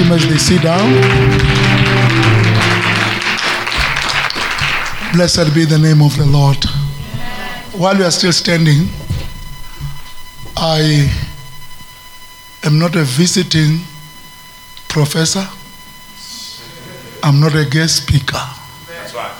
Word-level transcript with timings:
appreciate 0.00 0.06
our 0.06 0.08
praise 0.08 0.08
team 0.08 0.12
as 0.12 0.28
they 0.28 0.38
sit 0.38 0.62
down. 0.62 0.90
Blessed 5.12 5.54
be 5.54 5.64
the 5.64 5.78
name 5.78 6.02
of 6.02 6.16
the 6.16 6.26
Lord. 6.26 6.64
While 7.78 7.96
we 7.98 8.04
are 8.04 8.10
still 8.10 8.32
standing, 8.32 8.88
I 10.56 11.10
am 12.64 12.78
not 12.78 12.96
a 12.96 13.04
visiting 13.04 13.80
professor. 14.88 15.46
I'm 17.22 17.40
not 17.40 17.54
a 17.54 17.64
guest 17.64 18.02
speaker. 18.02 18.38
That's 18.88 19.14
right. 19.14 19.32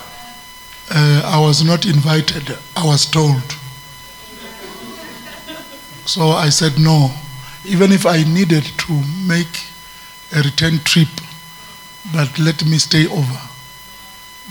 Uh, 0.89 1.21
I 1.25 1.39
was 1.39 1.63
not 1.63 1.85
invited, 1.85 2.57
I 2.75 2.85
was 2.85 3.05
told. 3.05 3.41
So 6.05 6.29
I 6.29 6.49
said 6.49 6.77
no. 6.79 7.11
Even 7.65 7.91
if 7.91 8.05
I 8.05 8.23
needed 8.23 8.63
to 8.63 9.03
make 9.25 9.64
a 10.35 10.41
return 10.41 10.79
trip, 10.79 11.07
but 12.13 12.37
let 12.37 12.65
me 12.65 12.77
stay 12.77 13.07
over. 13.07 13.39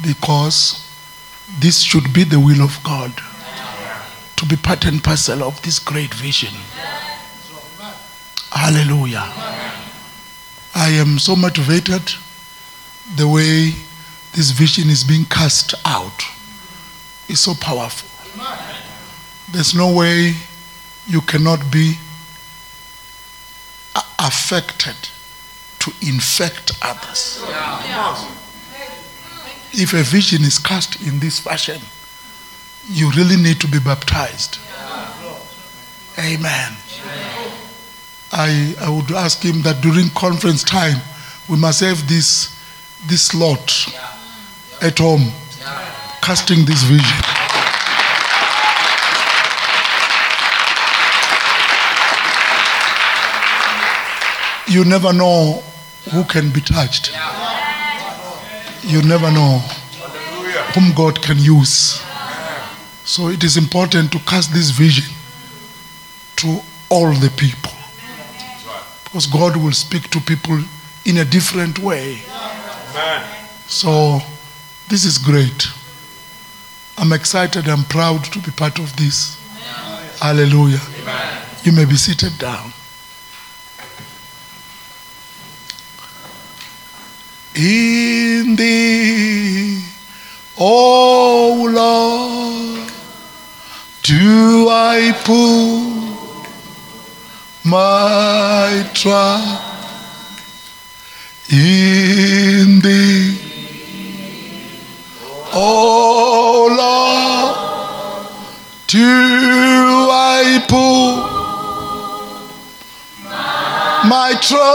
Because 0.03 0.81
this 1.61 1.81
should 1.81 2.13
be 2.13 2.25
the 2.25 2.41
will 2.41 2.63
of 2.63 2.83
God 2.83 3.13
to 4.37 4.47
be 4.47 4.57
part 4.57 4.87
and 4.87 5.05
parcel 5.05 5.45
of 5.45 5.61
this 5.63 5.79
great 5.79 6.13
vision. 6.15 6.55
Hallelujah. 8.51 9.31
I 10.75 10.89
am 10.89 11.19
so 11.19 11.37
motivated 11.37 12.03
the 13.17 13.29
way 13.29 13.75
this 14.33 14.51
vision 14.51 14.89
is 14.89 15.05
being 15.05 15.25
cast 15.27 15.75
out. 15.85 16.25
It's 17.29 17.41
so 17.41 17.55
powerful. 17.55 18.09
There's 19.53 19.75
no 19.75 19.95
way 19.95 20.35
you 21.07 21.21
cannot 21.21 21.71
be 21.71 21.99
affected 24.19 24.97
to 25.85 25.93
infect 26.01 26.73
others. 26.81 27.45
If 29.73 29.93
a 29.93 30.03
vision 30.03 30.43
is 30.43 30.59
cast 30.59 31.07
in 31.07 31.21
this 31.21 31.41
fashion, 31.41 31.81
you 32.89 33.11
really 33.11 33.37
need 33.37 33.61
to 33.61 33.69
be 33.69 33.79
baptized. 33.81 34.59
Amen. 36.19 36.73
I, 38.33 38.75
I 38.81 38.89
would 38.89 39.11
ask 39.13 39.43
him 39.43 39.61
that 39.63 39.83
during 39.83 40.09
conference 40.11 40.63
time, 40.63 41.03
we 41.51 41.59
must 41.59 41.81
have 41.81 42.09
this, 42.09 42.49
this 43.07 43.27
slot 43.27 43.71
at 44.81 44.99
home, 44.99 45.33
casting 46.23 46.65
this 46.65 46.83
vision. 46.85 47.05
You 54.67 54.85
never 54.87 55.13
know 55.13 55.63
who 56.13 56.25
can 56.25 56.51
be 56.51 56.61
touched. 56.61 57.13
You 58.83 59.03
never 59.03 59.31
know 59.31 59.59
whom 60.75 60.93
God 60.95 61.23
can 61.23 61.39
use. 61.39 62.03
So 63.05 63.29
it 63.29 63.45
is 63.45 63.57
important 63.57 64.13
to 64.13 64.19
cast 64.21 64.53
this 64.53 64.71
vision 64.71 65.15
to 66.37 66.61
all 66.91 67.13
the 67.13 67.31
people. 67.37 67.73
Because 69.05 69.27
God 69.27 69.57
will 69.57 69.73
speak 69.73 70.11
to 70.11 70.21
people 70.21 70.59
in 71.05 71.19
a 71.19 71.25
different 71.25 71.79
way. 71.79 72.19
So 73.67 74.21
this 74.89 75.05
is 75.05 75.19
great. 75.19 75.69
I'm 76.99 77.13
excited 77.13 77.67
and 77.69 77.89
proud 77.89 78.25
to 78.25 78.39
be 78.41 78.51
part 78.51 78.79
of 78.79 78.95
this. 78.97 79.37
Hallelujah. 80.21 80.81
You 81.63 81.73
may 81.73 81.85
be 81.85 81.97
seated 81.97 82.39
down. 82.39 82.73
In 87.57 88.57
thee, 88.57 89.85
oh 90.59 91.69
Lord, 91.71 92.91
do 94.03 94.69
I 94.69 95.13
put 95.25 95.95
my 97.65 98.91
trust 98.93 99.75
in 101.51 102.81
thee. 102.81 103.39
Oh 105.55 106.67
Lord, 106.77 107.55
do 108.87 109.01
I 109.01 110.61
put 110.69 111.15
my 114.09 114.35
trust 114.43 114.75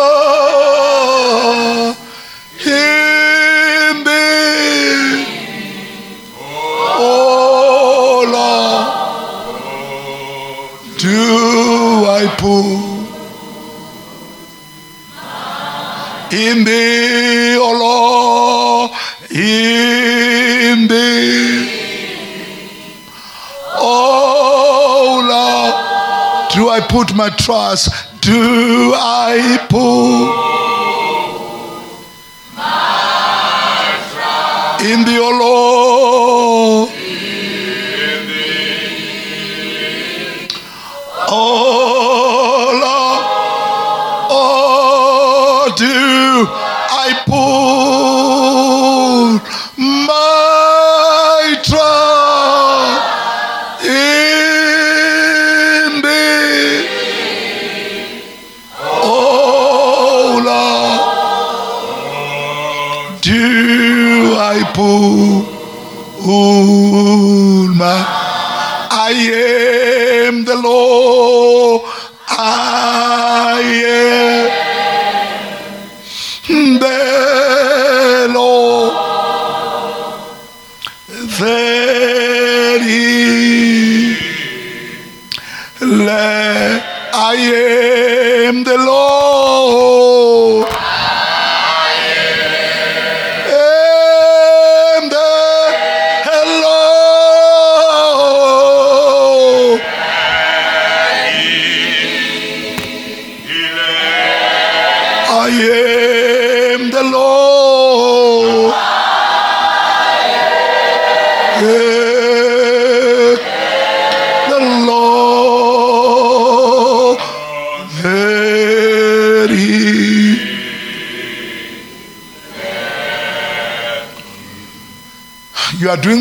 do 10.99 11.07
I 11.07 12.27
put 12.37 12.99
in 16.33 16.63
thee, 16.65 17.55
oh 17.57 17.73
Lord, 17.79 18.91
in 19.31 20.87
thee. 20.89 21.69
Oh 23.81 25.23
Lord, 25.31 25.73
do 26.53 26.69
I 26.69 26.81
put 26.81 27.15
my 27.15 27.29
trust? 27.29 27.89
Do 28.19 28.93
I 28.93 29.57
put 29.69 30.49
in 34.85 35.05
thee, 35.05 35.17
oh 35.17 35.37
Lord? 35.39 35.68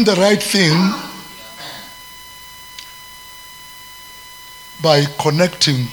The 0.09 0.15
right 0.15 0.43
thing 0.43 0.73
by 4.81 5.05
connecting 5.21 5.87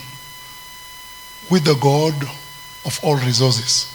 with 1.52 1.66
the 1.66 1.74
God 1.82 2.14
of 2.86 2.98
all 3.04 3.18
resources. 3.18 3.92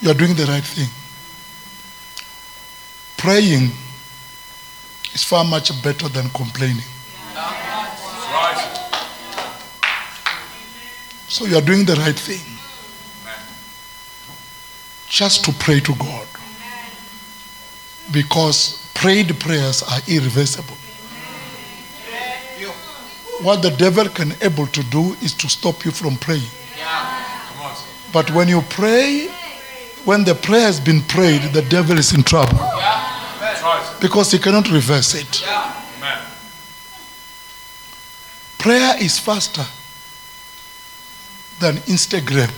You 0.00 0.10
are 0.10 0.14
doing 0.14 0.34
the 0.34 0.46
right 0.46 0.64
thing. 0.64 0.88
Praying 3.16 3.70
is 5.14 5.22
far 5.22 5.44
much 5.44 5.70
better 5.84 6.08
than 6.08 6.30
complaining. 6.30 6.90
So 11.28 11.44
you 11.44 11.56
are 11.56 11.62
doing 11.62 11.84
the 11.84 11.94
right 11.94 12.18
thing. 12.18 12.42
Just 15.08 15.44
to 15.44 15.52
pray 15.52 15.78
to 15.78 15.94
God. 15.94 16.26
Because 18.12 18.90
prayed 18.94 19.38
prayers 19.40 19.82
are 19.82 20.00
irreversible. 20.08 20.76
What 23.42 23.62
the 23.62 23.70
devil 23.70 24.08
can 24.08 24.34
able 24.42 24.66
to 24.66 24.82
do 24.84 25.14
is 25.22 25.32
to 25.34 25.48
stop 25.48 25.84
you 25.84 25.90
from 25.90 26.16
praying. 26.18 26.50
But 28.12 28.30
when 28.32 28.48
you 28.48 28.60
pray, 28.68 29.28
when 30.04 30.24
the 30.24 30.34
prayer 30.34 30.66
has 30.66 30.80
been 30.80 31.00
prayed, 31.02 31.42
the 31.52 31.62
devil 31.62 31.96
is 31.98 32.12
in 32.12 32.22
trouble 32.22 32.58
because 34.00 34.32
he 34.32 34.38
cannot 34.38 34.70
reverse 34.70 35.14
it. 35.14 35.44
Prayer 38.58 38.94
is 39.00 39.18
faster 39.18 39.64
than 41.60 41.76
Instagram. 41.86 42.50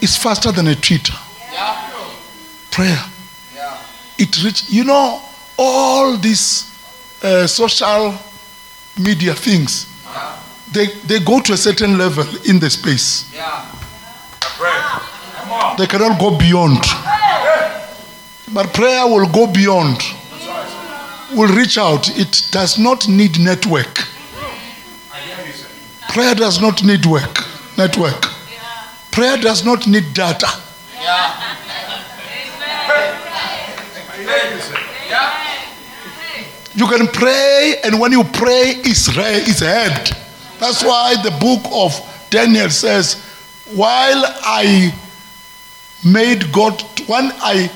It's 0.00 0.16
faster 0.16 0.50
than 0.52 0.68
a 0.68 0.74
Twitter. 0.74 1.12
Prayer. 2.70 3.04
It 4.18 4.42
reach. 4.44 4.68
You 4.70 4.84
know 4.84 5.20
all 5.58 6.16
these 6.16 6.70
uh, 7.22 7.46
social 7.46 8.14
media 8.98 9.34
things. 9.34 9.86
They 10.72 10.86
they 11.06 11.20
go 11.20 11.40
to 11.40 11.52
a 11.52 11.56
certain 11.56 11.98
level 11.98 12.24
in 12.44 12.60
the 12.60 12.70
space. 12.70 13.24
On. 15.50 15.76
They 15.76 15.86
cannot 15.86 16.20
go 16.20 16.36
beyond. 16.38 16.78
But 18.52 18.72
prayer 18.74 19.06
will 19.06 19.26
go 19.28 19.46
beyond. 19.46 19.98
Will 21.34 21.54
reach 21.54 21.78
out. 21.78 22.08
It 22.18 22.48
does 22.50 22.78
not 22.78 23.08
need 23.08 23.38
network. 23.38 24.06
Prayer 26.10 26.34
does 26.34 26.60
not 26.60 26.82
need 26.82 27.06
work, 27.06 27.44
network. 27.78 28.26
Prayer 29.12 29.36
does 29.36 29.64
not 29.64 29.86
need 29.86 30.12
data. 30.12 30.48
You, 36.74 36.86
can 36.86 37.06
pray, 37.08 37.76
and 37.84 38.00
when 38.00 38.12
you 38.12 38.24
pray, 38.24 38.74
it's, 38.78 39.14
re- 39.16 39.42
it's 39.44 39.60
heard. 39.60 40.16
That's 40.58 40.82
why 40.82 41.14
the 41.22 41.30
book 41.32 41.60
of 41.72 42.26
Daniel 42.30 42.70
says, 42.70 43.22
While 43.74 44.22
I 44.24 44.94
made 46.04 46.52
God, 46.52 46.80
when 47.08 47.32
I 47.42 47.70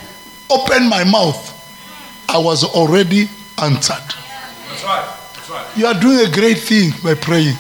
opened 0.51 0.89
my 0.89 1.05
mouth, 1.05 1.51
I 2.29 2.39
was 2.39 2.65
already 2.65 3.29
answered. 3.63 3.97
That's 4.69 4.85
right. 4.85 5.17
That's 5.35 5.51
right. 5.51 5.77
You 5.77 5.87
are 5.87 6.01
doing 6.01 6.27
a 6.27 6.31
great 6.31 6.59
thing 6.59 6.93
by 7.03 7.15
praying. 7.15 7.57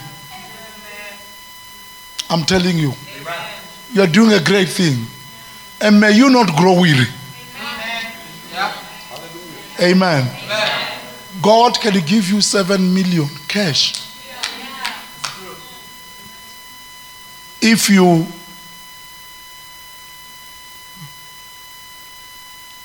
I'm 2.30 2.44
telling 2.44 2.78
you. 2.78 2.92
Amen. 3.20 3.50
You 3.92 4.02
are 4.02 4.06
doing 4.06 4.32
a 4.32 4.42
great 4.42 4.68
thing. 4.68 5.04
And 5.80 6.00
may 6.00 6.12
you 6.12 6.30
not 6.30 6.56
grow 6.56 6.80
weary. 6.80 7.06
Amen. 9.80 10.28
God 11.42 11.80
can 11.80 11.94
give 12.06 12.30
you 12.30 12.40
seven 12.40 12.94
million 12.94 13.28
cash. 13.48 14.00
If 17.60 17.88
you 17.88 18.26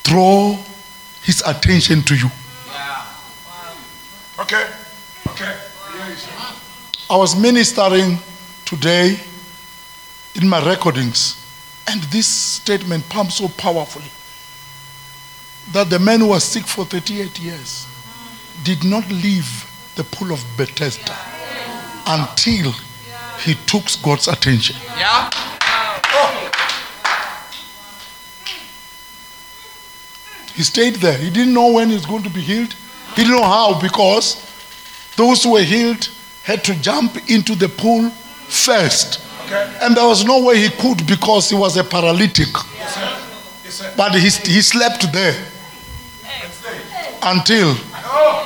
draw 0.03 0.57
his 1.21 1.43
attention 1.45 2.01
to 2.03 2.15
you. 2.15 2.29
Okay. 4.39 4.65
Okay. 5.27 5.57
I 7.09 7.17
was 7.17 7.39
ministering 7.39 8.17
today 8.65 9.19
in 10.35 10.47
my 10.47 10.65
recordings, 10.67 11.35
and 11.87 12.01
this 12.03 12.27
statement 12.27 13.07
pumped 13.09 13.33
so 13.33 13.47
powerfully 13.49 14.09
that 15.73 15.89
the 15.89 15.99
man 15.99 16.19
who 16.21 16.27
was 16.27 16.43
sick 16.43 16.65
for 16.65 16.85
38 16.85 17.39
years 17.39 17.87
did 18.63 18.83
not 18.83 19.07
leave 19.09 19.65
the 19.95 20.03
pool 20.03 20.31
of 20.31 20.43
Bethesda 20.57 21.15
until 22.07 22.71
he 23.39 23.55
took 23.65 23.83
God's 24.03 24.27
attention. 24.27 24.75
Yeah. 24.97 25.29
He 30.55 30.63
stayed 30.63 30.95
there. 30.95 31.17
He 31.17 31.29
didn't 31.29 31.53
know 31.53 31.71
when 31.71 31.87
he 31.87 31.95
was 31.95 32.05
going 32.05 32.23
to 32.23 32.29
be 32.29 32.41
healed. 32.41 32.73
He 33.15 33.23
didn't 33.23 33.37
know 33.37 33.43
how 33.43 33.79
because 33.79 34.45
those 35.15 35.43
who 35.43 35.53
were 35.53 35.63
healed 35.63 36.09
had 36.43 36.65
to 36.65 36.75
jump 36.81 37.29
into 37.29 37.55
the 37.55 37.69
pool 37.69 38.09
first. 38.49 39.21
Okay. 39.45 39.77
And 39.81 39.95
there 39.95 40.05
was 40.05 40.25
no 40.25 40.43
way 40.43 40.57
he 40.57 40.69
could 40.69 41.07
because 41.07 41.49
he 41.49 41.55
was 41.55 41.77
a 41.77 41.83
paralytic. 41.83 42.49
Yes, 42.75 42.93
sir. 42.93 43.01
Yes, 43.63 43.73
sir. 43.73 43.93
But 43.95 44.15
he, 44.15 44.29
he 44.51 44.61
slept 44.61 45.13
there. 45.13 45.33
Until 47.23 47.73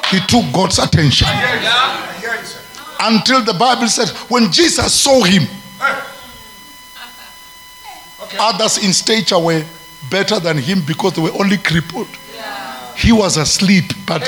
he 0.09 0.19
took 0.27 0.45
God's 0.53 0.79
attention. 0.79 1.27
I 1.27 1.35
hear 1.35 1.55
you, 1.55 1.61
sir. 1.61 1.71
I 1.71 2.13
hear 2.19 2.35
you, 2.35 2.45
sir. 2.45 2.59
Until 2.99 3.43
the 3.43 3.53
Bible 3.53 3.87
said, 3.87 4.09
when 4.29 4.51
Jesus 4.51 4.93
saw 4.93 5.23
him, 5.23 5.47
others 8.39 8.77
in 8.83 8.93
stature 8.93 9.39
were 9.39 9.63
better 10.09 10.39
than 10.39 10.57
him 10.57 10.81
because 10.85 11.13
they 11.13 11.21
were 11.21 11.33
only 11.39 11.57
crippled. 11.57 12.07
He 12.95 13.11
was 13.11 13.37
asleep, 13.37 13.85
but 14.05 14.21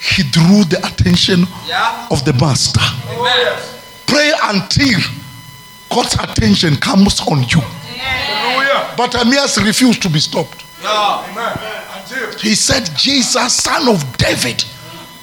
he 0.00 0.22
drew 0.24 0.64
the 0.64 0.78
attention 0.84 1.46
of 2.10 2.24
the 2.24 2.32
master. 2.40 2.80
Pray 4.06 4.32
until 4.44 5.00
God's 5.90 6.14
attention 6.14 6.76
comes 6.76 7.20
on 7.28 7.42
you. 7.44 7.60
Hallelujah. 7.60 8.94
But 8.96 9.12
Amias 9.14 9.56
refused 9.64 10.02
to 10.02 10.08
be 10.10 10.18
stopped. 10.18 10.64
He 12.40 12.54
said, 12.54 12.88
Jesus, 12.96 13.54
son 13.54 13.88
of 13.88 14.16
David. 14.16 14.64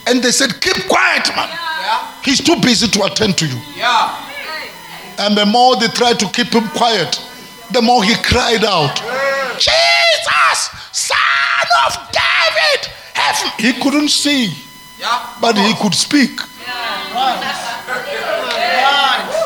And 0.07 0.21
they 0.21 0.31
said, 0.31 0.61
Keep 0.61 0.87
quiet, 0.87 1.27
man. 1.35 1.49
He's 2.23 2.41
too 2.41 2.55
busy 2.61 2.87
to 2.87 3.03
attend 3.05 3.37
to 3.39 3.47
you. 3.47 3.59
And 5.17 5.37
the 5.37 5.45
more 5.45 5.75
they 5.77 5.87
tried 5.87 6.19
to 6.19 6.27
keep 6.27 6.53
him 6.53 6.67
quiet, 6.69 7.19
the 7.71 7.81
more 7.81 8.03
he 8.03 8.15
cried 8.15 8.63
out, 8.65 8.95
Jesus, 9.57 10.69
son 10.91 11.67
of 11.87 11.95
David. 12.11 12.91
Have 13.13 13.59
he 13.59 13.73
couldn't 13.81 14.09
see, 14.09 14.53
but 15.41 15.57
he 15.57 15.73
could 15.81 15.93
speak. 15.95 16.37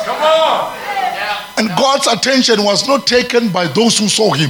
Come 0.05 0.21
on. 0.21 0.75
And 1.57 1.69
God's 1.77 2.07
attention 2.07 2.63
was 2.63 2.87
not 2.87 3.05
taken 3.05 3.49
by 3.49 3.67
those 3.67 3.97
who 3.97 4.07
saw 4.07 4.31
him. 4.33 4.49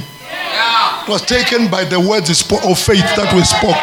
Was 1.08 1.22
taken 1.22 1.68
by 1.68 1.84
the 1.84 1.98
words 1.98 2.30
of 2.30 2.78
faith 2.78 3.06
that 3.16 3.32
we 3.34 3.42
spoke. 3.42 3.80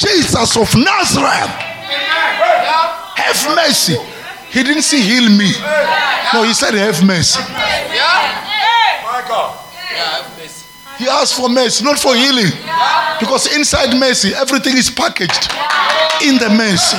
Jesus 0.00 0.56
of 0.56 0.74
Nazareth, 0.76 1.50
have 3.16 3.56
mercy. 3.56 3.96
He 4.50 4.62
didn't 4.62 4.82
say 4.82 5.00
heal 5.00 5.30
me. 5.30 5.50
No, 6.34 6.42
he 6.42 6.52
said 6.52 6.74
have 6.74 7.02
mercy. 7.04 7.40
My 7.40 9.24
God. 9.28 9.58
He 10.98 11.08
asked 11.08 11.34
for 11.34 11.48
mercy, 11.48 11.84
not 11.84 11.98
for 11.98 12.14
healing. 12.14 12.52
Because 13.18 13.56
inside 13.56 13.96
mercy, 13.98 14.34
everything 14.34 14.76
is 14.76 14.90
packaged 14.90 15.50
in 16.22 16.38
the 16.38 16.48
mercy. 16.50 16.98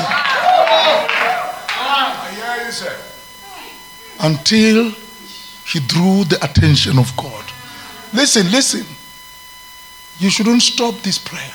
Until 4.19 4.91
he 5.65 5.79
drew 5.79 6.23
the 6.25 6.39
attention 6.43 6.97
of 6.97 7.15
God. 7.15 7.45
Listen, 8.13 8.49
listen. 8.51 8.85
You 10.19 10.29
shouldn't 10.29 10.61
stop 10.61 11.01
this 11.01 11.17
prayer. 11.17 11.53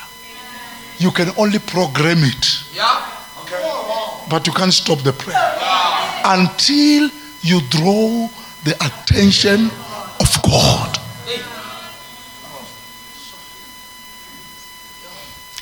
You 0.98 1.10
can 1.10 1.30
only 1.36 1.58
program 1.60 2.18
it, 2.24 2.64
Yeah. 2.74 3.06
Okay. 3.42 4.26
but 4.28 4.46
you 4.46 4.52
can't 4.52 4.74
stop 4.74 4.98
the 5.00 5.12
prayer. 5.12 5.38
Until 6.24 7.10
you 7.42 7.60
draw 7.70 8.28
the 8.64 8.74
attention 8.84 9.70
of 10.20 10.42
God. 10.42 10.98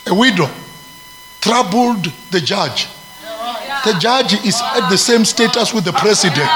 A 0.08 0.14
widow 0.14 0.48
troubled 1.40 2.10
the 2.30 2.40
judge. 2.40 2.88
The 3.84 3.92
judge 4.00 4.34
is 4.44 4.60
at 4.74 4.88
the 4.88 4.96
same 4.96 5.24
status 5.24 5.72
with 5.74 5.84
the 5.84 5.92
president. 5.92 6.48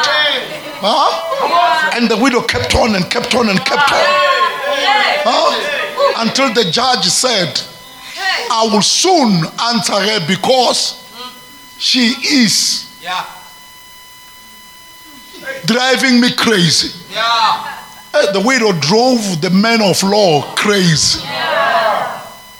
Huh? 0.82 1.90
And 1.96 2.08
the 2.08 2.16
widow 2.16 2.40
kept 2.42 2.74
on 2.74 2.94
and 2.94 3.08
kept 3.10 3.34
on 3.34 3.48
and 3.50 3.58
kept 3.58 3.92
on. 3.92 4.04
Huh? 5.22 5.59
Until 6.16 6.52
the 6.54 6.70
judge 6.70 7.04
said, 7.06 7.60
I 8.50 8.68
will 8.70 8.82
soon 8.82 9.44
answer 9.60 9.92
her 9.94 10.26
because 10.26 10.96
she 11.78 12.14
is 12.44 12.86
driving 15.66 16.20
me 16.20 16.32
crazy. 16.34 16.90
Eh, 18.12 18.32
The 18.32 18.40
widow 18.44 18.72
drove 18.80 19.40
the 19.40 19.50
man 19.50 19.80
of 19.82 20.02
law 20.02 20.42
crazy. 20.54 21.20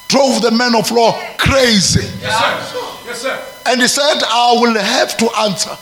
Drove 0.09 0.43
the 0.43 0.51
man 0.51 0.75
of 0.75 0.91
law 0.91 1.13
crazy. 1.39 2.07
Yes, 2.21 2.73
sir. 2.73 2.79
Yes, 3.07 3.21
sir. 3.23 3.47
And 3.67 3.81
he 3.81 3.89
said, 3.89 4.23
I 4.27 4.57
will 4.61 4.75
have 4.79 5.17
to 5.19 5.29
answer 5.41 5.77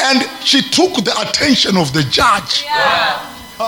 And 0.00 0.22
she 0.44 0.62
took 0.62 0.94
the 1.04 1.14
attention 1.20 1.76
of 1.76 1.92
the 1.92 2.02
judge. 2.04 2.64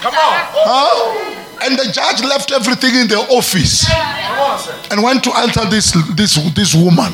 Come 0.00 0.14
on. 0.14 0.34
Huh? 0.66 1.41
And 1.64 1.78
the 1.78 1.92
judge 1.92 2.22
left 2.22 2.50
everything 2.52 2.94
in 2.96 3.08
the 3.08 3.18
office 3.30 3.86
Come 3.86 4.38
on, 4.38 4.58
sir. 4.58 4.74
and 4.90 5.02
went 5.02 5.22
to 5.24 5.32
answer 5.36 5.64
this, 5.66 5.92
this, 6.16 6.34
this 6.54 6.74
woman. 6.74 7.12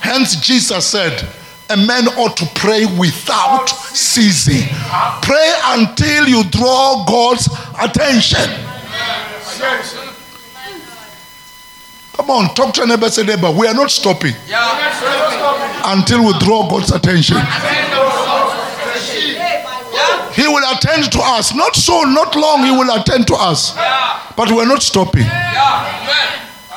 Hence, 0.00 0.36
Jesus 0.36 0.86
said, 0.86 1.28
A 1.70 1.76
man 1.76 2.08
ought 2.16 2.36
to 2.38 2.46
pray 2.54 2.86
without 2.98 3.66
ceasing. 3.68 4.68
Pray 5.22 5.52
until 5.66 6.26
you 6.28 6.44
draw 6.50 7.04
God's 7.06 7.46
attention. 7.80 8.38
I 8.40 9.54
hear 9.58 9.76
you, 9.76 9.82
sir. 9.84 10.04
Come 12.16 12.30
on, 12.30 12.54
talk 12.54 12.74
to 12.74 12.80
your 12.80 12.88
neighbor, 12.88 13.08
say, 13.10 13.22
neighbor, 13.22 13.50
we 13.52 13.66
are 13.68 13.74
not 13.74 13.90
stopping 13.92 14.34
until 15.84 16.26
we 16.26 16.32
draw 16.40 16.68
God's 16.68 16.90
attention. 16.90 17.36
He 20.38 20.46
will 20.46 20.62
attend 20.72 21.10
to 21.12 21.18
us. 21.20 21.52
Not 21.52 21.74
soon, 21.74 22.14
not 22.14 22.36
long, 22.36 22.62
He 22.64 22.70
will 22.70 22.94
attend 22.94 23.26
to 23.26 23.34
us. 23.34 23.74
But 24.36 24.52
we're 24.52 24.68
not 24.68 24.82
stopping. 24.82 25.26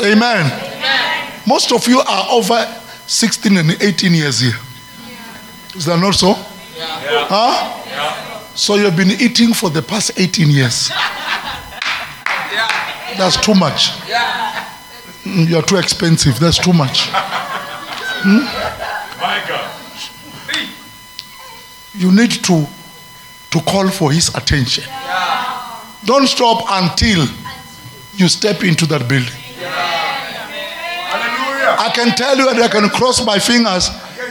Amen. 0.01 0.45
amen 0.49 1.33
Most 1.45 1.71
of 1.71 1.87
you 1.87 1.99
are 1.99 2.25
over 2.31 2.65
16 3.05 3.55
and 3.57 3.71
18 3.79 4.13
years 4.15 4.39
here. 4.39 4.57
Is 5.75 5.85
that 5.85 5.99
not 5.99 6.15
so? 6.15 6.33
Huh? 6.33 7.77
So 8.55 8.75
you've 8.75 8.95
been 8.97 9.11
eating 9.11 9.53
for 9.53 9.69
the 9.69 9.81
past 9.83 10.19
18 10.19 10.49
years. 10.49 10.89
That's 13.17 13.37
too 13.37 13.53
much. 13.53 13.91
Mm, 15.23 15.47
You're 15.49 15.61
too 15.61 15.75
expensive. 15.77 16.39
That's 16.39 16.57
too 16.57 16.73
much. 16.73 17.11
My 19.21 19.43
God. 19.47 19.71
You 21.93 22.11
need 22.11 22.31
to, 22.45 22.65
to 23.51 23.61
call 23.61 23.89
for 23.89 24.11
his 24.11 24.29
attention. 24.35 24.83
Don't 26.05 26.27
stop 26.27 26.65
until 26.69 27.25
you 28.15 28.27
step 28.27 28.63
into 28.63 28.85
that 28.87 29.07
building. 29.07 29.31
Hallelujah. 31.11 31.75
I 31.77 31.91
can 31.93 32.15
tell 32.15 32.37
you 32.37 32.49
and 32.49 32.59
I 32.59 32.67
can 32.67 32.89
cross 32.89 33.23
my 33.25 33.39
fingers 33.39 33.89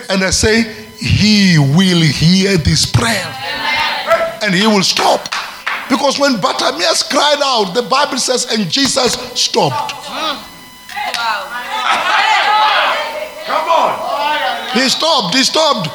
and 0.08 0.24
I 0.24 0.30
say, 0.30 0.62
He 0.98 1.58
will 1.58 2.00
hear 2.02 2.56
this 2.56 2.86
prayer. 2.86 3.36
And 4.42 4.54
he 4.54 4.66
will 4.66 4.82
stop. 4.82 5.28
Because 5.90 6.18
when 6.18 6.40
Bartimaeus 6.40 7.02
cried 7.02 7.42
out, 7.44 7.74
the 7.74 7.82
Bible 7.82 8.16
says, 8.16 8.46
and 8.50 8.70
Jesus 8.70 9.12
stopped. 9.34 9.92
Come 9.92 10.38
on. 13.68 14.70
He 14.72 14.88
stopped, 14.88 15.34
he 15.34 15.42
stopped. 15.42 15.90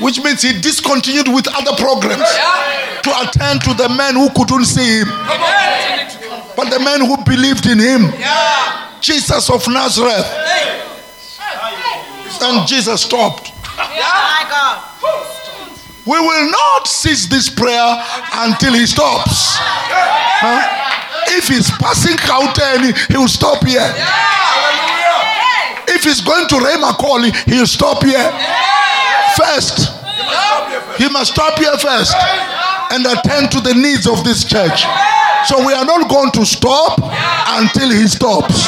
Which 0.00 0.22
means 0.22 0.42
he 0.42 0.60
discontinued 0.60 1.28
with 1.28 1.48
other 1.48 1.74
programs 1.76 2.28
to 3.02 3.10
attend 3.22 3.62
to 3.62 3.74
the 3.74 3.88
men 3.96 4.14
who 4.14 4.30
couldn't 4.30 4.64
see 4.64 5.00
him. 5.00 5.08
But 6.56 6.70
the 6.70 6.80
men 6.80 7.00
who 7.00 7.16
believed 7.24 7.66
in 7.66 7.78
him. 7.78 8.12
Jesus 9.00 9.50
of 9.50 9.66
Nazareth. 9.68 10.26
And 12.40 12.66
Jesus 12.68 13.02
stopped. 13.02 13.52
Oh 13.80 15.34
we 16.08 16.18
will 16.18 16.50
not 16.50 16.86
cease 16.86 17.26
this 17.26 17.50
prayer 17.50 18.02
until 18.32 18.72
he 18.72 18.86
stops. 18.86 19.60
Huh? 20.40 20.64
If 21.36 21.48
he's 21.48 21.70
passing 21.72 22.16
Gauteng, 22.16 22.96
he'll 23.08 23.28
stop 23.28 23.62
here. 23.66 23.92
If 25.88 26.04
he's 26.04 26.22
going 26.22 26.48
to 26.48 26.56
Rema 26.64 26.94
Calling, 26.98 27.32
he'll 27.44 27.66
stop 27.66 28.02
here. 28.02 28.32
First, 29.38 29.94
he 30.98 31.08
must 31.08 31.32
stop 31.32 31.58
here 31.58 31.76
first 31.78 32.14
and 32.90 33.06
attend 33.06 33.52
to 33.52 33.60
the 33.60 33.72
needs 33.74 34.06
of 34.06 34.24
this 34.24 34.44
church. 34.44 34.82
So 35.46 35.64
we 35.64 35.72
are 35.72 35.84
not 35.84 36.10
going 36.10 36.32
to 36.32 36.44
stop 36.44 36.98
until 37.46 37.90
he 37.90 38.08
stops. 38.08 38.66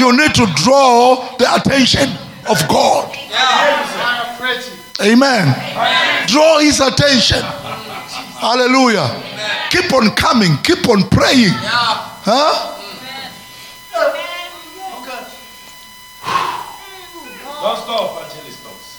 You 0.00 0.16
need 0.16 0.34
to 0.34 0.46
draw 0.56 1.36
the 1.36 1.54
attention 1.54 2.08
of 2.48 2.66
God. 2.66 3.14
Amen. 5.02 6.26
Draw 6.28 6.58
his 6.60 6.80
attention. 6.80 7.42
Hallelujah. 7.42 9.22
Keep 9.70 9.92
on 9.92 10.10
coming, 10.14 10.56
keep 10.64 10.88
on 10.88 11.08
praying. 11.10 11.52
Huh? 12.24 12.78
Don't 17.62 17.78
stop 17.78 18.22
until 18.24 18.44
it 18.44 18.52
stops. 18.54 18.98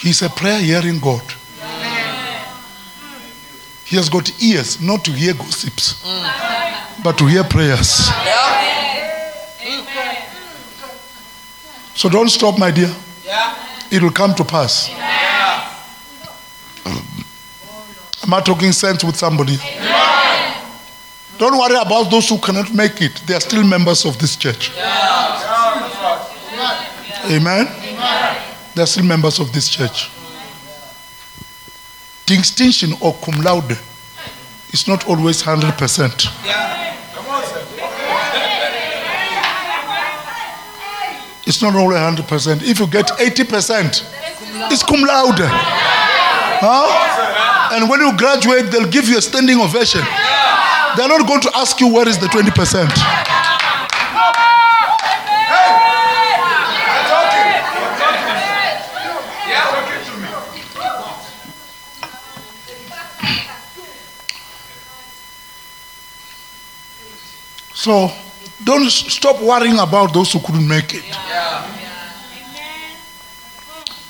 He's 0.00 0.22
a 0.22 0.28
prayer 0.30 0.60
hearing 0.60 1.00
God. 1.00 1.22
He 3.84 3.96
has 3.96 4.08
got 4.08 4.30
ears 4.40 4.80
not 4.80 5.04
to 5.06 5.10
hear 5.10 5.34
gossips, 5.34 6.00
but 7.02 7.18
to 7.18 7.26
hear 7.26 7.42
prayers. 7.42 8.08
So 11.96 12.08
don't 12.08 12.28
stop, 12.28 12.56
my 12.56 12.70
dear. 12.70 12.94
It 13.90 14.00
will 14.00 14.12
come 14.12 14.32
to 14.36 14.44
pass. 14.44 14.90
Am 18.22 18.32
I 18.32 18.40
talking 18.42 18.70
sense 18.70 19.02
with 19.02 19.16
somebody? 19.16 19.58
Don't 21.40 21.56
worry 21.56 21.76
about 21.76 22.10
those 22.10 22.28
who 22.28 22.36
cannot 22.36 22.74
make 22.74 23.00
it. 23.00 23.14
They 23.26 23.32
are 23.32 23.40
still 23.40 23.64
members 23.64 24.04
of 24.04 24.18
this 24.18 24.36
church. 24.36 24.72
Amen. 27.30 27.66
They 28.74 28.82
are 28.82 28.86
still 28.86 29.04
members 29.04 29.40
of 29.40 29.50
this 29.50 29.66
church. 29.70 30.10
Distinction 32.26 32.92
or 33.00 33.14
cum 33.24 33.40
laude 33.40 33.78
is 34.74 34.86
not 34.86 35.08
always 35.08 35.42
100%. 35.42 35.78
Come 37.14 37.26
on, 37.26 37.42
sir. 37.46 37.64
It's 41.46 41.62
not 41.62 41.74
always 41.74 41.96
100%. 41.96 42.62
If 42.64 42.80
you 42.80 42.86
get 42.86 43.06
80%, 43.06 44.04
it's 44.70 44.82
cum 44.82 45.00
laude. 45.00 45.40
Huh? 46.60 47.72
And 47.72 47.88
when 47.88 48.00
you 48.00 48.14
graduate, 48.18 48.70
they'll 48.70 48.90
give 48.90 49.08
you 49.08 49.16
a 49.16 49.22
standing 49.22 49.58
ovation. 49.58 50.02
They're 50.96 51.08
not 51.08 51.26
going 51.26 51.40
to 51.42 51.50
ask 51.56 51.80
you 51.80 51.88
where 51.92 52.08
is 52.08 52.18
the 52.18 52.26
20%. 52.26 52.40
You're 52.40 52.50
talking. 52.50 52.90
Talking. 57.08 58.36
You're 59.48 59.66
talking 59.70 60.04
to. 60.04 60.12
So 67.74 68.10
don't 68.64 68.90
stop 68.90 69.40
worrying 69.40 69.78
about 69.78 70.12
those 70.12 70.32
who 70.32 70.40
couldn't 70.40 70.66
make 70.66 70.92
it. 70.94 71.04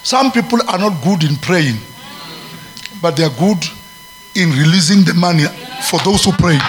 Some 0.03 0.33
people 0.33 0.61
are 0.67 0.79
not 0.79 1.05
good 1.05 1.25
in 1.25 1.37
praying, 1.37 1.79
but 3.03 3.17
they 3.17 3.25
are 3.25 3.31
good 3.39 3.63
in 4.35 4.51
releasing 4.51 5.05
the 5.05 5.15
money 5.15 5.45
for 5.89 5.99
those 6.01 6.25
who 6.25 6.33
prayed. 6.33 6.63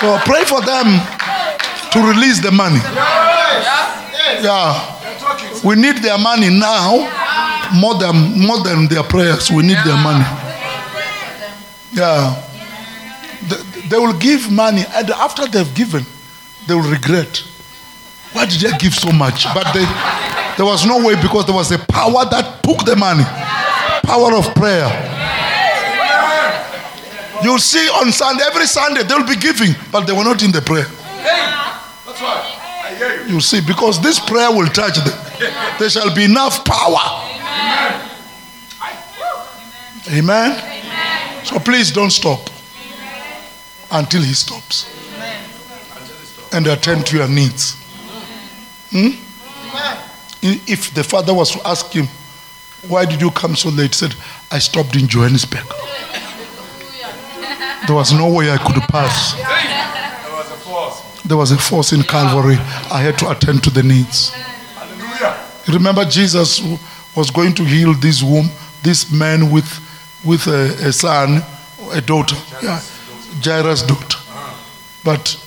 So 0.00 0.18
pray 0.24 0.44
for 0.44 0.60
them 0.62 0.86
to 1.92 1.98
release 2.06 2.40
the 2.40 2.50
money. 2.52 2.80
Yeah. 4.42 4.94
We 5.64 5.74
need 5.76 5.98
their 5.98 6.18
money 6.18 6.50
now 6.50 7.08
more 7.74 7.94
than 7.98 8.38
more 8.38 8.62
than 8.62 8.88
their 8.88 9.02
prayers. 9.02 9.50
We 9.50 9.62
need 9.62 9.78
their 9.84 9.96
money. 10.02 10.24
Yeah. 11.92 12.44
They, 13.48 13.88
they 13.88 13.98
will 13.98 14.16
give 14.18 14.50
money, 14.50 14.84
and 14.94 15.10
after 15.10 15.46
they've 15.46 15.74
given, 15.74 16.04
they 16.66 16.74
will 16.74 16.90
regret. 16.90 17.42
Why 18.32 18.46
did 18.46 18.60
they 18.60 18.76
give 18.78 18.94
so 18.94 19.10
much? 19.10 19.46
But 19.54 19.72
they, 19.72 19.84
there 20.56 20.66
was 20.66 20.84
no 20.84 21.04
way 21.04 21.14
because 21.20 21.46
there 21.46 21.54
was 21.54 21.72
a 21.72 21.78
power 21.78 22.24
that 22.30 22.62
took 22.62 22.84
the 22.84 22.94
money. 22.94 23.24
Power 24.08 24.34
of 24.36 24.54
prayer. 24.54 24.88
You'll 27.42 27.58
see 27.58 27.86
on 28.00 28.10
Sunday, 28.10 28.42
every 28.44 28.66
Sunday, 28.66 29.02
they'll 29.02 29.26
be 29.26 29.36
giving, 29.36 29.74
but 29.92 30.06
they 30.06 30.14
were 30.14 30.24
not 30.24 30.42
in 30.42 30.50
the 30.50 30.62
prayer. 30.62 30.86
That's 32.06 32.22
right. 32.22 33.26
You. 33.28 33.34
You 33.34 33.40
see, 33.40 33.60
because 33.60 34.00
this 34.00 34.18
prayer 34.18 34.50
will 34.50 34.66
touch 34.68 34.96
them. 34.96 35.12
There 35.78 35.90
shall 35.90 36.12
be 36.14 36.24
enough 36.24 36.64
power. 36.64 37.28
Amen. 40.10 40.52
Amen. 40.52 41.44
So 41.44 41.58
please 41.58 41.92
don't 41.92 42.10
stop 42.10 42.48
until 43.90 44.22
he 44.22 44.32
stops 44.32 44.88
and 46.52 46.66
attend 46.66 47.06
to 47.06 47.18
your 47.18 47.28
needs. 47.28 47.76
Hmm? 48.90 49.10
If 50.40 50.94
the 50.94 51.04
father 51.04 51.34
was 51.34 51.50
to 51.50 51.68
ask 51.68 51.92
him, 51.92 52.08
Why 52.86 53.04
did 53.04 53.20
you 53.20 53.30
come 53.30 53.56
so 53.56 53.70
late? 53.70 53.94
He 53.94 53.98
said, 54.06 54.14
I 54.50 54.58
stopped 54.58 54.94
in 54.96 55.08
Johannesburg. 55.08 55.66
There 57.86 57.96
was 57.96 58.12
no 58.12 58.30
way 58.32 58.50
I 58.50 58.58
could 58.58 58.80
pass. 58.84 59.34
There 59.34 60.32
was 60.32 60.50
a 60.50 60.56
force. 60.56 61.22
there 61.22 61.36
was 61.36 61.50
a 61.52 61.58
force 61.58 61.92
in 61.92 62.02
Calvary. 62.02 62.56
I 62.90 63.00
had 63.02 63.18
to 63.18 63.30
attend 63.30 63.64
to 63.64 63.70
the 63.70 63.82
needs. 63.82 64.30
Hallelujah. 64.30 65.36
Remember, 65.68 66.04
Jesus 66.04 66.60
was 67.16 67.30
going 67.30 67.54
to 67.54 67.64
heal 67.64 67.94
this 67.94 68.22
womb, 68.22 68.48
this 68.82 69.10
man 69.10 69.50
with, 69.50 69.68
with 70.24 70.46
a, 70.46 70.88
a 70.88 70.92
son, 70.92 71.42
a 71.92 72.00
daughter, 72.00 72.36
yeah, 72.62 72.80
Jairus' 73.42 73.82
daughter. 73.82 74.18
But 75.04 75.42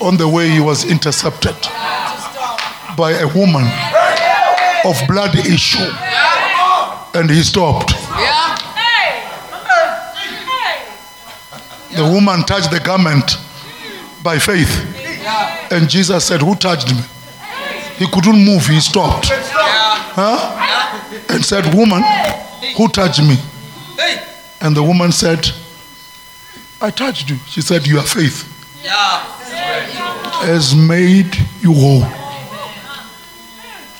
on 0.00 0.16
the 0.16 0.26
way, 0.28 0.48
he 0.48 0.60
was 0.60 0.84
intercepted 0.90 1.54
by 2.96 3.12
a 3.20 3.26
woman 3.28 3.64
of 4.84 4.96
blood 5.06 5.34
issue, 5.36 5.78
and 7.14 7.30
he 7.30 7.42
stopped. 7.42 7.92
The 11.94 12.04
woman 12.04 12.42
touched 12.44 12.70
the 12.70 12.80
garment 12.80 13.36
by 14.22 14.38
faith, 14.38 14.70
and 15.70 15.88
Jesus 15.90 16.24
said, 16.24 16.40
"Who 16.40 16.54
touched 16.54 16.94
me?" 16.94 17.02
He 17.98 18.06
couldn't 18.08 18.44
move. 18.44 18.66
He 18.66 18.80
stopped. 18.80 19.28
Huh? 19.30 20.58
And 21.28 21.44
said, 21.44 21.72
Woman, 21.74 22.02
who 22.76 22.88
touched 22.88 23.22
me? 23.22 23.36
And 24.60 24.76
the 24.76 24.82
woman 24.82 25.12
said, 25.12 25.46
I 26.80 26.90
touched 26.90 27.30
you. 27.30 27.36
She 27.46 27.60
said, 27.60 27.86
Your 27.86 28.02
faith 28.02 28.48
has 30.42 30.74
made 30.74 31.36
you 31.60 31.72
whole. 31.72 32.04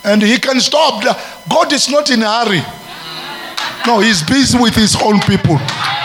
And 0.04 0.20
he 0.22 0.38
can 0.38 0.58
stop. 0.60 1.02
God 1.48 1.72
is 1.72 1.88
not 1.88 2.10
in 2.10 2.22
a 2.22 2.44
hurry. 2.44 2.62
No, 3.86 4.00
he's 4.00 4.22
busy 4.22 4.58
with 4.58 4.74
his 4.74 4.96
own 5.02 5.20
people. 5.20 5.58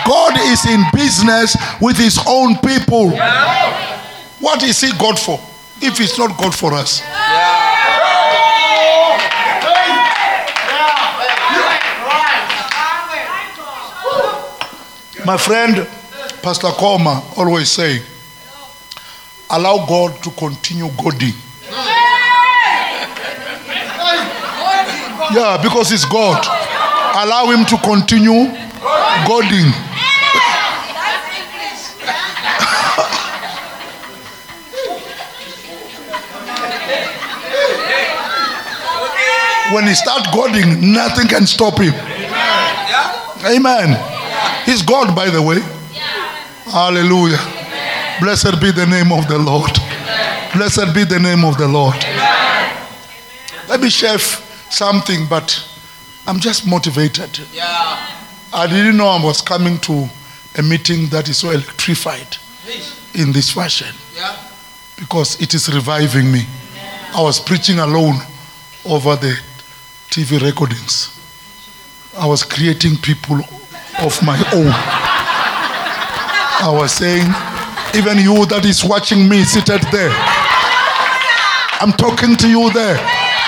God 0.06 0.34
is 0.40 0.66
in 0.66 0.82
business 0.94 1.56
with 1.82 1.98
his 1.98 2.20
own 2.28 2.56
people. 2.58 3.12
What 4.40 4.64
is 4.64 4.82
he 4.82 4.92
God 4.98 5.20
for? 5.20 5.40
If 5.82 6.00
it's 6.00 6.18
not 6.18 6.38
God 6.38 6.56
for 6.56 6.74
us. 6.74 7.02
My 15.26 15.36
friend, 15.38 15.86
Pastor 16.42 16.70
Koma, 16.70 17.22
always 17.36 17.70
say, 17.70 18.02
allow 19.50 19.86
God 19.86 20.24
to 20.24 20.32
continue 20.32 20.90
goading. 20.98 21.34
Yeah, 25.34 25.60
because 25.62 25.92
it's 25.92 26.06
God. 26.06 26.57
Allow 27.20 27.50
Him 27.50 27.66
to 27.66 27.78
continue 27.78 28.46
goading. 29.26 29.74
When 39.74 39.88
He 39.88 39.96
start 39.96 40.28
goading, 40.32 40.94
nothing 40.94 41.28
can 41.28 41.48
stop 41.48 41.80
Him. 41.80 41.94
Amen. 43.46 43.98
He's 44.66 44.84
God, 44.84 45.16
by 45.16 45.32
the 45.32 45.42
way. 45.42 45.60
Hallelujah. 46.72 47.40
Blessed 48.22 48.62
be 48.62 48.70
the 48.70 48.86
name 48.86 49.12
of 49.12 49.28
the 49.28 49.40
Lord. 49.40 49.72
Blessed 50.54 50.94
be 50.94 51.04
the 51.04 51.20
name 51.20 51.44
of 51.44 51.58
the 51.58 51.68
Lord. 51.68 51.96
Let 53.68 53.82
me 53.82 53.90
share 53.90 54.20
something, 54.20 55.26
but 55.28 55.68
I'm 56.28 56.40
just 56.40 56.68
motivated. 56.68 57.40
Yeah. 57.54 57.64
I 58.54 58.68
didn't 58.68 58.98
know 58.98 59.08
I 59.08 59.24
was 59.24 59.42
coming 59.42 59.78
to 59.80 60.08
a 60.58 60.62
meeting 60.62 61.08
that 61.08 61.30
is 61.30 61.38
so 61.38 61.52
electrified 61.52 62.38
in 63.14 63.32
this 63.32 63.52
fashion 63.52 63.96
Yeah. 64.16 64.36
because 64.98 65.40
it 65.42 65.54
is 65.54 65.74
reviving 65.74 66.32
me. 66.32 66.46
I 67.16 67.22
was 67.22 67.40
preaching 67.40 67.80
alone 67.80 68.20
over 68.86 69.16
the 69.16 69.38
TV 70.10 70.42
recordings. 70.42 71.14
I 72.18 72.26
was 72.26 72.44
creating 72.44 72.98
people 72.98 73.40
of 74.00 74.22
my 74.24 74.38
own. 74.54 74.72
I 76.60 76.70
was 76.74 76.92
saying, 76.92 77.28
even 77.96 78.18
you 78.18 78.46
that 78.48 78.66
is 78.66 78.84
watching 78.84 79.30
me 79.30 79.44
seated 79.44 79.82
there, 79.92 80.12
I'm 81.80 81.94
talking 81.94 82.36
to 82.38 82.50
you 82.50 82.72
there. 82.74 82.98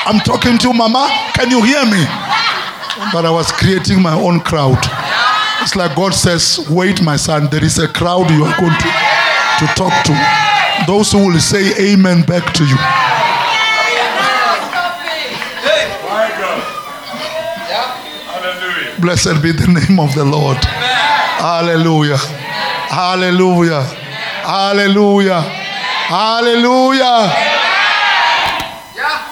I'm 0.05 0.19
talking 0.21 0.57
to 0.59 0.67
you, 0.69 0.73
Mama. 0.73 1.09
Can 1.33 1.49
you 1.51 1.61
hear 1.63 1.83
me? 1.85 2.05
But 3.13 3.25
I 3.25 3.31
was 3.31 3.51
creating 3.51 4.01
my 4.01 4.13
own 4.13 4.41
crowd. 4.41 4.77
It's 5.61 5.75
like 5.75 5.95
God 5.95 6.13
says, 6.13 6.67
Wait, 6.69 7.01
my 7.01 7.15
son, 7.15 7.47
there 7.49 7.63
is 7.63 7.79
a 7.79 7.87
crowd 7.87 8.29
you 8.29 8.43
are 8.45 8.59
going 8.59 8.71
to, 8.71 8.91
to 9.59 9.65
talk 9.75 9.93
to. 10.05 10.13
Those 10.87 11.11
who 11.11 11.27
will 11.27 11.39
say 11.39 11.93
amen 11.93 12.23
back 12.23 12.53
to 12.53 12.63
you. 12.65 12.77
Blessed 19.01 19.41
be 19.41 19.51
the 19.53 19.67
name 19.67 19.99
of 19.99 20.13
the 20.13 20.25
Lord. 20.25 20.57
Hallelujah. 20.57 22.17
Hallelujah. 22.17 23.83
Hallelujah. 24.43 25.41
Hallelujah. 25.41 27.29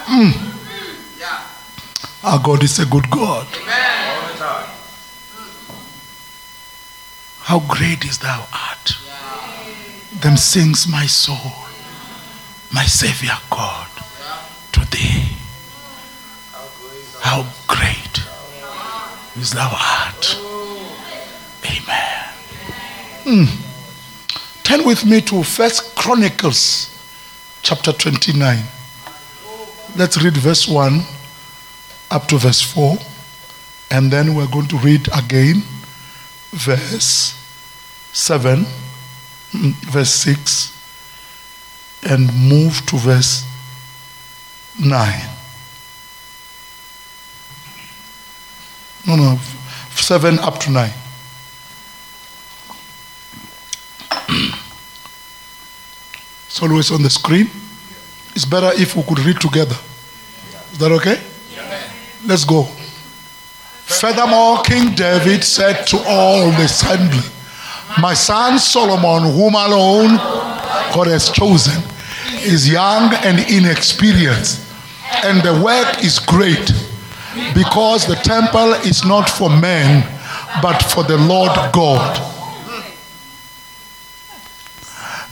Mm. 0.08 0.47
Our 2.28 2.38
God 2.40 2.62
is 2.62 2.78
a 2.78 2.84
good 2.84 3.08
God. 3.08 3.46
Time. 3.46 4.68
How 7.38 7.60
great 7.60 8.04
is 8.04 8.18
thou 8.18 8.46
art. 8.52 8.98
Then 10.12 10.36
sings 10.36 10.86
my 10.86 11.06
soul, 11.06 11.54
my 12.70 12.84
Savior 12.84 13.38
God, 13.48 13.88
to 14.72 14.80
thee. 14.90 15.38
How 17.20 17.46
great 17.66 18.20
is 19.40 19.52
thou 19.52 19.70
art. 19.72 20.36
Amen. 21.64 22.24
Hmm. 23.24 24.64
Turn 24.64 24.84
with 24.84 25.06
me 25.06 25.22
to 25.22 25.42
First 25.42 25.94
Chronicles 25.96 26.94
chapter 27.62 27.92
29. 27.94 28.58
Let's 29.96 30.22
read 30.22 30.36
verse 30.36 30.68
1 30.68 31.17
up 32.10 32.26
to 32.28 32.38
verse 32.38 32.60
4. 32.62 32.96
And 33.90 34.10
then 34.10 34.34
we're 34.34 34.48
going 34.48 34.68
to 34.68 34.78
read 34.78 35.08
again 35.16 35.62
verse 36.52 37.34
7, 38.12 38.64
mm, 39.52 39.72
verse 39.90 40.10
6, 40.10 40.72
and 42.10 42.32
move 42.48 42.84
to 42.86 42.96
verse 42.96 43.44
9. 44.78 45.28
No, 49.06 49.16
no, 49.16 49.38
7 49.94 50.38
up 50.40 50.58
to 50.60 50.70
9. 50.70 50.90
It's 56.46 56.62
always 56.62 56.90
on 56.90 57.02
the 57.02 57.10
screen. 57.10 57.48
It's 58.34 58.44
better 58.44 58.70
if 58.74 58.96
we 58.96 59.02
could 59.04 59.20
read 59.20 59.40
together. 59.40 59.76
Is 60.72 60.78
that 60.78 60.90
okay? 60.92 61.20
Let's 62.28 62.44
go. 62.44 62.64
Furthermore, 63.86 64.60
King 64.62 64.94
David 64.94 65.42
said 65.42 65.86
to 65.86 65.96
all 66.06 66.50
the 66.50 66.64
assembly, 66.64 67.24
My 68.02 68.12
son 68.12 68.58
Solomon, 68.58 69.32
whom 69.32 69.54
alone 69.54 70.18
God 70.92 71.06
has 71.06 71.30
chosen, 71.30 71.82
is 72.42 72.68
young 72.68 73.14
and 73.24 73.38
inexperienced, 73.50 74.60
and 75.24 75.40
the 75.40 75.58
work 75.64 76.04
is 76.04 76.18
great, 76.18 76.70
because 77.54 78.06
the 78.06 78.16
temple 78.16 78.74
is 78.84 79.06
not 79.06 79.30
for 79.30 79.48
men, 79.48 80.06
but 80.60 80.82
for 80.82 81.04
the 81.04 81.16
Lord 81.16 81.56
God. 81.72 82.27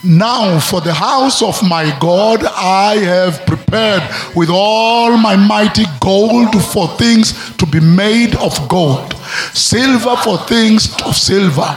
Now, 0.07 0.61
for 0.61 0.81
the 0.81 0.95
house 0.95 1.43
of 1.43 1.61
my 1.69 1.91
God, 1.99 2.45
I 2.45 2.95
have 2.99 3.45
prepared 3.45 4.05
with 4.37 4.49
all 4.49 5.17
my 5.17 5.35
mighty 5.35 5.83
gold 5.99 6.55
for 6.67 6.87
things 6.97 7.57
to 7.57 7.67
be 7.67 7.81
made 7.81 8.37
of 8.37 8.69
gold, 8.69 9.15
silver 9.53 10.15
for 10.19 10.39
things 10.39 10.95
of 11.05 11.17
silver, 11.17 11.77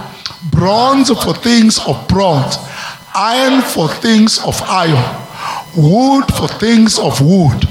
bronze 0.52 1.10
for 1.10 1.34
things 1.34 1.80
of 1.88 2.08
bronze, 2.08 2.60
iron 3.16 3.64
for 3.64 3.88
things 3.88 4.38
of 4.46 4.62
iron, 4.62 5.26
wood 5.76 6.26
for 6.36 6.48
things 6.48 7.00
of 7.00 7.20
wood, 7.22 7.68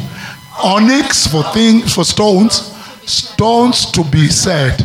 onyx 0.61 1.29
for 1.29 1.45
things 1.53 1.95
for 1.95 2.05
stones, 2.05 2.75
stones 3.07 3.93
to 3.93 4.03
be 4.03 4.27
set, 4.27 4.83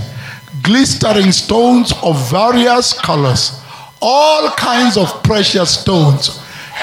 glistering 0.62 1.32
stones 1.32 1.94
of 2.04 2.30
various 2.30 2.94
colors 2.94 3.63
all 4.04 4.50
kinds 4.52 4.98
of 4.98 5.24
precious 5.24 5.80
stones 5.80 6.40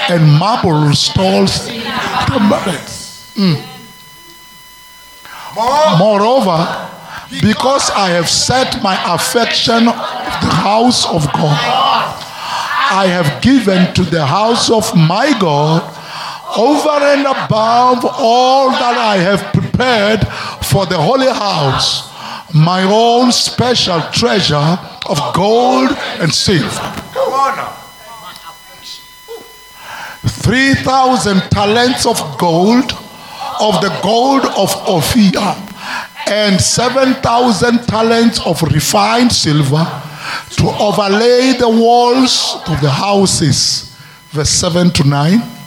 and 0.09 0.23
marble 0.39 0.91
stones. 0.93 1.69
Mm. 3.35 3.67
Moreover, 5.99 6.89
because 7.41 7.89
I 7.91 8.09
have 8.09 8.27
set 8.27 8.81
my 8.81 8.97
affection 9.13 9.87
of 9.87 9.95
the 10.41 10.51
house 10.65 11.05
of 11.05 11.25
God, 11.33 12.17
I 12.93 13.07
have 13.07 13.41
given 13.41 13.93
to 13.93 14.03
the 14.03 14.25
house 14.25 14.69
of 14.69 14.93
my 14.95 15.31
God 15.39 15.81
over 16.57 16.89
and 16.89 17.21
above 17.21 18.05
all 18.05 18.69
that 18.71 18.97
I 18.97 19.17
have 19.17 19.53
prepared 19.53 20.27
for 20.65 20.85
the 20.85 20.97
holy 20.97 21.27
house, 21.27 22.10
my 22.53 22.83
own 22.83 23.31
special 23.31 24.01
treasure 24.11 24.77
of 25.07 25.19
gold 25.33 25.91
and 26.19 26.33
silver. 26.33 26.69
Come 27.13 27.33
on 27.33 27.57
now. 27.57 27.77
3,000 30.23 31.41
talents 31.51 32.05
of 32.05 32.37
gold, 32.37 32.91
of 33.59 33.81
the 33.81 33.99
gold 34.01 34.45
of 34.45 34.73
Ophir, 34.87 35.55
and 36.27 36.59
7,000 36.59 37.87
talents 37.87 38.39
of 38.45 38.61
refined 38.63 39.31
silver 39.31 39.85
to 40.51 40.67
overlay 40.79 41.53
the 41.53 41.69
walls 41.69 42.55
of 42.67 42.79
the 42.81 42.89
houses. 42.89 43.95
Verse 44.29 44.49
7 44.49 44.91
to 44.91 45.03
9. 45.03 45.60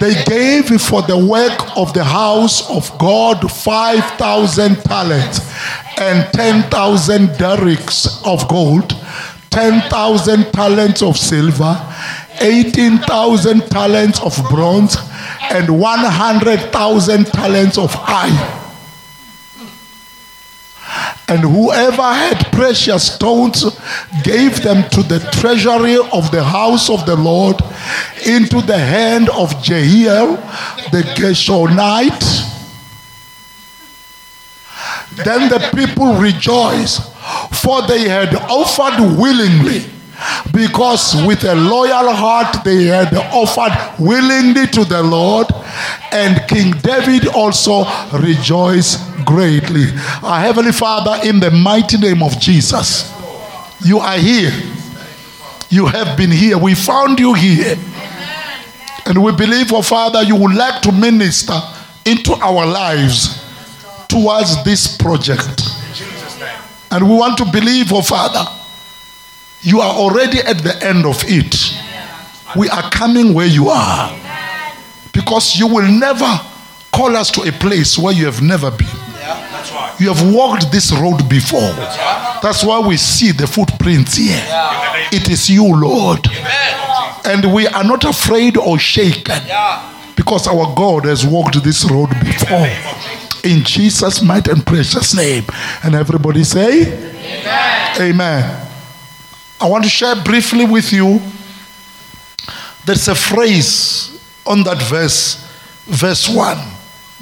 They 0.00 0.14
gave 0.24 0.80
for 0.80 1.02
the 1.02 1.18
work 1.18 1.76
of 1.76 1.92
the 1.92 2.04
house 2.04 2.68
of 2.70 2.90
God 2.98 3.52
5,000 3.52 4.76
talents 4.76 5.40
and 5.98 6.32
10,000 6.32 7.28
darics 7.36 8.26
of 8.26 8.48
gold, 8.48 8.96
10,000 9.50 10.52
talents 10.52 11.02
of 11.02 11.18
silver, 11.18 11.76
18,000 12.40 13.60
talents 13.68 14.22
of 14.22 14.42
bronze, 14.48 14.96
and 15.50 15.78
100,000 15.78 17.26
talents 17.26 17.76
of 17.76 17.94
iron. 17.96 18.59
And 21.30 21.40
whoever 21.40 22.02
had 22.02 22.50
precious 22.50 23.14
stones 23.14 23.62
gave 24.24 24.62
them 24.62 24.88
to 24.90 25.02
the 25.04 25.20
treasury 25.40 25.96
of 26.12 26.32
the 26.32 26.42
house 26.42 26.90
of 26.90 27.06
the 27.06 27.14
Lord 27.14 27.56
into 28.26 28.60
the 28.60 28.76
hand 28.76 29.28
of 29.30 29.62
Jehiel 29.62 30.36
the 30.90 31.02
Gershonite. 31.14 32.50
Then 35.24 35.48
the 35.48 35.70
people 35.74 36.14
rejoiced, 36.14 37.00
for 37.52 37.86
they 37.86 38.08
had 38.08 38.34
offered 38.34 39.16
willingly, 39.16 39.84
because 40.52 41.14
with 41.26 41.44
a 41.44 41.54
loyal 41.54 42.12
heart 42.12 42.64
they 42.64 42.84
had 42.84 43.14
offered 43.32 43.72
willingly 43.98 44.66
to 44.68 44.84
the 44.84 45.02
Lord, 45.02 45.46
and 46.12 46.40
King 46.48 46.72
David 46.82 47.28
also 47.28 47.84
rejoiced 48.18 48.98
greatly. 49.24 49.86
Our 50.22 50.40
Heavenly 50.40 50.72
Father, 50.72 51.28
in 51.28 51.40
the 51.40 51.50
mighty 51.50 51.98
name 51.98 52.22
of 52.22 52.38
Jesus, 52.40 53.12
you 53.84 53.98
are 53.98 54.18
here. 54.18 54.52
You 55.70 55.86
have 55.86 56.16
been 56.16 56.30
here. 56.30 56.58
We 56.58 56.74
found 56.74 57.20
you 57.20 57.34
here. 57.34 57.76
And 59.06 59.22
we 59.22 59.32
believe, 59.32 59.72
oh 59.72 59.82
Father, 59.82 60.22
you 60.22 60.36
would 60.36 60.54
like 60.54 60.82
to 60.82 60.92
minister 60.92 61.58
into 62.04 62.32
our 62.34 62.66
lives 62.66 63.42
towards 64.08 64.62
this 64.64 64.96
project. 64.96 65.62
And 66.90 67.08
we 67.08 67.16
want 67.16 67.38
to 67.38 67.44
believe, 67.44 67.92
oh 67.92 68.02
Father, 68.02 68.44
you 69.62 69.80
are 69.80 69.94
already 69.94 70.38
at 70.40 70.58
the 70.58 70.76
end 70.82 71.04
of 71.06 71.22
it. 71.26 71.74
We 72.56 72.68
are 72.68 72.90
coming 72.90 73.34
where 73.34 73.46
you 73.46 73.68
are. 73.68 74.16
Because 75.12 75.56
you 75.56 75.66
will 75.66 75.90
never 75.90 76.40
call 76.92 77.16
us 77.16 77.30
to 77.32 77.42
a 77.42 77.52
place 77.52 77.98
where 77.98 78.12
you 78.12 78.26
have 78.26 78.42
never 78.42 78.70
been. 78.70 78.88
You 79.98 80.12
have 80.12 80.34
walked 80.34 80.72
this 80.72 80.92
road 80.92 81.28
before. 81.28 81.60
That's 82.42 82.64
why 82.64 82.80
we 82.80 82.96
see 82.96 83.32
the 83.32 83.46
footprints 83.46 84.16
here. 84.16 84.42
It 85.12 85.28
is 85.28 85.50
you, 85.50 85.64
Lord. 85.64 86.26
And 87.24 87.52
we 87.52 87.66
are 87.68 87.84
not 87.84 88.04
afraid 88.04 88.56
or 88.56 88.78
shaken 88.78 89.42
because 90.16 90.46
our 90.46 90.74
God 90.74 91.04
has 91.04 91.24
walked 91.26 91.62
this 91.62 91.84
road 91.90 92.08
before. 92.20 92.66
In 93.44 93.62
Jesus' 93.64 94.22
mighty 94.22 94.50
and 94.50 94.64
precious 94.66 95.14
name. 95.14 95.44
And 95.84 95.94
everybody 95.94 96.44
say, 96.44 96.82
Amen. 96.86 98.00
Amen. 98.00 98.69
I 99.60 99.68
want 99.68 99.84
to 99.84 99.90
share 99.90 100.16
briefly 100.16 100.64
with 100.64 100.92
you. 100.92 101.20
There's 102.86 103.08
a 103.08 103.14
phrase 103.14 104.18
on 104.46 104.62
that 104.64 104.82
verse, 104.82 105.46
verse 105.84 106.28
1. 106.28 106.56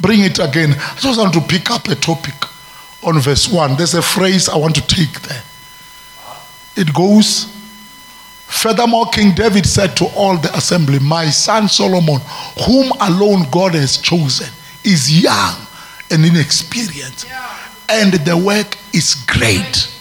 Bring 0.01 0.21
it 0.21 0.39
again. 0.39 0.75
I 0.79 0.97
just 1.01 1.19
want 1.19 1.35
to 1.35 1.41
pick 1.41 1.71
up 1.71 1.89
a 1.89 1.97
topic 1.97 2.35
on 3.03 3.19
verse 3.21 3.49
1. 3.49 3.77
There's 3.77 3.95
a 3.95 4.03
phrase 4.03 4.49
I 4.49 4.57
want 4.57 4.77
to 4.77 4.87
take 4.87 5.21
there. 5.23 5.43
It 6.77 6.95
goes, 6.95 7.53
Furthermore, 8.47 9.07
King 9.11 9.35
David 9.35 9.67
said 9.67 9.97
to 9.97 10.07
all 10.17 10.37
the 10.39 10.57
assembly, 10.57 11.01
My 11.01 11.29
son 11.31 11.69
Solomon, 11.69 12.21
whom 12.67 12.93
alone 13.01 13.47
God 13.51 13.75
has 13.75 13.99
chosen, 13.99 14.49
is 14.85 15.23
young 15.23 15.57
and 16.11 16.25
inexperienced, 16.25 17.27
and 17.91 18.15
the 18.15 18.37
work 18.37 18.79
is 18.95 19.17
great. 19.27 19.98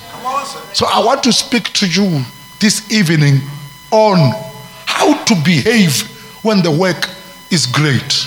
So 0.74 0.86
I 0.86 1.04
want 1.04 1.24
to 1.24 1.34
speak 1.34 1.74
to 1.74 1.88
you 1.88 2.24
this 2.60 2.92
evening 2.92 3.42
on 3.92 4.18
how 4.86 5.24
to 5.26 5.36
behave 5.44 6.02
when 6.44 6.62
the 6.62 6.72
work 6.72 7.10
is 7.50 7.66
great. 7.66 8.26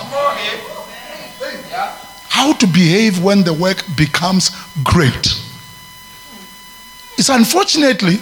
How 2.28 2.52
to 2.54 2.66
behave 2.66 3.22
when 3.22 3.42
the 3.44 3.52
work 3.52 3.85
becomes 3.96 4.50
great. 4.83 5.26
It's 7.18 7.28
unfortunately 7.28 8.18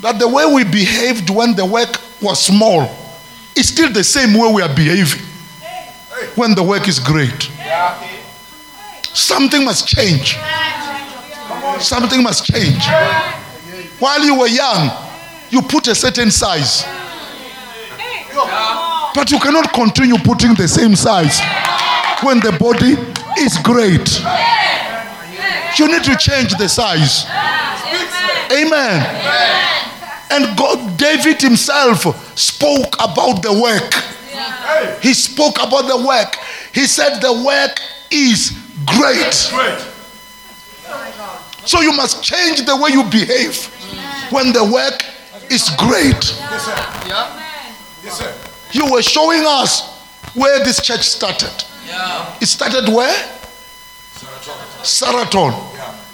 that 0.00 0.18
the 0.18 0.26
way 0.28 0.46
we 0.52 0.64
behaved 0.64 1.30
when 1.30 1.54
the 1.54 1.64
work 1.64 1.96
was 2.20 2.42
small 2.42 2.88
is 3.54 3.68
still 3.68 3.92
the 3.92 4.02
same 4.02 4.34
way 4.38 4.52
we 4.52 4.62
are 4.62 4.74
behaving 4.74 5.22
when 6.34 6.54
the 6.54 6.62
work 6.62 6.88
is 6.88 6.98
great. 6.98 7.50
Something 9.12 9.64
must 9.64 9.86
change. 9.86 10.36
Something 11.80 12.22
must 12.22 12.44
change. 12.44 12.82
While 13.98 14.24
you 14.24 14.38
were 14.38 14.48
young, 14.48 14.90
you 15.50 15.62
put 15.62 15.88
a 15.88 15.94
certain 15.94 16.30
size. 16.30 16.84
But 19.14 19.30
you 19.30 19.38
cannot 19.40 19.72
continue 19.72 20.16
putting 20.18 20.54
the 20.54 20.68
same 20.68 20.94
size 20.94 21.40
when 22.22 22.40
the 22.40 22.52
body 22.52 22.96
is 23.42 23.58
great. 23.58 24.22
You 25.78 25.88
need 25.88 26.04
to 26.04 26.16
change 26.16 26.54
the 26.56 26.68
size. 26.68 27.24
Amen. 28.52 29.02
And 30.30 30.56
God, 30.56 30.96
David 30.96 31.40
himself 31.42 32.38
spoke 32.38 32.94
about 32.94 33.42
the 33.42 33.52
work. 33.52 33.94
He 35.02 35.14
spoke 35.14 35.56
about 35.56 35.88
the 35.88 36.06
work. 36.06 36.36
He 36.72 36.86
said 36.86 37.20
the 37.20 37.32
work 37.44 37.78
is 38.10 38.52
great. 38.86 39.50
Great. 41.60 41.68
So 41.68 41.80
you 41.80 41.92
must 41.92 42.22
change 42.22 42.64
the 42.64 42.76
way 42.76 42.90
you 42.90 43.04
behave 43.04 43.68
when 44.32 44.52
the 44.52 44.64
work 44.64 45.02
is 45.50 45.70
great. 45.76 46.34
Yes, 46.38 46.64
sir. 46.64 46.76
Yes, 48.04 48.18
sir. 48.18 48.34
You 48.72 48.90
were 48.90 49.02
showing 49.02 49.44
us 49.46 49.82
where 50.34 50.62
this 50.64 50.80
church 50.80 51.02
started. 51.02 51.52
It 52.40 52.46
started 52.46 52.88
where? 52.88 53.14
Saraton. 54.82 55.52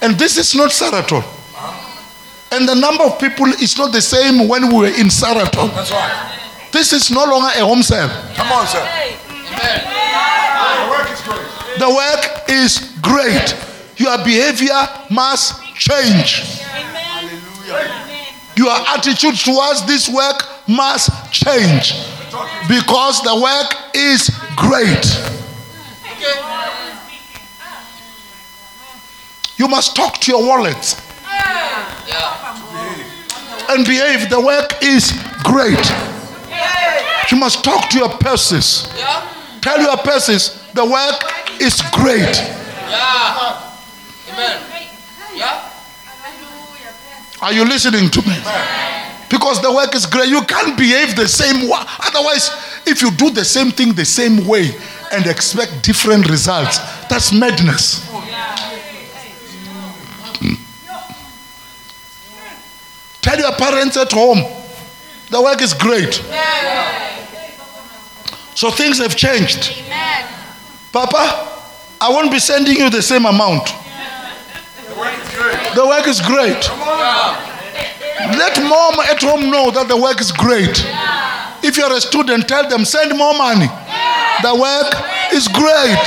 And 0.03 0.19
this 0.19 0.37
is 0.37 0.55
not 0.55 0.71
Saraton. 0.71 1.23
Uh-huh. 1.23 2.57
And 2.57 2.69
the 2.69 2.75
number 2.75 3.05
of 3.05 3.19
people 3.21 3.47
is 3.47 3.77
not 3.79 3.93
the 3.93 4.01
same 4.01 4.49
when 4.49 4.69
we 4.69 4.75
were 4.75 4.87
in 4.87 5.09
Saraton. 5.09 5.71
That's 5.75 5.91
right. 5.91 6.33
This 6.73 6.93
is 6.93 7.11
no 7.11 7.25
longer 7.25 7.51
a 7.57 7.65
home 7.65 7.83
cell. 7.83 8.09
Come 8.35 8.53
on, 8.53 8.67
sir. 8.67 8.85
The 9.39 10.89
work 10.91 11.11
is 11.11 11.21
great. 11.23 11.79
The 11.79 11.89
work 11.89 12.49
is 12.49 12.79
great. 13.03 13.55
Your 13.97 14.19
behavior 14.19 14.83
must 15.11 15.63
change. 15.75 16.61
Your 18.57 18.71
attitude 18.71 19.37
towards 19.37 19.87
this 19.87 20.09
work 20.09 20.43
must 20.67 21.11
change 21.33 21.95
because 22.69 23.23
the 23.23 23.35
work 23.41 23.75
is 23.95 24.31
great. 24.57 25.05
You 29.59 29.69
must 29.69 29.97
talk 29.97 30.19
to 30.21 30.33
your 30.33 30.47
wallet 30.47 31.01
and 33.71 33.87
behave. 33.87 34.29
The 34.29 34.41
work 34.41 34.83
is 34.83 35.13
great. 35.43 35.81
You 37.31 37.39
must 37.39 37.65
talk 37.65 37.89
to 37.91 37.99
your 37.99 38.11
purses. 38.11 38.89
Tell 39.61 39.81
your 39.81 39.97
purses 39.97 40.63
the 40.75 40.85
work 40.85 41.61
is 41.61 41.81
great. 41.93 42.37
Amen. 44.37 44.62
Yeah. 45.35 45.70
Are 47.40 47.53
you 47.53 47.64
listening 47.64 48.11
to 48.11 48.22
me? 48.22 48.37
Because 49.31 49.61
the 49.62 49.72
work 49.72 49.94
is 49.94 50.07
great. 50.07 50.29
You 50.29 50.42
can't 50.42 50.77
behave 50.77 51.16
the 51.16 51.27
same 51.27 51.68
way. 51.68 51.79
Otherwise, 52.01 52.51
if 52.87 53.03
you 53.03 53.11
do 53.11 53.31
the 53.31 53.44
same 53.44 53.70
thing 53.70 53.92
the 53.92 54.05
same 54.05 54.46
way 54.46 54.70
and 55.12 55.27
expect 55.27 55.83
different 55.83 56.29
results, 56.29 56.79
that's 57.09 57.33
madness. 57.33 58.07
Hmm. 60.38 60.55
Tell 63.22 63.38
your 63.38 63.53
parents 63.53 63.96
at 63.96 64.12
home, 64.12 64.38
the 65.31 65.40
work 65.42 65.61
is 65.62 65.75
great. 65.75 66.14
So 68.55 68.70
things 68.70 68.99
have 68.99 69.16
changed. 69.16 69.83
Papa, 70.92 71.53
I 72.01 72.11
won't 72.11 72.31
be 72.31 72.38
sending 72.38 72.77
you 72.77 72.90
the 72.90 73.03
same 73.03 73.27
amount. 73.27 73.86
The 74.97 75.03
work 75.03 75.13
is 75.21 75.29
good. 75.37 75.77
The 75.77 75.87
work 75.87 76.07
great. 76.25 76.63
Let 78.39 78.57
mom 78.63 78.99
at 79.01 79.21
home 79.21 79.51
know 79.51 79.71
that 79.71 79.89
the 79.89 79.97
work 79.97 80.23
is 80.23 80.33
great. 80.33 80.87
If 81.63 81.77
you're 81.77 81.93
a 81.93 82.01
student, 82.01 82.49
tell 82.49 82.67
them 82.69 82.87
send 82.87 83.17
more 83.17 83.35
money. 83.37 83.69
The 84.41 84.55
work 84.57 84.95
is 85.35 85.49
great. 85.49 86.01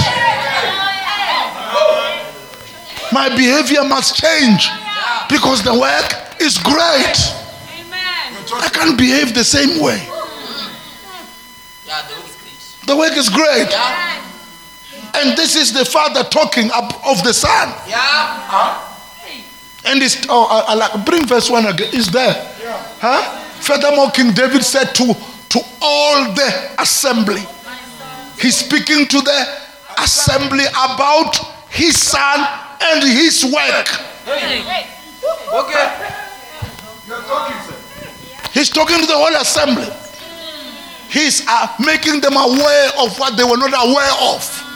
My 3.14 3.30
behavior 3.30 3.84
must 3.84 4.16
change 4.16 4.70
because 5.30 5.62
the 5.62 5.78
work 5.78 6.42
is 6.42 6.58
great. 6.58 7.18
Amen. 7.78 8.42
I 8.58 8.70
can't 8.74 8.98
behave 8.98 9.36
the 9.36 9.44
same 9.44 9.84
way. 9.84 10.02
The 11.86 11.86
work 11.86 12.26
is 12.26 12.38
great. 12.42 12.88
The 12.88 12.98
work 12.98 13.18
is 13.18 13.30
great. 13.30 13.70
Yeah. 13.70 14.20
And 15.16 15.38
this 15.38 15.56
is 15.56 15.74
the 15.74 15.86
father 15.86 16.24
talking 16.24 16.70
up 16.72 16.94
of 17.06 17.24
the 17.24 17.34
son. 17.34 17.70
Yeah. 17.88 17.98
Huh? 17.98 18.86
And 19.86 20.04
it's, 20.04 20.26
oh, 20.30 20.46
I, 20.46 20.74
I 20.74 20.76
like, 20.76 21.06
bring 21.06 21.26
verse 21.26 21.50
1 21.50 21.66
again. 21.66 21.94
Is 21.94 22.12
there? 22.12 22.36
Yeah. 22.62 22.78
Huh? 23.00 23.40
Furthermore, 23.62 24.12
King 24.12 24.34
David 24.34 24.64
said 24.64 24.94
to, 24.96 25.14
to 25.50 25.60
all 25.82 26.34
the 26.34 26.76
assembly, 26.80 27.42
he's 28.40 28.58
speaking 28.58 29.08
to 29.08 29.22
the 29.22 29.58
assembly 30.00 30.66
about 30.68 31.36
his 31.70 32.00
son 32.00 32.48
and 32.82 33.04
his 33.04 33.44
work. 33.46 33.88
Okay. 34.28 35.88
You're 37.08 37.22
talking, 37.22 37.58
sir. 37.66 37.76
He's 38.54 38.70
talking 38.70 39.00
to 39.00 39.06
the 39.06 39.18
whole 39.18 39.36
assembly. 39.42 39.88
He's 41.10 41.44
uh, 41.48 41.68
making 41.84 42.22
them 42.22 42.38
aware 42.38 42.92
of 43.00 43.18
what 43.18 43.36
they 43.36 43.44
were 43.44 43.58
not 43.58 43.74
aware 43.74 44.36
of. 44.36 44.69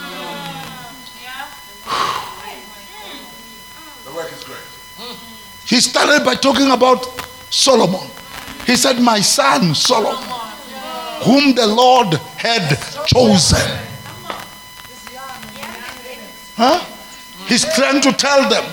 The 4.04 4.12
work 4.14 4.32
is 4.32 4.44
great. 4.44 4.58
He 5.66 5.80
started 5.80 6.24
by 6.24 6.34
talking 6.34 6.70
about 6.70 7.06
Solomon. 7.50 8.08
He 8.66 8.76
said, 8.76 9.00
My 9.00 9.20
son 9.20 9.74
Solomon, 9.74 10.22
whom 11.22 11.54
the 11.54 11.66
Lord 11.66 12.14
had 12.36 12.78
chosen. 13.06 13.58
Huh? 16.56 16.84
He's 17.46 17.64
trying 17.74 18.00
to 18.02 18.12
tell 18.12 18.48
them, 18.48 18.64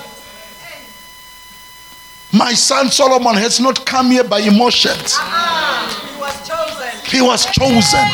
My 2.32 2.54
son 2.54 2.90
Solomon 2.90 3.34
has 3.36 3.58
not 3.60 3.84
come 3.84 4.10
here 4.10 4.24
by 4.24 4.38
emotions, 4.40 5.16
He 5.18 6.20
was 6.20 6.48
chosen. 6.48 6.88
he 7.06 7.20
was 7.20 7.44
chosen, 7.46 8.06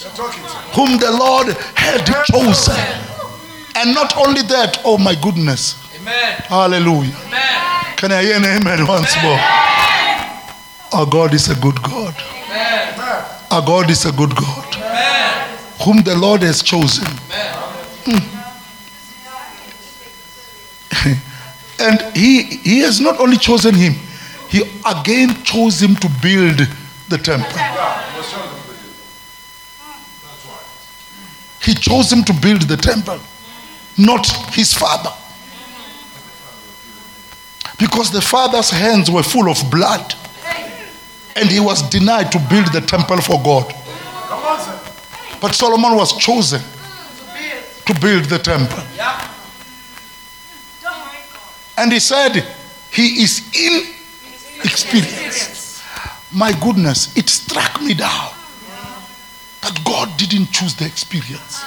You're 0.00 0.10
talking, 0.16 0.42
sir. 0.44 0.58
whom 0.74 0.98
the 0.98 1.10
Lord 1.12 1.48
had 1.76 2.04
chosen. 2.26 2.74
And 3.84 3.94
not 3.94 4.16
only 4.16 4.40
that, 4.48 4.80
oh 4.82 4.96
my 4.96 5.14
goodness, 5.14 5.76
Amen. 6.00 6.36
hallelujah. 6.48 7.14
Amen. 7.26 7.96
Can 7.98 8.12
I 8.12 8.22
hear 8.22 8.36
an 8.36 8.44
amen 8.46 8.86
once 8.86 9.14
more? 9.22 9.38
Our 10.98 11.04
God 11.04 11.34
is 11.34 11.50
a 11.50 11.54
good 11.56 11.76
God. 11.82 12.16
Amen. 12.16 12.98
Our 13.50 13.60
God 13.60 13.90
is 13.90 14.06
a 14.06 14.12
good 14.12 14.34
God. 14.34 14.76
Amen. 14.76 15.58
Whom 15.84 16.02
the 16.02 16.16
Lord 16.16 16.40
has 16.40 16.62
chosen. 16.62 17.04
Hmm. 18.06 18.24
and 21.82 22.16
he, 22.16 22.42
he 22.64 22.78
has 22.78 23.02
not 23.02 23.20
only 23.20 23.36
chosen 23.36 23.74
him, 23.74 23.92
he 24.48 24.62
again 24.86 25.34
chose 25.44 25.78
him 25.82 25.94
to 25.96 26.08
build 26.22 26.56
the 27.10 27.18
temple. 27.18 27.52
Yeah, 27.54 28.12
he 28.12 28.16
was 28.16 28.30
showing 28.30 28.48
them 28.48 28.60
the 28.66 28.72
deal. 28.80 28.96
That's 30.24 30.46
right. 30.48 31.66
He 31.66 31.74
chose 31.74 32.10
him 32.10 32.24
to 32.24 32.32
build 32.32 32.62
the 32.62 32.78
temple, 32.78 33.20
not 33.98 34.26
his 34.54 34.72
father. 34.72 35.10
Because 37.78 38.10
the 38.10 38.20
father's 38.20 38.70
hands 38.70 39.10
were 39.10 39.22
full 39.22 39.48
of 39.48 39.58
blood. 39.70 40.14
And 41.36 41.48
he 41.48 41.58
was 41.58 41.82
denied 41.90 42.30
to 42.32 42.38
build 42.48 42.72
the 42.72 42.80
temple 42.80 43.20
for 43.20 43.42
God. 43.42 43.74
But 45.40 45.54
Solomon 45.54 45.96
was 45.96 46.16
chosen 46.16 46.60
to 47.86 48.00
build 48.00 48.24
the 48.26 48.38
temple. 48.38 48.82
And 51.76 51.92
he 51.92 51.98
said, 51.98 52.46
He 52.92 53.22
is 53.22 53.42
inexperienced. 54.62 55.82
My 56.32 56.52
goodness, 56.60 57.16
it 57.16 57.28
struck 57.28 57.82
me 57.82 57.94
down 57.94 58.30
that 59.62 59.80
God 59.84 60.16
didn't 60.16 60.52
choose 60.52 60.74
the 60.74 60.84
experience. 60.84 61.62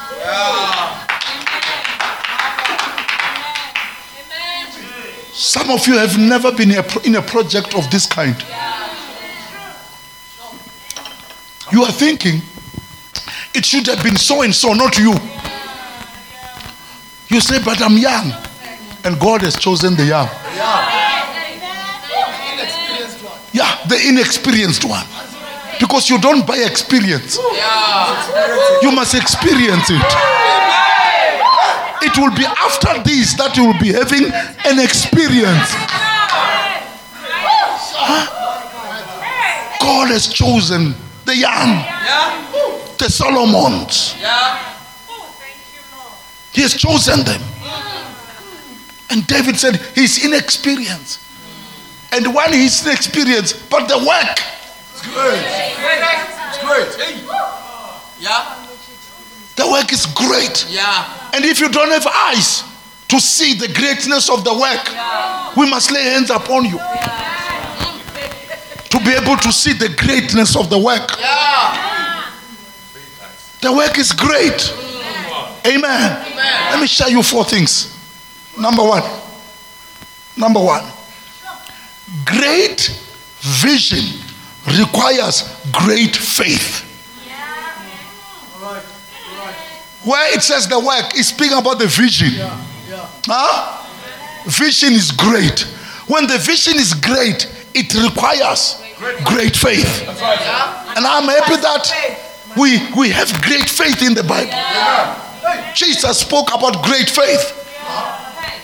Some 5.37 5.69
of 5.69 5.85
you 5.85 5.99
have 5.99 6.17
never 6.17 6.51
been 6.51 6.71
in 6.71 7.13
a 7.13 7.21
project 7.21 7.75
of 7.75 7.87
this 7.91 8.07
kind. 8.07 8.35
You 11.71 11.83
are 11.83 11.91
thinking, 11.91 12.41
it 13.53 13.63
should 13.63 13.85
have 13.85 14.01
been 14.03 14.15
so 14.15 14.41
and 14.41 14.53
so, 14.53 14.73
not 14.73 14.97
you. 14.97 15.13
You 17.29 17.39
say, 17.39 17.63
but 17.63 17.79
I'm 17.83 17.97
young. 17.97 18.33
And 19.03 19.19
God 19.19 19.43
has 19.43 19.55
chosen 19.55 19.95
the 19.95 20.05
young. 20.05 20.27
Yeah, 23.53 23.85
the 23.85 24.07
inexperienced 24.09 24.85
one. 24.85 25.05
Because 25.79 26.09
you 26.09 26.19
don't 26.19 26.47
buy 26.47 26.57
experience, 26.57 27.37
you 28.81 28.91
must 28.91 29.13
experience 29.13 29.91
it. 29.91 30.66
It 32.01 32.17
will 32.17 32.35
be 32.35 32.45
after 32.45 33.01
this 33.03 33.33
that 33.35 33.57
you 33.57 33.65
will 33.65 33.79
be 33.79 33.93
having 33.93 34.31
an 34.65 34.79
experience. 34.83 35.73
God 39.81 40.09
has 40.09 40.27
chosen 40.27 40.93
the 41.25 41.35
young, 41.35 41.83
the 42.97 43.09
Solomons. 43.09 44.13
He 46.53 46.61
has 46.63 46.73
chosen 46.73 47.23
them. 47.23 47.39
Mm. 47.39 49.11
And 49.11 49.27
David 49.27 49.57
said, 49.57 49.75
He's 49.93 50.25
inexperienced. 50.25 51.19
And 52.11 52.33
when 52.33 52.51
he's 52.53 52.85
inexperienced, 52.85 53.69
but 53.69 53.87
the 53.87 53.97
work, 53.99 54.39
It's 54.93 55.03
great. 55.03 55.43
It's 56.49 56.95
great. 56.97 57.23
Yeah. 58.19 58.66
The 59.57 59.67
work 59.69 59.91
is 59.91 60.05
great. 60.05 60.65
Yeah. 60.69 61.29
And 61.33 61.43
if 61.43 61.59
you 61.59 61.69
don't 61.69 61.89
have 61.91 62.07
eyes 62.07 62.63
to 63.09 63.19
see 63.19 63.53
the 63.55 63.67
greatness 63.73 64.29
of 64.29 64.43
the 64.43 64.53
work, 64.53 65.55
we 65.57 65.69
must 65.69 65.91
lay 65.91 66.03
hands 66.03 66.29
upon 66.29 66.65
you 66.65 66.77
to 68.89 68.99
be 69.03 69.11
able 69.11 69.35
to 69.37 69.51
see 69.51 69.73
the 69.73 69.89
greatness 69.97 70.55
of 70.55 70.69
the 70.69 70.77
work. 70.77 71.19
Yeah. 71.19 72.31
The 73.61 73.73
work 73.73 73.97
is 73.97 74.11
great. 74.13 74.53
Mm. 74.53 75.75
Amen. 75.75 76.35
Let 76.71 76.79
me 76.79 76.87
share 76.87 77.09
you 77.09 77.23
four 77.23 77.43
things. 77.43 77.93
Number 78.57 78.83
one. 78.83 79.03
Number 80.37 80.59
one. 80.63 80.83
Great 82.25 82.87
vision 83.41 84.21
requires 84.77 85.43
great 85.71 86.15
faith. 86.15 86.83
Where 90.07 90.33
it 90.33 90.41
says 90.41 90.69
the 90.69 90.79
work 90.79 91.15
is 91.17 91.27
speaking 91.27 91.57
about 91.57 91.79
the 91.79 91.87
vision. 91.87 92.31
Huh? 93.27 93.83
Vision 94.45 94.93
is 94.93 95.11
great. 95.11 95.67
When 96.07 96.27
the 96.27 96.37
vision 96.37 96.75
is 96.75 96.93
great, 96.93 97.43
it 97.75 97.93
requires 97.93 98.81
great 99.25 99.53
faith. 99.53 100.07
Right, 100.07 100.39
sir. 100.39 100.93
And 100.95 101.05
I'm 101.05 101.27
happy 101.27 101.59
that 101.59 101.91
we, 102.55 102.79
we 102.95 103.09
have 103.09 103.41
great 103.41 103.67
faith 103.67 104.01
in 104.01 104.13
the 104.13 104.23
Bible. 104.23 104.55
Jesus 105.75 106.19
spoke 106.19 106.55
about 106.55 106.85
great 106.85 107.09
faith. 107.09 107.53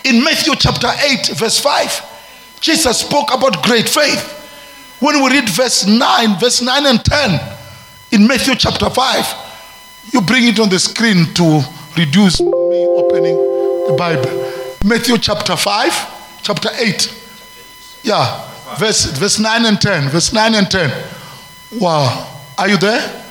In 0.05 0.23
Matthew 0.23 0.55
chapter 0.55 0.87
8, 0.87 1.35
verse 1.35 1.59
5, 1.59 2.61
Jesus 2.61 2.99
spoke 2.99 3.33
about 3.33 3.61
great 3.63 3.89
faith. 3.89 4.39
When 5.01 5.21
we 5.21 5.29
read 5.31 5.49
verse 5.49 5.85
9, 5.85 6.39
verse 6.39 6.61
9 6.61 6.85
and 6.85 7.03
10 7.03 7.57
in 8.13 8.27
Matthew 8.27 8.55
chapter 8.55 8.89
5, 8.89 9.42
you 10.11 10.21
bring 10.21 10.47
it 10.47 10.59
on 10.59 10.69
the 10.69 10.79
screen 10.79 11.33
to 11.33 11.63
reduce 11.97 12.41
me 12.41 12.85
opening 12.87 13.35
the 13.87 13.95
Bible. 13.97 14.29
Matthew 14.83 15.17
chapter 15.17 15.55
5, 15.55 16.41
chapter 16.43 16.69
8. 16.75 18.01
Yeah, 18.03 18.75
verse, 18.77 19.05
verse 19.17 19.39
9 19.39 19.65
and 19.65 19.79
10. 19.79 20.09
Verse 20.09 20.33
9 20.33 20.55
and 20.55 20.69
10. 20.69 20.91
Wow. 21.79 22.29
Are 22.57 22.67
you 22.67 22.77
there? 22.77 23.23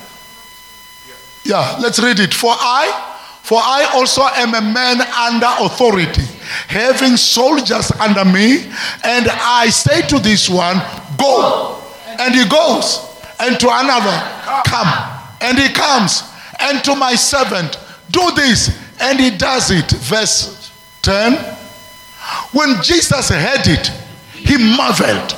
Yeah, 1.45 1.77
let's 1.81 1.99
read 1.99 2.21
it. 2.21 2.33
For 2.33 2.53
I, 2.53 3.19
for 3.43 3.59
I 3.59 3.91
also 3.95 4.23
am 4.23 4.55
a 4.55 4.61
man 4.61 5.01
under 5.01 5.49
authority 5.65 6.23
having 6.69 7.17
soldiers 7.17 7.91
under 7.93 8.25
me, 8.25 8.65
and 9.05 9.27
I 9.31 9.69
say 9.71 10.03
to 10.09 10.19
this 10.19 10.49
one, 10.49 10.77
Go, 11.19 11.81
and 12.19 12.35
he 12.35 12.49
goes, 12.49 13.09
and 13.41 13.59
to 13.61 13.69
another, 13.71 14.17
Come, 14.67 14.89
and 15.41 15.59
he 15.59 15.69
comes, 15.73 16.23
and 16.63 16.85
to 16.85 16.95
my 16.95 17.15
servant, 17.15 17.79
Do 18.11 18.31
this, 18.35 18.77
and 19.01 19.19
he 19.19 19.31
does 19.31 19.71
it. 19.71 19.91
Verse 19.91 20.71
10 21.03 21.35
When 22.53 22.83
Jesus 22.83 23.29
heard 23.29 23.67
it, 23.67 23.89
he 24.35 24.57
marveled 24.77 25.37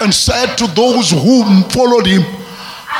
and 0.00 0.12
said 0.12 0.56
to 0.56 0.66
those 0.68 1.10
who 1.10 1.62
followed 1.70 2.06
him, 2.06 2.22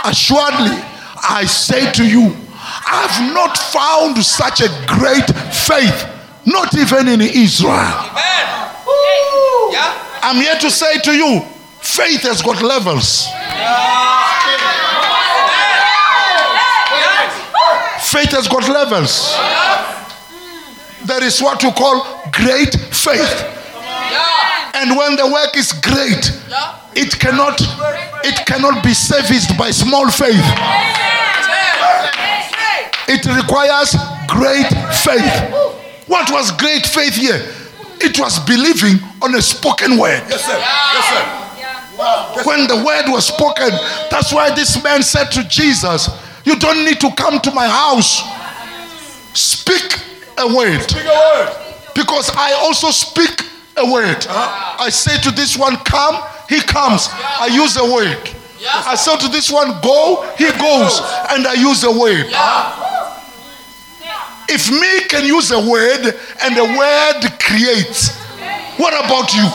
Assuredly, 0.05 0.77
I 1.23 1.45
say 1.47 1.91
to 1.93 2.05
you, 2.07 2.37
I 2.65 3.07
have 3.09 3.35
not 3.35 3.57
found 3.59 4.23
such 4.25 4.61
a 4.61 4.69
great 4.87 5.27
faith, 5.55 6.07
not 6.47 6.75
even 6.77 7.09
in 7.09 7.21
Israel. 7.21 7.73
Yeah. 9.73 10.21
I'm 10.23 10.37
here 10.37 10.57
to 10.57 10.71
say 10.71 10.99
to 11.01 11.13
you, 11.13 11.41
faith 11.81 12.23
has 12.23 12.43
got 12.43 12.63
levels. 12.63 13.27
Faith 18.13 18.31
has 18.37 18.47
got 18.47 18.69
levels. 18.69 19.33
There 21.07 21.25
is 21.25 21.41
what 21.41 21.63
you 21.63 21.73
call 21.73 22.05
great 22.31 22.77
faith. 22.93 23.49
And 24.75 24.97
when 24.97 25.17
the 25.17 25.25
work 25.27 25.57
is 25.57 25.73
great, 25.73 26.29
it 26.95 27.19
cannot 27.19 27.57
it 28.23 28.45
cannot 28.45 28.85
be 28.85 28.93
serviced 28.93 29.57
by 29.57 29.71
small 29.71 30.11
faith. 30.11 30.45
It 33.09 33.25
requires 33.25 33.97
great 34.29 34.69
faith. 35.01 35.33
What 36.07 36.31
was 36.31 36.53
great 36.53 36.87
faith 36.87 37.15
here? 37.15 37.41
It 38.01 38.19
was 38.19 38.39
believing 38.45 39.01
on 39.23 39.35
a 39.35 39.41
spoken 39.41 39.97
word. 39.97 40.23
Yes, 40.29 40.45
sir. 40.45 40.59
Yes, 40.59 41.07
sir. 41.09 42.45
When 42.45 42.67
the 42.67 42.77
word 42.77 43.09
was 43.09 43.27
spoken, 43.29 43.71
that's 44.11 44.33
why 44.33 44.55
this 44.55 44.83
man 44.83 45.03
said 45.03 45.31
to 45.33 45.45
Jesus, 45.49 46.09
You 46.45 46.59
don't 46.59 46.85
need 46.85 47.01
to 47.01 47.11
come 47.15 47.41
to 47.41 47.51
my 47.53 47.67
house. 47.69 48.23
Speak 49.35 49.99
a 50.39 50.47
word. 50.47 50.81
Speak 50.83 51.05
a 51.05 51.09
word. 51.09 51.57
Because 51.95 52.31
I 52.35 52.53
also 52.55 52.91
speak 52.91 53.43
a 53.77 53.91
word. 53.91 54.27
Uh-huh. 54.27 54.85
I 54.85 54.89
say 54.91 55.17
to 55.23 55.31
this 55.31 55.57
one, 55.57 55.77
Come, 55.85 56.23
he 56.49 56.61
comes. 56.61 57.09
I 57.13 57.47
use 57.47 57.77
a 57.77 57.85
word. 57.85 58.19
I 58.65 58.95
say 58.95 59.17
to 59.19 59.29
this 59.29 59.51
one, 59.51 59.81
Go, 59.83 60.29
he 60.37 60.51
goes. 60.59 61.01
And 61.31 61.47
I 61.47 61.55
use 61.55 61.85
a 61.85 61.91
word. 61.91 62.27
If 64.49 64.71
me 64.71 65.09
can 65.09 65.25
use 65.25 65.51
a 65.51 65.59
word 65.59 66.15
and 66.43 66.57
the 66.57 66.65
word 66.77 67.41
creates, 67.41 68.19
what 68.77 68.93
about 68.93 69.33
you? 69.33 69.47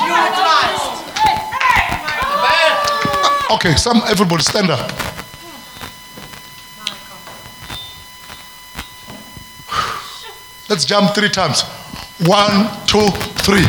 Okay, 3.55 3.75
some 3.75 4.01
everybody 4.07 4.43
stand 4.43 4.69
up. 4.69 5.16
Let's 10.69 10.83
jump 10.83 11.15
three 11.15 11.29
times. 11.29 11.63
One, 12.27 12.67
two, 12.87 13.07
three. 13.47 13.63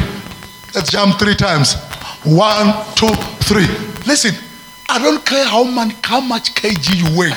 Let's 0.75 0.91
jump 0.91 1.19
three 1.19 1.37
times. 1.37 1.77
One, 2.25 2.75
two, 2.97 3.15
three. 3.47 3.67
Listen, 4.05 4.35
I 4.89 4.99
don't 4.99 5.25
care 5.25 5.45
how, 5.45 5.63
how 6.03 6.21
much 6.21 6.55
kg 6.55 6.91
you 6.97 7.17
weigh, 7.17 7.31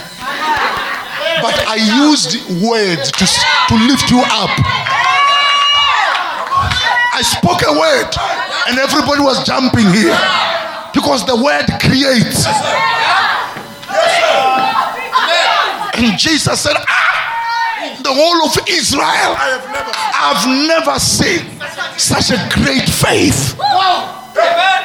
but 1.43 1.53
I 1.67 1.77
used 2.09 2.41
words 2.65 3.11
to, 3.11 3.25
to 3.27 3.75
lift 3.85 4.09
you 4.09 4.21
up. 4.25 4.49
I 7.13 7.21
spoke 7.21 7.61
a 7.61 7.73
word, 7.77 8.09
and 8.67 8.79
everybody 8.79 9.21
was 9.21 9.45
jumping 9.45 9.85
here 9.93 10.17
because 10.93 11.23
the 11.25 11.35
word 11.35 11.67
creates. 11.79 12.47
And 15.93 16.17
Jesus 16.17 16.61
said, 16.61 16.77
the 18.03 18.13
whole 18.13 18.45
of 18.45 18.57
Israel, 18.67 19.35
I 19.37 19.57
have 19.57 19.67
never. 19.71 19.91
I've 19.93 20.45
never 20.67 20.99
seen 20.99 21.45
such 21.97 22.31
a 22.31 22.39
great 22.53 22.87
faith. 22.87 23.57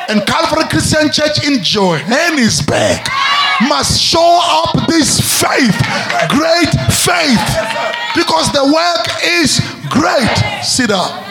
And 0.08 0.24
Calvary 0.26 0.64
Christian 0.70 1.10
Church 1.10 1.44
in 1.46 1.62
Johannesburg 1.62 3.00
must 3.68 4.00
show 4.00 4.40
up 4.42 4.86
this 4.88 5.20
faith, 5.20 5.76
great 6.30 6.72
faith, 6.92 7.46
because 8.14 8.52
the 8.52 8.64
work 8.64 9.06
is 9.24 9.60
great. 9.90 10.30
Sit 10.62 10.90
down. 10.90 11.24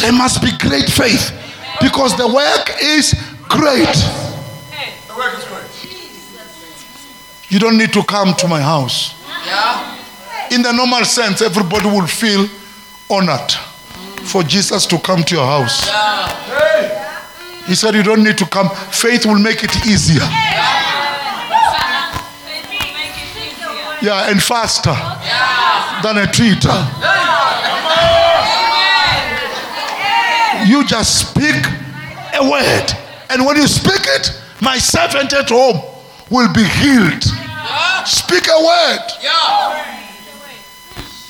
There 0.00 0.12
must 0.12 0.42
be 0.42 0.50
great 0.58 0.88
faith 0.90 1.32
because 1.80 2.16
the 2.16 2.28
work 2.28 2.70
is 2.82 3.14
great. 3.48 3.88
The 5.08 5.14
work 5.16 5.38
is 5.38 5.44
great. 5.44 5.63
You 7.54 7.60
don't 7.60 7.78
need 7.78 7.92
to 7.92 8.02
come 8.02 8.34
to 8.34 8.48
my 8.48 8.60
house. 8.60 9.14
Yeah. 9.46 9.96
In 10.50 10.62
the 10.62 10.72
normal 10.72 11.04
sense, 11.04 11.40
everybody 11.40 11.86
will 11.86 12.08
feel 12.08 12.48
honored 13.08 13.52
for 14.26 14.42
Jesus 14.42 14.86
to 14.86 14.98
come 14.98 15.22
to 15.22 15.36
your 15.36 15.46
house. 15.46 15.86
Yeah. 15.86 17.22
He 17.64 17.76
said, 17.76 17.94
You 17.94 18.02
don't 18.02 18.24
need 18.24 18.38
to 18.38 18.46
come. 18.46 18.70
Faith 18.90 19.24
will 19.24 19.38
make 19.38 19.62
it 19.62 19.86
easier. 19.86 20.26
Yeah, 24.02 24.28
and 24.28 24.42
faster 24.42 24.90
yeah. 24.90 26.00
than 26.02 26.18
a 26.18 26.26
Twitter. 26.26 26.74
You 30.66 30.84
just 30.88 31.30
speak 31.30 31.64
a 32.34 32.50
word. 32.50 32.90
And 33.30 33.46
when 33.46 33.58
you 33.58 33.68
speak 33.68 34.02
it, 34.02 34.42
my 34.60 34.76
servant 34.76 35.32
at 35.32 35.50
home 35.50 35.80
will 36.30 36.52
be 36.52 36.64
healed. 36.64 37.43
Speak 38.06 38.48
a 38.48 38.58
word. 38.58 39.10
Yeah. 39.22 40.00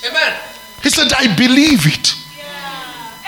Amen. 0.08 0.36
He 0.82 0.90
said, 0.90 1.12
I 1.14 1.34
believe 1.36 1.86
it. 1.86 2.14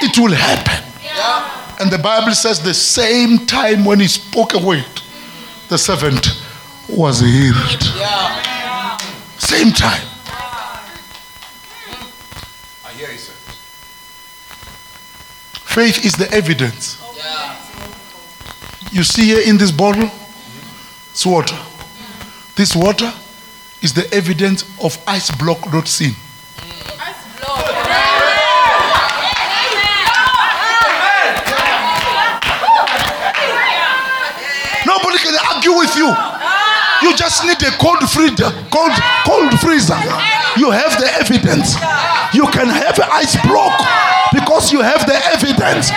It 0.03 0.19
will 0.19 0.35
happen. 0.35 0.85
Yeah. 1.03 1.77
And 1.81 1.91
the 1.91 1.99
Bible 1.99 2.33
says 2.35 2.61
the 2.63 2.75
same 2.75 3.47
time 3.47 3.85
when 3.85 4.01
he 4.01 4.07
spoke 4.09 4.55
a 4.55 4.59
word, 4.59 5.03
the 5.69 5.79
servant 5.79 6.43
was 6.89 7.21
healed. 7.21 7.83
Yeah. 7.97 8.97
Same 9.39 9.73
time. 9.73 10.07
I 12.85 12.93
hear 12.93 13.11
you, 13.11 13.19
sir. 13.19 13.33
Faith 15.65 16.05
is 16.05 16.15
the 16.15 16.31
evidence. 16.33 16.99
Yeah. 17.17 17.57
You 18.93 19.03
see 19.03 19.25
here 19.27 19.43
in 19.47 19.57
this 19.57 19.71
bottle, 19.71 20.11
it's 21.11 21.25
water. 21.25 21.57
This 22.57 22.75
water 22.75 23.13
is 23.83 23.93
the 23.93 24.09
evidence 24.15 24.65
of 24.83 24.97
ice 25.07 25.31
block 25.37 25.61
not 25.71 25.87
seen. 25.87 26.17
Nobody 34.89 35.19
can 35.21 35.37
argue 35.53 35.77
with 35.77 35.93
you. 36.01 36.09
You 37.05 37.15
just 37.15 37.45
need 37.45 37.61
a 37.61 37.77
cold 37.77 38.01
freezer, 38.09 38.49
cold, 38.73 38.97
cold 39.29 39.53
freezer. 39.61 40.01
You 40.57 40.71
have 40.71 40.97
the 40.97 41.13
evidence. 41.21 41.77
You 42.33 42.49
can 42.57 42.73
have 42.73 42.99
ice 43.13 43.37
block 43.45 43.77
because 44.33 44.73
you 44.73 44.81
have 44.81 45.05
the 45.05 45.21
evidence. 45.29 45.91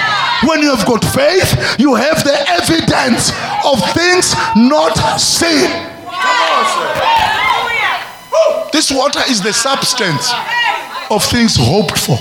When 0.43 0.61
you 0.61 0.75
have 0.75 0.85
got 0.85 1.05
faith, 1.05 1.79
you 1.79 1.95
have 1.95 2.21
the 2.25 2.35
evidence 2.51 3.31
of 3.63 3.79
things 3.95 4.35
not 4.57 4.97
seen. 5.15 5.95
This 8.71 8.91
water 8.91 9.21
is 9.27 9.41
the 9.41 9.51
substance 9.51 10.31
of 11.09 11.23
things 11.25 11.55
hoped 11.59 11.97
for. 11.97 12.17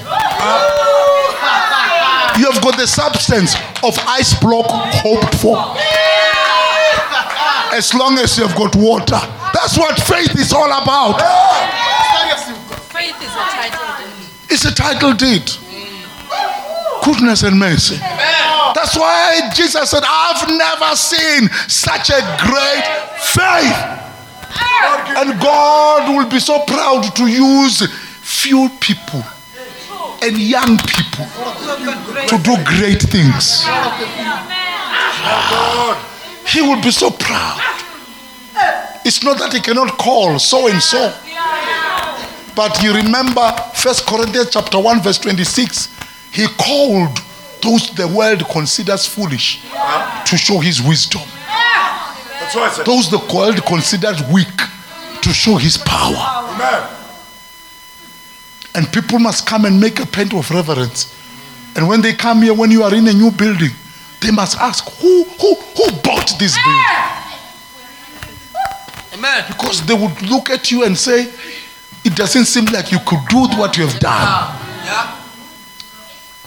You 2.38 2.50
have 2.50 2.62
got 2.62 2.76
the 2.76 2.86
substance 2.86 3.54
of 3.82 3.98
ice 4.06 4.38
block 4.40 4.66
hoped 4.68 5.34
for. 5.36 5.58
As 7.76 7.92
long 7.94 8.18
as 8.18 8.38
you 8.38 8.46
have 8.46 8.56
got 8.56 8.74
water. 8.76 9.20
That's 9.52 9.76
what 9.78 10.00
faith 10.00 10.34
is 10.38 10.52
all 10.52 10.66
about. 10.66 11.20
Faith 12.90 13.16
is 13.22 13.30
a 13.30 13.44
title 13.50 13.86
deed. 13.98 14.50
It's 14.50 14.64
a 14.64 14.74
title 14.74 15.12
deed. 15.14 15.50
Goodness 17.04 17.42
and 17.42 17.58
mercy. 17.58 17.96
That's 18.74 18.96
why 18.96 19.50
Jesus 19.54 19.90
said, 19.90 20.02
I've 20.06 20.48
never 20.48 20.96
seen 20.96 21.48
such 21.68 22.10
a 22.10 22.20
great 22.40 22.84
faith. 23.18 23.98
And 25.16 25.40
God 25.40 26.16
will 26.16 26.28
be 26.28 26.38
so 26.38 26.64
proud 26.64 27.02
to 27.16 27.26
use 27.26 27.86
few 28.22 28.68
people 28.80 29.22
and 30.22 30.38
young 30.38 30.78
people 30.78 31.26
to 32.26 32.38
do 32.42 32.56
great 32.64 33.02
things. 33.02 33.64
He 36.46 36.60
will 36.62 36.80
be 36.82 36.90
so 36.90 37.10
proud. 37.10 37.60
It's 39.04 39.22
not 39.22 39.38
that 39.38 39.52
he 39.52 39.60
cannot 39.60 39.98
call 39.98 40.38
so 40.38 40.68
and 40.68 40.82
so. 40.82 41.12
But 42.54 42.82
you 42.82 42.92
remember 42.92 43.52
First 43.74 44.06
Corinthians 44.06 44.50
chapter 44.50 44.78
1, 44.78 45.00
verse 45.02 45.18
26. 45.18 45.88
He 46.32 46.46
called 46.58 47.18
those 47.62 47.90
the 47.90 48.08
world 48.08 48.44
considers 48.48 49.06
foolish 49.06 49.62
to 50.26 50.36
show 50.36 50.58
his 50.58 50.80
wisdom. 50.82 51.22
That's 52.40 52.56
right, 52.56 52.72
sir. 52.72 52.84
Those 52.84 53.10
the 53.10 53.18
world 53.34 53.64
considers 53.66 54.22
weak 54.32 54.56
to 55.22 55.30
show 55.30 55.56
his 55.56 55.76
power. 55.78 56.14
Amen. 56.16 56.88
And 58.74 58.92
people 58.92 59.18
must 59.18 59.46
come 59.46 59.64
and 59.64 59.80
make 59.80 60.00
a 60.00 60.06
point 60.06 60.32
of 60.34 60.50
reverence. 60.50 61.14
And 61.76 61.88
when 61.88 62.00
they 62.00 62.12
come 62.14 62.42
here, 62.42 62.54
when 62.54 62.70
you 62.70 62.82
are 62.82 62.94
in 62.94 63.06
a 63.08 63.12
new 63.12 63.30
building, 63.30 63.70
they 64.20 64.30
must 64.30 64.56
ask, 64.58 64.88
who, 65.00 65.24
who, 65.24 65.54
who 65.54 65.92
bought 66.02 66.38
this 66.38 66.56
building? 66.64 66.82
Amen. 69.14 69.44
Because 69.48 69.84
they 69.84 69.94
would 69.94 70.22
look 70.22 70.50
at 70.50 70.70
you 70.70 70.84
and 70.84 70.96
say, 70.96 71.32
it 72.04 72.16
doesn't 72.16 72.44
seem 72.46 72.66
like 72.66 72.92
you 72.92 72.98
could 73.06 73.20
do 73.28 73.46
what 73.58 73.76
you 73.76 73.86
have 73.86 73.98
done. 73.98 74.54
Yeah. 74.84 75.16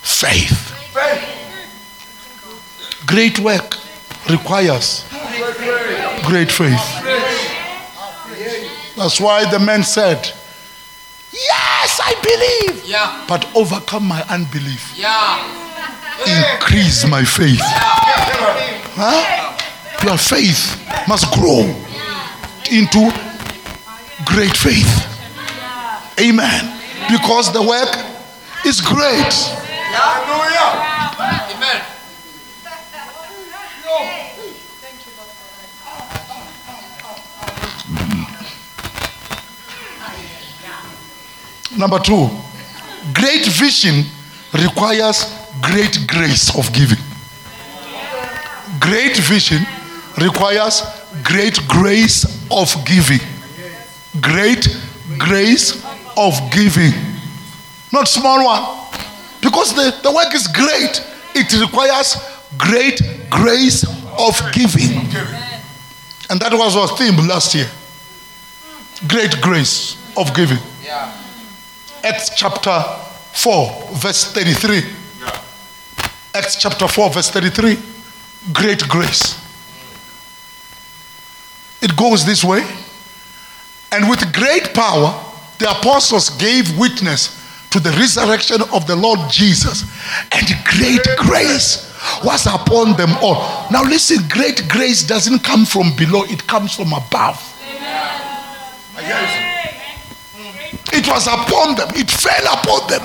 Faith. 0.01 0.70
Faith. 0.93 1.23
Great 3.07 3.39
work 3.39 3.75
requires 4.29 5.05
great 6.23 6.51
faith. 6.51 6.79
That's 8.95 9.19
why 9.19 9.49
the 9.49 9.59
man 9.59 9.83
said, 9.83 10.31
Yes, 11.33 11.99
I 12.03 12.13
believe, 12.21 12.85
Yeah. 12.85 13.23
but 13.27 13.45
overcome 13.55 14.05
my 14.07 14.21
unbelief, 14.29 14.91
Yeah. 14.95 15.39
increase 16.25 17.05
my 17.07 17.23
faith. 17.23 17.61
Huh? 18.95 19.53
Your 20.03 20.17
faith 20.17 20.77
must 21.07 21.31
grow 21.31 21.63
into 22.69 23.11
great 24.25 24.55
faith. 24.55 25.07
Amen. 26.19 26.73
Because 27.09 27.51
the 27.51 27.61
work 27.61 27.95
is 28.65 28.81
great. 28.81 29.61
Hallelujah. 29.91 31.55
Amen. 31.55 31.81
Number 41.77 41.99
two, 41.99 42.29
great 43.13 43.45
vision 43.47 44.05
requires 44.53 45.25
great 45.61 46.05
grace 46.07 46.55
of 46.57 46.71
giving. 46.73 46.97
Great 48.79 49.17
vision 49.17 49.65
requires 50.17 50.83
great 51.23 51.59
grace 51.67 52.25
of 52.51 52.73
giving. 52.85 53.19
Great 54.21 54.67
grace 55.17 55.83
of 56.17 56.33
giving. 56.51 56.93
Not 57.91 58.07
small 58.07 58.45
one. 58.45 58.80
Because 59.41 59.73
the, 59.73 59.95
the 60.03 60.11
work 60.11 60.33
is 60.33 60.47
great, 60.47 61.03
it 61.35 61.51
requires 61.59 62.15
great 62.57 63.01
grace 63.29 63.83
of 64.17 64.39
giving. 64.53 64.99
And 66.29 66.39
that 66.39 66.53
was 66.53 66.77
our 66.77 66.87
theme 66.97 67.15
last 67.27 67.55
year. 67.55 67.67
Great 69.07 69.41
grace 69.41 69.97
of 70.15 70.33
giving. 70.35 70.59
Yeah. 70.83 71.11
Acts 72.03 72.29
chapter 72.35 72.81
4, 73.33 73.89
verse 73.93 74.31
33. 74.31 74.83
Acts 76.33 76.55
chapter 76.55 76.87
4, 76.87 77.09
verse 77.09 77.29
33. 77.29 77.77
Great 78.53 78.87
grace. 78.87 79.37
It 81.81 81.95
goes 81.95 82.25
this 82.25 82.43
way. 82.43 82.63
And 83.91 84.09
with 84.09 84.31
great 84.33 84.73
power, 84.73 85.19
the 85.57 85.69
apostles 85.69 86.29
gave 86.29 86.77
witness 86.77 87.40
to 87.72 87.80
the 87.80 87.91
resurrection 87.91 88.61
of 88.74 88.86
the 88.86 88.95
Lord 88.95 89.19
Jesus. 89.32 89.84
And 90.32 90.47
great 90.78 91.05
grace 91.17 91.91
was 92.24 92.45
upon 92.45 92.97
them 92.97 93.11
all. 93.22 93.67
Now, 93.72 93.84
listen, 93.84 94.28
great 94.30 94.67
grace 94.67 95.03
doesn't 95.03 95.39
come 95.39 95.65
from 95.65 95.95
below, 95.95 96.24
it 96.26 96.45
comes 96.47 96.76
from 96.76 96.93
above. 96.93 97.39
I 98.97 99.01
hear 99.01 99.22
you, 99.22 99.28
sir. 99.28 99.51
It 100.93 101.07
was 101.07 101.26
upon 101.26 101.76
them, 101.76 101.88
it 101.95 102.11
fell 102.11 102.53
upon 102.53 102.89
them. 102.89 103.01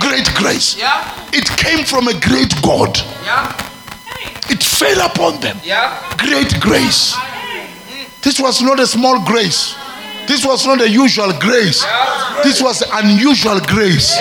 Great 0.00 0.28
grace. 0.34 0.76
Yeah. 0.78 1.08
It 1.32 1.48
came 1.56 1.84
from 1.84 2.08
a 2.08 2.12
great 2.20 2.52
God. 2.62 2.98
Yeah. 3.24 3.56
It 4.50 4.62
fell 4.62 5.00
upon 5.06 5.40
them. 5.40 5.56
Yeah. 5.64 5.96
Great 6.18 6.60
grace. 6.60 7.16
This 8.20 8.38
was 8.38 8.60
not 8.60 8.78
a 8.78 8.86
small 8.86 9.24
grace. 9.24 9.74
This 10.26 10.44
was 10.44 10.66
not 10.66 10.80
a 10.80 10.88
usual 10.88 11.32
grace. 11.38 11.84
This 12.42 12.60
was 12.62 12.82
unusual 12.92 13.60
grace. 13.60 14.18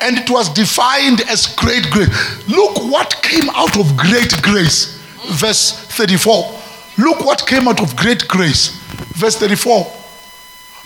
And 0.00 0.18
it 0.18 0.30
was 0.30 0.48
defined 0.52 1.22
as 1.22 1.46
great 1.46 1.90
grace. 1.90 2.08
Look 2.48 2.78
what 2.90 3.20
came 3.22 3.48
out 3.50 3.76
of 3.78 3.96
great 3.96 4.40
grace. 4.42 5.00
Verse 5.26 5.72
34. 5.72 6.60
Look 6.98 7.24
what 7.24 7.46
came 7.46 7.66
out 7.66 7.80
of 7.80 7.96
great 7.96 8.28
grace. 8.28 8.68
Verse 9.16 9.36
34. 9.36 9.90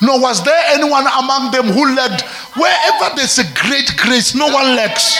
Nor 0.00 0.20
was 0.20 0.44
there 0.44 0.62
anyone 0.68 1.06
among 1.18 1.50
them 1.50 1.66
who 1.66 1.94
lacked. 1.94 2.22
Wherever 2.56 3.16
there's 3.16 3.38
a 3.38 3.44
great 3.54 3.96
grace, 3.96 4.34
no 4.34 4.46
one 4.46 4.76
lacks. 4.76 5.18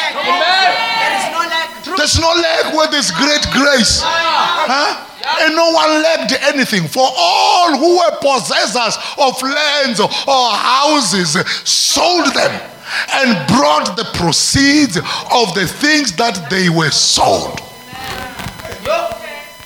There's 1.98 2.18
no 2.20 2.28
lack 2.28 2.72
where 2.74 2.86
there's 2.88 3.10
great 3.10 3.42
grace. 3.52 4.00
Huh? 4.02 5.04
And 5.42 5.54
no 5.56 5.72
one 5.72 6.00
lacked 6.02 6.32
anything. 6.54 6.86
For 6.86 7.02
all 7.04 7.76
who 7.76 7.98
were 7.98 8.16
possessors 8.22 8.96
of 9.18 9.42
lands 9.42 9.98
or 10.00 10.08
houses 10.54 11.34
sold 11.68 12.32
them 12.32 12.70
and 13.14 13.46
brought 13.48 13.96
the 13.96 14.04
proceeds 14.14 14.96
of 14.96 15.54
the 15.54 15.66
things 15.66 16.14
that 16.16 16.48
they 16.48 16.68
were 16.70 16.90
sold. 16.90 17.60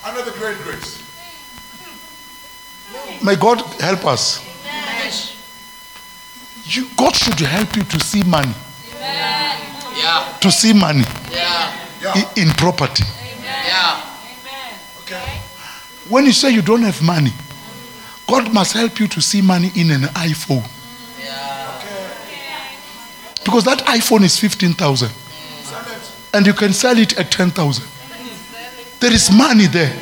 Another 0.05 0.33
great 0.33 0.57
grace. 0.65 0.99
May 3.23 3.37
God 3.37 3.61
help 3.81 4.05
us. 4.07 4.41
You, 6.65 6.89
God 6.97 7.15
should 7.15 7.39
help 7.41 7.77
you 7.77 7.83
to 7.85 8.01
see 8.01 8.23
money, 8.23 8.55
Yeah. 9.97 10.39
to 10.41 10.51
see 10.51 10.73
money 10.73 11.05
Yeah. 11.31 11.71
I- 12.05 12.27
in 12.37 12.51
property. 12.55 13.05
Yeah. 13.45 14.01
Okay. 15.03 15.41
When 16.09 16.27
you 16.27 16.33
say 16.33 16.51
you 16.51 16.63
don't 16.63 16.83
have 16.83 17.01
money, 17.03 17.33
God 18.27 18.53
must 18.53 18.73
help 18.73 18.99
you 19.01 19.09
to 19.09 19.21
see 19.21 19.41
money 19.43 19.71
in 19.75 19.91
an 19.91 20.03
iPhone. 20.15 20.65
Yeah. 21.21 21.79
Okay. 21.79 23.45
Because 23.45 23.65
that 23.65 23.79
iPhone 23.87 24.23
is 24.25 24.39
15,000 24.39 25.11
Sell 25.65 25.81
it. 25.81 25.87
and 26.35 26.47
you 26.47 26.55
can 26.55 26.73
sell 26.73 26.99
it 26.99 27.19
at 27.19 27.31
10,000. 27.31 27.85
There 29.01 29.13
is 29.13 29.31
money 29.31 29.67
there. 29.67 29.93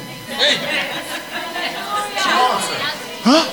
Huh? 3.22 3.44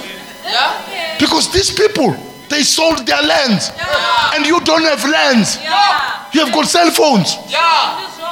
Yeah. 0.46 1.18
Because 1.20 1.52
these 1.52 1.72
people, 1.72 2.16
they 2.50 2.64
sold 2.64 3.06
their 3.06 3.22
lands 3.22 3.72
and 4.36 4.46
you 4.46 4.60
don't 4.62 4.84
have 4.84 5.04
lands. 5.10 5.58
You 6.34 6.44
have 6.46 6.54
got 6.54 6.68
cell 6.68 6.92
phones, 6.92 7.36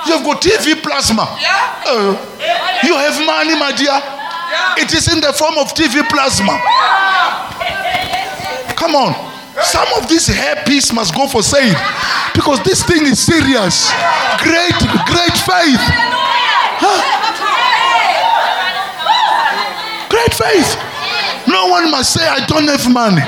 Yeah. 0.05 0.13
you 0.13 0.17
have 0.17 0.25
got 0.25 0.41
TV 0.41 0.81
plasma. 0.81 1.37
Yeah. 1.41 1.83
Uh, 1.85 2.13
you 2.83 2.93
have 2.95 3.17
money, 3.25 3.55
my 3.57 3.71
dear. 3.75 3.97
It 4.77 4.93
is 4.93 5.11
in 5.11 5.19
the 5.21 5.33
form 5.33 5.57
of 5.57 5.73
TV 5.73 6.07
plasma. 6.07 6.59
Come 8.75 8.95
on. 8.95 9.13
Some 9.63 9.87
of 9.97 10.07
these 10.09 10.27
hairpiece 10.27 10.93
must 10.93 11.15
go 11.15 11.27
for 11.27 11.41
sale 11.41 11.75
because 12.33 12.61
this 12.63 12.83
thing 12.83 13.05
is 13.05 13.19
serious. 13.19 13.89
Great, 14.43 14.75
great 15.07 15.37
faith. 15.47 15.83
Great 20.09 20.33
faith. 20.33 20.77
No 21.47 21.67
one 21.67 21.89
must 21.89 22.13
say, 22.13 22.27
I 22.27 22.45
don't 22.45 22.67
have 22.67 22.91
money. 22.91 23.21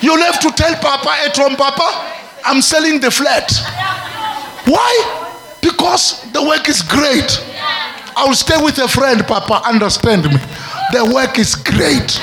You'll 0.00 0.22
have 0.22 0.38
to 0.40 0.50
tell 0.50 0.74
Papa 0.76 1.10
at 1.26 1.36
home, 1.36 1.56
Papa, 1.56 2.14
I'm 2.44 2.62
selling 2.62 3.00
the 3.00 3.10
flat. 3.10 3.50
Why? 4.64 5.56
Because 5.60 6.22
the 6.32 6.42
work 6.42 6.68
is 6.68 6.82
great. 6.82 7.44
I 8.16 8.24
will 8.26 8.34
stay 8.34 8.62
with 8.62 8.78
a 8.78 8.88
friend, 8.88 9.26
Papa. 9.26 9.62
Understand 9.66 10.24
me. 10.24 10.38
The 10.92 11.10
work 11.12 11.38
is 11.38 11.54
great. 11.54 12.20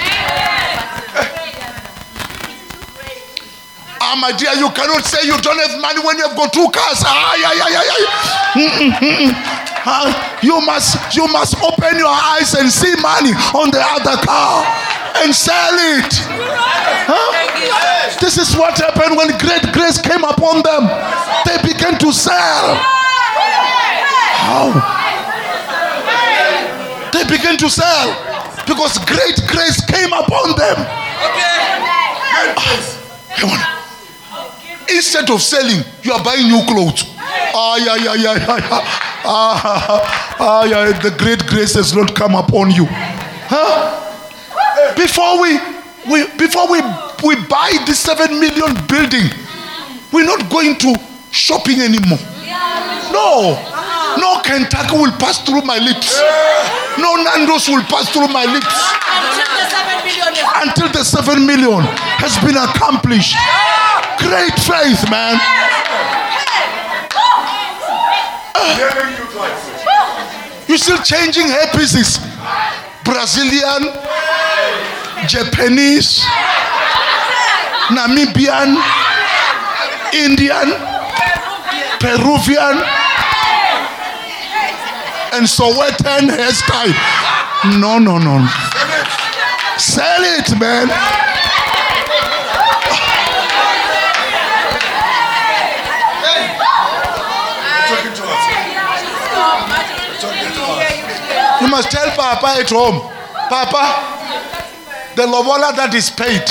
Ah, 4.02 4.16
my 4.20 4.32
dear, 4.36 4.54
you 4.56 4.70
cannot 4.72 5.04
say 5.06 5.26
you 5.26 5.38
don't 5.42 5.58
have 5.58 5.80
money 5.80 6.00
when 6.04 6.18
you 6.18 6.28
have 6.28 6.36
got 6.36 6.52
two 6.54 6.68
cars. 6.72 7.02
Ah, 7.06 7.36
yeah, 7.40 7.54
yeah, 7.54 7.70
yeah, 7.72 7.84
yeah. 7.84 8.04
Mm, 8.56 8.72
mm, 8.72 8.92
mm, 8.92 9.16
mm. 9.28 9.32
Ah, 9.88 10.40
you 10.42 10.60
must, 10.62 10.98
you 11.16 11.28
must 11.28 11.56
open 11.62 11.98
your 11.98 12.10
eyes 12.12 12.54
and 12.56 12.70
see 12.72 12.96
money 13.02 13.32
on 13.54 13.72
the 13.72 13.82
other 13.82 14.18
car 14.26 14.66
and 15.24 15.34
sell 15.34 15.76
it. 15.96 16.12
Huh? 17.08 18.18
This 18.20 18.38
is 18.38 18.56
what 18.58 18.78
happened 18.78 19.16
when 19.18 19.30
great 19.38 19.72
grace 19.74 20.02
came 20.02 20.24
upon 20.24 20.62
them. 20.64 20.90
They 21.46 21.58
began 21.62 21.98
to 22.00 22.12
sell. 22.12 22.76
How? 24.42 24.74
They 27.14 27.24
began 27.30 27.58
to 27.58 27.70
sell 27.70 28.12
because 28.68 28.98
great 29.06 29.40
grace 29.48 29.80
came 29.86 30.12
upon 30.12 30.56
them. 30.58 30.78
Okay. 30.82 31.76
Come 33.38 33.52
on. 33.52 33.75
Instead 34.90 35.30
of 35.30 35.42
selling, 35.42 35.84
you 36.04 36.14
are 36.14 36.24
buying 36.24 36.48
new 36.48 36.62
clothes. 36.66 37.04
Ah, 37.18 37.78
yeah, 37.78 37.96
yeah, 37.96 38.14
yeah, 38.14 38.36
yeah, 38.38 38.58
yeah. 38.58 38.82
Ah, 39.28 40.36
ah, 40.40 40.64
yeah. 40.66 41.00
The 41.00 41.12
great 41.18 41.46
grace 41.48 41.74
has 41.76 41.96
not 41.96 42.14
come 42.16 42.36
upon 42.36 42.70
you. 42.72 42.86
Huh? 43.50 44.02
Before 44.96 45.42
we, 45.42 45.58
we 46.12 46.28
before 46.38 46.70
we 46.70 46.82
we 47.24 47.36
buy 47.48 47.74
this 47.88 48.00
seven 48.00 48.40
million 48.40 48.74
building, 48.88 49.26
we're 50.12 50.26
not 50.26 50.50
going 50.50 50.78
to 50.78 50.94
shopping 51.32 51.82
anymore. 51.82 52.20
No, 53.12 53.56
no 54.18 54.42
Kentucky 54.42 54.96
will 54.96 55.12
pass 55.18 55.42
through 55.42 55.62
my 55.62 55.78
lips. 55.78 56.22
No 56.98 57.16
Nando's 57.16 57.68
will 57.68 57.84
pass 57.84 58.10
through 58.10 58.30
my 58.30 58.46
lips 58.46 58.72
Until 60.64 60.90
the 60.92 61.04
seven 61.04 61.46
million 61.46 61.82
has 62.24 62.38
been 62.40 62.56
accomplished. 62.56 63.36
Great 64.20 64.56
faith, 64.64 65.10
man. 65.12 65.36
You're 70.68 70.78
still 70.78 71.02
changing 71.04 71.48
hair 71.48 71.68
pieces. 71.74 72.20
Brazilian, 73.04 73.94
Japanese, 75.28 76.24
Namibian, 77.94 78.82
Indian, 80.14 80.95
Peruvian, 82.06 82.78
and 85.34 85.48
Sowetan 85.50 86.30
hairstyle. 86.30 86.94
No, 87.82 87.98
no, 87.98 88.20
no. 88.20 88.48
Sell 89.80 90.22
it, 90.22 90.60
man. 90.60 90.88
You 101.60 101.68
must 101.72 101.90
tell 101.90 102.12
Papa 102.12 102.60
at 102.60 102.70
home, 102.70 103.02
Papa, 103.50 105.16
the 105.16 105.24
lobola 105.24 105.76
that 105.76 105.92
is 105.96 106.12
paid, 106.12 106.44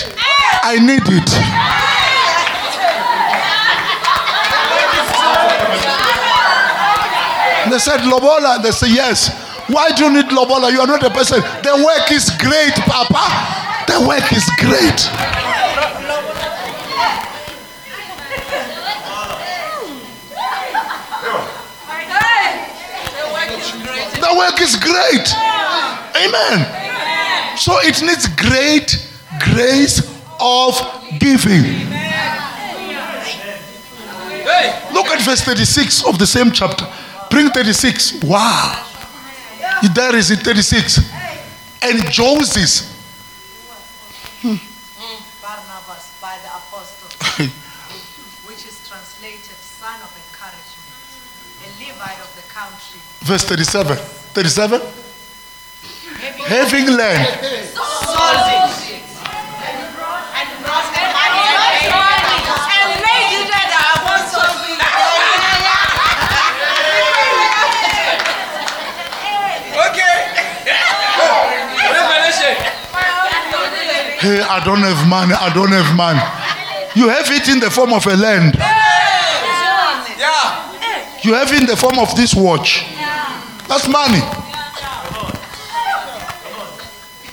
I 0.65 0.81
need 0.81 1.05
it. 1.07 1.54
They 7.75 7.81
said, 7.81 8.03
Lobola. 8.03 8.63
They 8.63 8.71
say, 8.71 8.87
yes. 8.87 9.35
Why 9.69 9.91
do 9.91 10.05
you 10.05 10.13
need 10.13 10.27
Lobola? 10.27 10.71
You 10.71 10.79
are 10.83 10.87
not 10.87 11.03
a 11.03 11.11
person. 11.11 11.41
The 11.41 11.75
work 11.85 12.13
is 12.13 12.31
great, 12.39 12.73
Papa. 12.87 13.27
The 13.91 13.99
work 14.07 14.33
is 14.33 14.47
great. 14.63 15.11
The 24.21 24.35
work 24.39 24.61
is 24.61 24.77
great. 24.77 25.35
Amen. 26.15 27.59
So 27.59 27.81
it 27.81 28.01
needs 28.03 28.29
great 28.37 29.05
grace 29.53 29.99
of 30.39 30.79
giving. 31.19 31.91
Look 34.95 35.07
at 35.09 35.21
verse 35.23 35.41
36 35.41 36.05
of 36.07 36.21
the 36.21 36.27
same 36.27 36.53
chapter. 36.53 36.87
Bring 37.35 37.51
36. 37.51 38.23
Wow. 38.23 38.79
There 39.93 40.15
is 40.15 40.31
in 40.31 40.39
36. 40.39 40.99
And 41.83 42.07
Joseph, 42.09 42.87
hmm. 44.39 44.55
Barnabas 45.43 46.15
by 46.23 46.39
the 46.47 46.51
apostle, 46.55 47.11
which 48.47 48.63
is 48.63 48.87
translated 48.87 49.59
son 49.59 49.99
of 50.07 50.15
encouragement, 50.15 50.95
a 51.59 51.69
Levite 51.83 52.23
of 52.23 52.31
the 52.39 52.47
country, 52.55 53.03
verse 53.27 53.43
37. 53.43 53.97
37. 53.97 54.81
Having 56.47 56.87
learned 56.87 57.75
Hey, 74.25 74.41
I 74.41 74.65
don't 74.65 74.81
have 74.81 75.07
money. 75.07 75.35
I 75.35 75.53
don't 75.53 75.69
have 75.69 75.95
money. 75.95 76.19
You 76.97 77.11
have 77.11 77.29
it 77.29 77.47
in 77.47 77.61
the 77.61 77.71
form 77.71 77.93
of 77.93 78.07
a 78.07 78.17
land. 78.17 78.55
Yeah. 78.57 78.73
You 81.23 81.35
have 81.35 81.53
it 81.53 81.61
in 81.61 81.67
the 81.67 81.77
form 81.77 81.99
of 81.99 82.17
this 82.17 82.35
watch. 82.35 82.87
That's 83.69 83.87
money. 83.87 84.25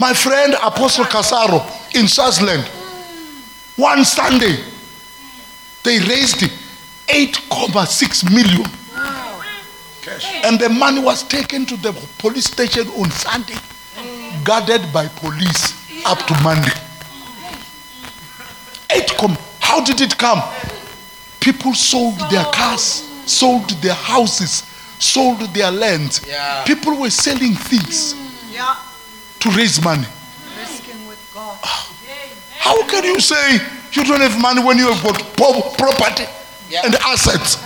My 0.01 0.11
friend 0.13 0.53
Apostle 0.55 1.05
Casaro 1.05 1.63
in 1.95 2.09
Swaziland, 2.09 2.67
one 3.77 4.03
Sunday, 4.03 4.57
they 5.83 5.97
raised 5.99 6.41
8.6 7.07 8.33
million. 8.33 8.67
And 10.43 10.59
the 10.59 10.67
money 10.67 10.99
was 10.99 11.23
taken 11.23 11.65
to 11.67 11.77
the 11.77 11.93
police 12.17 12.51
station 12.51 12.89
on 12.89 13.09
Sunday, 13.11 13.55
guarded 14.43 14.91
by 14.91 15.07
police 15.07 15.80
up 16.05 16.19
to 16.27 16.33
Monday. 16.43 16.71
Eight 18.91 19.15
com- 19.17 19.37
How 19.59 19.83
did 19.83 20.01
it 20.01 20.17
come? 20.17 20.41
People 21.39 21.73
sold 21.73 22.19
their 22.29 22.43
cars, 22.45 23.03
sold 23.25 23.69
their 23.81 23.93
houses, 23.93 24.63
sold 24.99 25.39
their 25.53 25.71
land. 25.71 26.19
Yeah. 26.27 26.63
People 26.65 26.97
were 26.99 27.09
selling 27.09 27.55
things 27.55 28.15
Yeah, 28.51 28.75
to 29.39 29.49
raise 29.51 29.81
money. 29.83 30.05
risking 30.59 31.07
with 31.07 31.19
God. 31.33 31.57
Ah. 31.63 31.87
How 32.59 32.85
can 32.87 33.03
you 33.05 33.19
say 33.19 33.59
you 33.93 34.03
don't 34.03 34.21
have 34.21 34.39
money 34.39 34.61
when 34.63 34.77
you 34.77 34.91
have 34.93 35.01
got 35.03 35.17
property 35.77 36.25
Yeah. 36.69 36.81
and 36.85 36.95
assets? 36.95 37.57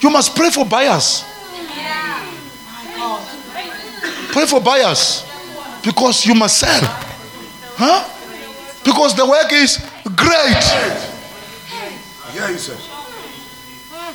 you 0.00 0.10
must 0.10 0.36
pray 0.36 0.50
for 0.50 0.64
buyers. 0.66 1.24
Pray 4.34 4.46
for 4.46 4.60
buyers 4.60 5.24
because 5.84 6.26
you 6.26 6.34
must 6.34 6.58
sell. 6.58 6.80
Huh? 7.78 8.02
Because 8.84 9.14
the 9.14 9.24
work 9.24 9.52
is 9.52 9.78
great. 10.02 10.64
Yeah, 11.70 12.32
hear 12.32 12.50
you, 12.50 12.58
sir. 12.58 12.74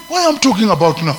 What 0.09 0.27
I'm 0.27 0.37
talking 0.41 0.69
about 0.69 1.01
now? 1.01 1.17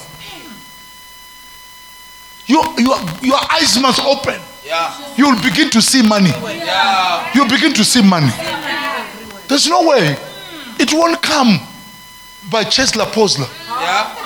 Your, 2.44 2.62
your, 2.78 2.98
your 3.22 3.38
eyes 3.50 3.80
must 3.80 4.04
open. 4.04 4.38
Yeah. 4.66 4.92
You'll 5.16 5.40
begin 5.40 5.70
to 5.70 5.80
see 5.80 6.06
money. 6.06 6.28
Yeah. 6.28 7.32
you 7.34 7.48
begin 7.48 7.72
to 7.72 7.84
see 7.84 8.02
money. 8.02 8.30
There's 9.48 9.66
no 9.66 9.88
way. 9.88 10.14
It 10.78 10.92
won't 10.92 11.22
come 11.22 11.58
by 12.50 12.64
Chesla 12.64 13.06
Posla. 13.06 13.48
Yeah. 13.80 14.19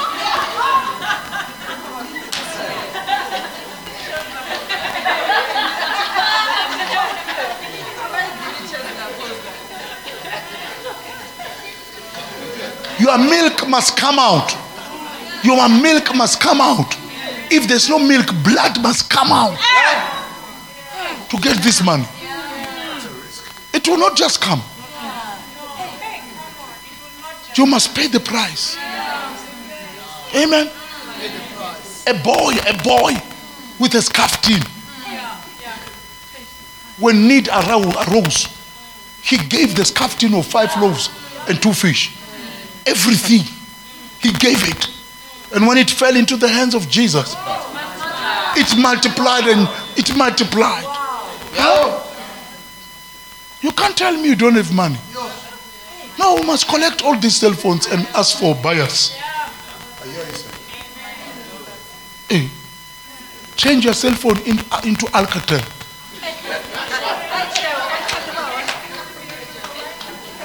Your 13.14 13.30
milk 13.30 13.68
must 13.68 13.96
come 13.96 14.18
out. 14.18 14.56
Your 15.44 15.68
milk 15.68 16.16
must 16.16 16.40
come 16.40 16.60
out. 16.60 16.96
If 17.48 17.68
there's 17.68 17.88
no 17.88 18.00
milk, 18.00 18.26
blood 18.42 18.82
must 18.82 19.08
come 19.08 19.30
out 19.30 19.56
to 21.28 21.36
get 21.38 21.62
this 21.62 21.80
money. 21.84 22.08
It 23.72 23.86
will 23.86 23.98
not 23.98 24.16
just 24.16 24.40
come. 24.40 24.60
You 27.56 27.66
must 27.66 27.94
pay 27.94 28.08
the 28.08 28.18
price. 28.18 28.76
Amen. 30.34 30.68
A 32.08 32.14
boy, 32.14 32.54
a 32.66 32.82
boy 32.82 33.12
with 33.78 33.94
a 33.94 34.02
scarf 34.02 34.42
When 36.98 37.28
need 37.28 37.48
arose, 37.48 38.48
he 39.22 39.36
gave 39.36 39.76
the 39.76 39.84
scarf 39.84 40.20
of 40.20 40.46
five 40.46 40.76
loaves 40.82 41.10
and 41.48 41.62
two 41.62 41.72
fish. 41.72 42.18
Everything. 42.86 43.42
He 44.20 44.32
gave 44.32 44.68
it. 44.68 44.90
And 45.54 45.66
when 45.66 45.78
it 45.78 45.90
fell 45.90 46.16
into 46.16 46.36
the 46.36 46.48
hands 46.48 46.74
of 46.74 46.88
Jesus, 46.88 47.34
it 48.56 48.78
multiplied 48.80 49.44
and 49.44 49.68
it 49.96 50.16
multiplied. 50.16 50.84
Huh? 51.56 52.00
You 53.60 53.70
can't 53.72 53.96
tell 53.96 54.12
me 54.12 54.28
you 54.28 54.36
don't 54.36 54.54
have 54.54 54.74
money. 54.74 54.98
No, 56.18 56.36
we 56.36 56.42
must 56.46 56.68
collect 56.68 57.02
all 57.02 57.18
these 57.18 57.36
cell 57.36 57.52
phones 57.52 57.86
and 57.86 58.06
ask 58.14 58.38
for 58.38 58.54
buyers. 58.54 59.16
Hey, 62.28 62.48
change 63.56 63.84
your 63.84 63.94
cell 63.94 64.14
phone 64.14 64.38
in, 64.40 64.58
into 64.88 65.06
Alcatel. 65.12 65.62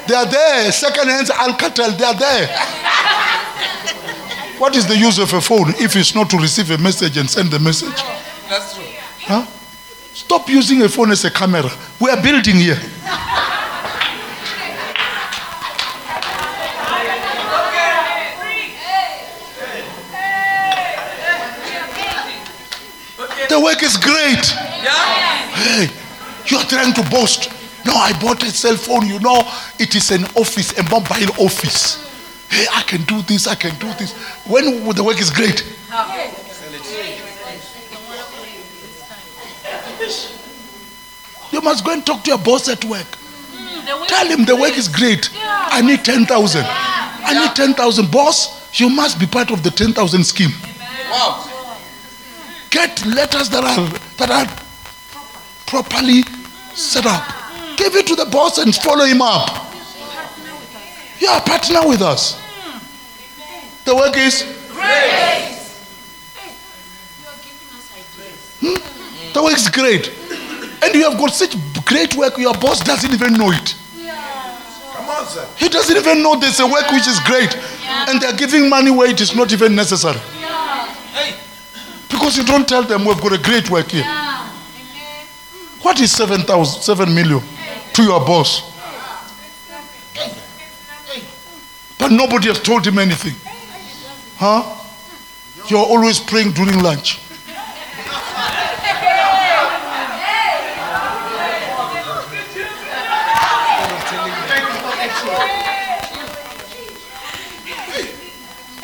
They 0.10 0.16
are 0.16 0.26
there, 0.26 0.72
second 0.72 1.08
hand 1.08 1.28
Alcatel, 1.28 1.96
they 1.96 2.04
are 2.04 2.18
there. 2.18 2.48
What 4.58 4.76
is 4.76 4.88
the 4.88 4.98
use 4.98 5.20
of 5.20 5.32
a 5.34 5.40
phone 5.40 5.76
if 5.80 5.96
it's 5.96 6.16
not 6.16 6.32
to 6.32 6.38
receive 6.38 6.72
a 6.72 6.80
message 6.80 7.16
and 7.18 7.30
send 7.30 7.52
the 7.52 7.60
message? 7.60 8.02
That's 8.50 8.74
true. 8.74 8.84
Huh? 9.20 9.46
Stop 10.16 10.50
using 10.50 10.82
a 10.82 10.90
phone 10.90 11.12
as 11.12 11.26
a 11.26 11.30
camera. 11.30 11.70
We 12.00 12.10
are 12.10 12.20
building 12.24 12.56
here. 12.56 12.80
The 23.48 23.60
work 23.64 23.84
is 23.84 23.96
great. 23.96 24.56
Yeah. 24.82 24.90
Hey, 25.54 25.92
you 26.48 26.58
are 26.58 26.66
trying 26.66 26.96
to 26.96 27.04
boast. 27.12 27.59
No, 27.86 27.94
I 27.94 28.18
bought 28.20 28.44
a 28.44 28.52
cell 28.52 28.76
phone. 28.76 29.08
You 29.08 29.20
know, 29.20 29.42
it 29.80 29.96
is 29.96 30.12
an 30.12 30.26
office, 30.36 30.78
a 30.78 30.84
mobile 30.84 31.32
office. 31.44 32.06
Hey, 32.50 32.66
I 32.74 32.82
can 32.84 33.04
do 33.04 33.22
this, 33.24 33.48
I 33.48 33.56
can 33.56 33.78
do 33.80 33.88
this. 33.94 34.14
When 34.48 34.94
the 34.94 35.04
work 35.04 35.20
is 35.20 35.30
great. 35.30 35.64
You 41.52 41.62
must 41.62 41.84
go 41.86 41.94
and 41.94 42.06
talk 42.06 42.24
to 42.24 42.30
your 42.30 42.40
boss 42.40 42.70
at 42.70 42.84
work. 42.86 43.08
Tell 44.08 44.28
him 44.28 44.46
the 44.46 44.56
work 44.56 44.78
is 44.78 44.88
great. 44.88 45.30
I 45.36 45.82
need 45.82 46.04
10,000. 46.04 46.64
I 46.66 47.48
need 47.48 47.56
10,000. 47.56 48.12
Boss, 48.12 48.80
you 48.80 48.90
must 48.90 49.20
be 49.20 49.26
part 49.26 49.52
of 49.52 49.64
the 49.64 49.72
10,000 49.72 50.24
scheme. 50.24 50.52
Wow. 51.10 51.46
Get 52.70 53.06
letters 53.06 53.50
that 53.50 53.64
are, 53.64 53.90
that 54.18 54.30
are 54.30 54.48
properly 55.66 56.24
set 56.76 57.06
up. 57.06 57.39
Give 57.80 57.96
it 57.96 58.06
to 58.08 58.16
the 58.16 58.26
boss 58.26 58.58
and 58.58 58.76
follow 58.76 59.06
him 59.06 59.22
up. 59.22 59.74
Yeah, 61.18 61.40
partner 61.40 61.88
with 61.88 62.02
us. 62.02 62.38
The 63.86 63.96
work 63.96 64.18
is 64.18 64.44
Hmm? 68.60 68.76
the 69.34 69.42
work 69.42 69.56
is 69.56 69.70
great. 69.70 70.12
And 70.84 70.94
you 70.94 71.10
have 71.10 71.18
got 71.18 71.32
such 71.34 71.56
great 71.86 72.16
work, 72.16 72.38
your 72.38 72.54
boss 72.56 72.82
doesn't 72.82 73.14
even 73.14 73.34
know 73.34 73.52
it. 73.52 73.76
Come 74.94 75.10
on, 75.10 75.26
sir. 75.26 75.48
He 75.56 75.70
doesn't 75.70 75.96
even 75.96 76.22
know 76.22 76.36
there's 76.38 76.60
a 76.60 76.68
work 76.68 76.92
which 76.92 77.08
is 77.08 77.20
great. 77.22 77.56
And 78.10 78.20
they're 78.20 78.36
giving 78.36 78.68
money 78.70 78.92
where 78.92 79.10
it 79.10 79.22
is 79.22 79.34
not 79.36 79.54
even 79.54 79.74
necessary. 79.74 80.20
Hey. 80.20 81.36
Because 82.10 82.36
you 82.36 82.44
don't 82.44 82.68
tell 82.68 82.84
them 82.84 83.06
we've 83.06 83.22
got 83.22 83.32
a 83.32 83.42
great 83.42 83.70
work 83.70 83.90
here. 83.92 84.04
What 85.82 86.02
is 86.02 86.12
7,000, 86.12 86.82
7 86.82 87.16
million 87.16 87.42
to 88.00 88.06
your 88.06 88.20
boss? 88.22 88.64
But 91.98 92.12
nobody 92.12 92.48
has 92.48 92.62
told 92.62 92.88
him 92.88 92.98
anything. 92.98 93.36
Huh? 94.38 94.64
You're 95.68 95.86
always 95.86 96.20
praying 96.20 96.54
during 96.54 96.80
lunch. 96.80 97.20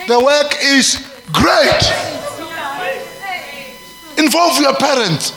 The 0.07 0.19
work 0.19 0.53
is 0.61 1.09
great. 1.31 1.83
Involve 4.17 4.59
your 4.59 4.75
parents. 4.75 5.31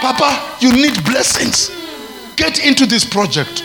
Papa, 0.00 0.58
you 0.60 0.72
need 0.72 1.02
blessings. 1.04 1.79
Get 2.40 2.66
into 2.66 2.86
this 2.86 3.04
project. 3.04 3.62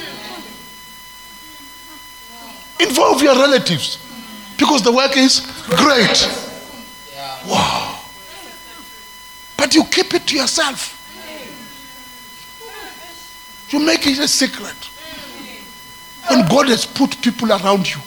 Involve 2.78 3.22
your 3.22 3.34
relatives 3.34 3.98
because 4.58 4.82
the 4.84 4.92
work 4.92 5.16
is 5.16 5.40
great. 5.66 6.30
Wow. 7.48 8.02
But 9.56 9.74
you 9.76 9.86
keep 9.86 10.14
it 10.14 10.28
to 10.28 10.36
yourself. 10.36 10.92
You 13.70 13.80
make 13.80 14.06
it 14.08 14.20
a 14.20 14.28
secret. 14.28 14.90
And 16.30 16.50
God 16.50 16.68
has 16.68 16.86
put 16.86 17.22
people 17.22 17.54
around 17.54 17.90
you. 17.90 18.02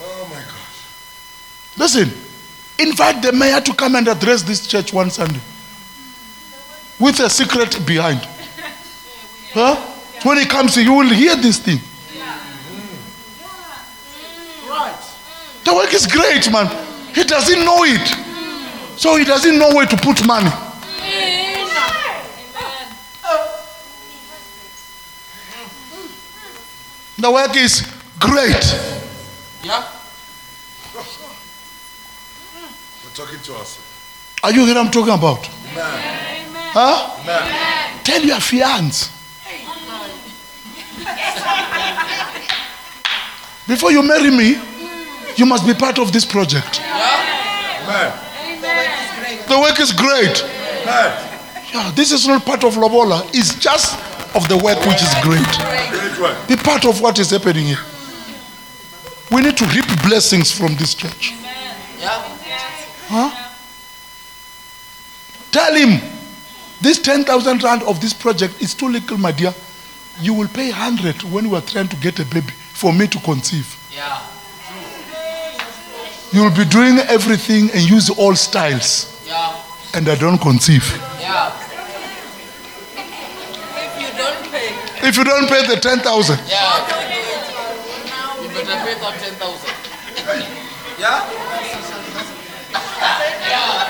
Oh 0.00 0.28
my 0.28 0.36
God. 0.36 1.78
Listen, 1.78 2.12
invite 2.78 3.22
the 3.22 3.32
mayor 3.32 3.62
to 3.62 3.72
come 3.72 3.94
and 3.94 4.06
address 4.06 4.42
this 4.42 4.66
church 4.66 4.92
one 4.92 5.08
Sunday 5.08 5.40
with 6.98 7.20
a 7.20 7.28
secret 7.28 7.84
behind. 7.86 8.20
Huh? 9.52 9.76
When 10.22 10.38
he 10.38 10.46
comes, 10.46 10.76
you 10.76 10.92
will 10.92 11.08
hear 11.08 11.36
this 11.36 11.58
thing. 11.58 11.78
The 15.64 15.74
work 15.74 15.94
is 15.94 16.06
great, 16.06 16.50
man. 16.52 16.68
He 17.14 17.24
doesn't 17.24 17.64
know 17.64 17.84
it. 17.84 18.06
So 18.98 19.16
he 19.16 19.24
doesn't 19.24 19.58
know 19.58 19.74
where 19.74 19.86
to 19.86 19.96
put 19.96 20.26
money. 20.26 20.50
The 27.16 27.30
work 27.30 27.56
is 27.56 27.80
great. 28.18 28.64
Yeah. 29.62 29.84
We're 33.02 33.14
talking 33.14 33.40
to 33.40 33.54
us. 33.54 33.93
Are 34.44 34.52
you 34.52 34.66
hearing 34.66 34.74
what 34.76 34.86
I'm 34.86 34.92
talking 34.92 35.14
about? 35.14 35.48
Amen. 35.72 36.52
Huh? 36.52 37.16
Amen. 37.22 38.04
Tell 38.04 38.22
your 38.22 38.40
fiance. 38.40 39.10
Before 43.66 43.90
you 43.90 44.02
marry 44.02 44.30
me, 44.30 44.60
you 45.36 45.46
must 45.46 45.66
be 45.66 45.72
part 45.72 45.98
of 45.98 46.12
this 46.12 46.26
project. 46.26 46.82
Amen. 46.82 48.12
The 49.48 49.58
work 49.58 49.80
is 49.80 49.92
great. 49.92 50.44
Amen. 50.44 51.40
Yeah, 51.72 51.90
this 51.94 52.12
is 52.12 52.26
not 52.28 52.44
part 52.44 52.64
of 52.64 52.74
Lobola. 52.74 53.26
It's 53.32 53.54
just 53.58 53.98
of 54.36 54.46
the 54.50 54.58
work 54.58 54.78
which 54.84 55.00
is 55.00 55.14
great. 55.22 55.40
Great. 56.18 56.48
Be 56.48 56.56
part 56.56 56.84
of 56.84 57.00
what 57.00 57.18
is 57.18 57.30
happening 57.30 57.64
here. 57.64 57.80
We 59.32 59.40
need 59.40 59.56
to 59.56 59.64
reap 59.68 59.86
blessings 60.02 60.52
from 60.52 60.74
this 60.76 60.94
church. 60.94 61.32
Huh? 63.08 63.43
Tell 65.54 65.72
him 65.72 66.00
this 66.80 66.98
10,000 66.98 67.62
rand 67.62 67.84
of 67.84 68.00
this 68.00 68.12
project 68.12 68.60
is 68.60 68.74
too 68.74 68.88
little, 68.88 69.16
my 69.18 69.30
dear. 69.30 69.54
You 70.20 70.34
will 70.34 70.48
pay 70.48 70.70
100 70.72 71.22
when 71.22 71.48
we 71.48 71.56
are 71.56 71.62
trying 71.62 71.86
to 71.88 71.96
get 71.96 72.18
a 72.18 72.24
baby 72.24 72.50
for 72.72 72.92
me 72.92 73.06
to 73.06 73.20
conceive. 73.20 73.68
Yeah. 73.94 74.18
You 76.32 76.42
will 76.42 76.56
be 76.56 76.64
doing 76.64 76.98
everything 77.06 77.70
and 77.70 77.88
use 77.88 78.10
all 78.10 78.34
styles, 78.34 79.06
Yeah. 79.24 79.54
and 79.94 80.08
I 80.08 80.16
don't 80.16 80.38
conceive. 80.38 80.82
Yeah. 81.20 81.52
If 83.78 84.00
you 84.02 84.10
don't 84.18 84.50
pay, 84.50 84.74
If 85.08 85.16
you 85.16 85.22
don't 85.24 85.48
pay 85.48 85.66
the 85.68 85.76
10,000, 85.80 86.40
Yeah. 86.48 86.82
You 88.42 88.48
better 88.48 88.76
pay 88.82 88.94
that 88.98 89.20
10,000. 89.20 89.70
Yeah? 90.98 91.22
Yeah. 93.48 93.83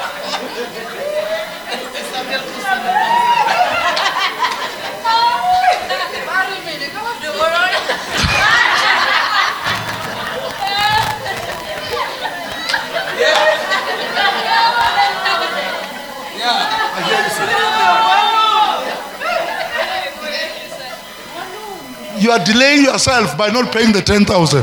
You 22.24 22.30
are 22.30 22.42
delaying 22.42 22.84
yourself 22.84 23.36
by 23.36 23.48
not 23.50 23.70
paying 23.70 23.92
the 23.92 24.00
10,000. 24.00 24.62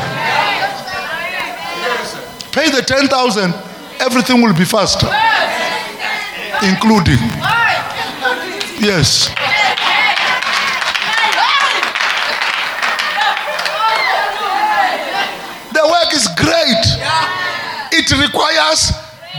Pay 2.51 2.71
the 2.71 2.81
10,000, 2.81 3.53
everything 3.99 4.41
will 4.41 4.55
be 4.55 4.65
faster, 4.65 5.05
including. 6.63 7.19
Yes. 8.81 9.29
The 15.71 15.83
work 15.85 16.13
is 16.13 16.27
great. 16.35 16.85
It 17.93 18.09
requires 18.17 18.91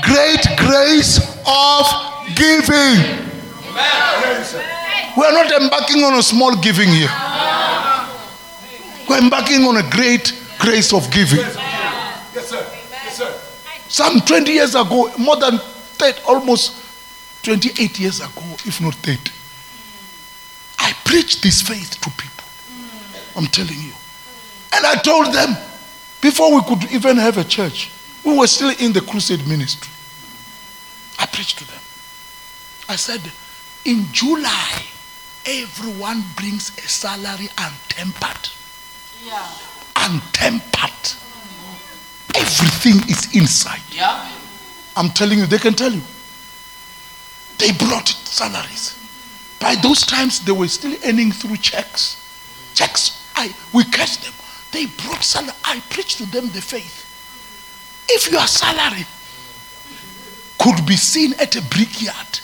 great 0.03 0.47
grace 0.57 1.18
of 1.45 1.86
giving. 2.36 3.03
We 5.16 5.24
are 5.24 5.32
not 5.32 5.51
embarking 5.61 6.05
on 6.05 6.14
a 6.18 6.22
small 6.22 6.55
giving 6.61 6.90
here. 6.90 7.11
We're 9.09 9.18
embarking 9.18 9.64
on 9.64 9.76
a 9.78 9.90
great 9.90 10.32
grace 10.61 10.93
of 10.93 11.11
giving. 11.11 11.40
Yes, 11.40 11.57
sir. 12.49 12.64
Yes, 12.93 13.16
sir. 13.18 13.40
some 13.88 14.20
20 14.20 14.53
years 14.53 14.76
ago, 14.76 15.11
more 15.18 15.36
than 15.36 15.59
30, 15.59 16.22
almost 16.28 16.81
28 17.43 17.99
years 17.99 18.20
ago, 18.20 18.43
if 18.64 18.80
not 18.80 18.95
30. 18.97 19.30
I 20.78 20.93
preached 21.05 21.43
this 21.43 21.62
faith 21.62 22.01
to 22.01 22.11
people. 22.11 22.45
I'm 23.36 23.47
telling 23.47 23.80
you. 23.80 23.93
And 24.74 24.86
I 24.86 24.95
told 24.97 25.32
them, 25.34 25.57
before 26.20 26.55
we 26.55 26.62
could 26.62 26.90
even 26.93 27.16
have 27.16 27.38
a 27.38 27.45
church, 27.45 27.90
we 28.24 28.36
were 28.36 28.47
still 28.47 28.72
in 28.78 28.93
the 28.93 29.01
crusade 29.01 29.47
ministry. 29.47 29.90
I 31.18 31.26
preached 31.26 31.59
to 31.59 31.66
them. 31.66 31.80
I 32.88 32.97
said, 32.97 33.20
in 33.84 34.07
July, 34.12 34.82
everyone 35.47 36.22
brings 36.36 36.70
a 36.78 36.82
salary 36.82 37.49
untempered. 37.59 38.51
Yeah. 39.24 39.49
Untempered. 39.97 41.16
Everything 42.34 43.09
is 43.11 43.34
inside. 43.34 43.82
Yeah. 43.90 44.30
I'm 44.97 45.11
telling 45.11 45.38
you, 45.38 45.47
they 45.47 45.59
can 45.59 45.74
tell 45.74 45.93
you. 45.93 46.03
They 47.59 47.72
brought 47.72 48.09
salaries. 48.09 48.98
By 49.61 49.76
those 49.76 50.05
times, 50.05 50.40
they 50.44 50.53
were 50.53 50.68
still 50.68 50.96
earning 51.07 51.30
through 51.32 51.57
checks. 51.59 52.18
Checks. 52.74 53.30
I 53.36 53.55
we 53.72 53.84
catch 53.84 54.18
them. 54.18 54.32
They 54.72 54.86
brought 54.86 55.22
salary. 55.22 55.55
I 55.64 55.80
preached 55.90 56.18
to 56.18 56.26
them 56.26 56.48
the 56.48 56.61
faith. 56.61 57.09
If 58.09 58.30
your 58.32 58.46
salary 58.46 59.07
could 60.59 60.84
be 60.86 60.96
seen 60.96 61.34
at 61.34 61.55
a 61.57 61.62
brickyard 61.62 62.40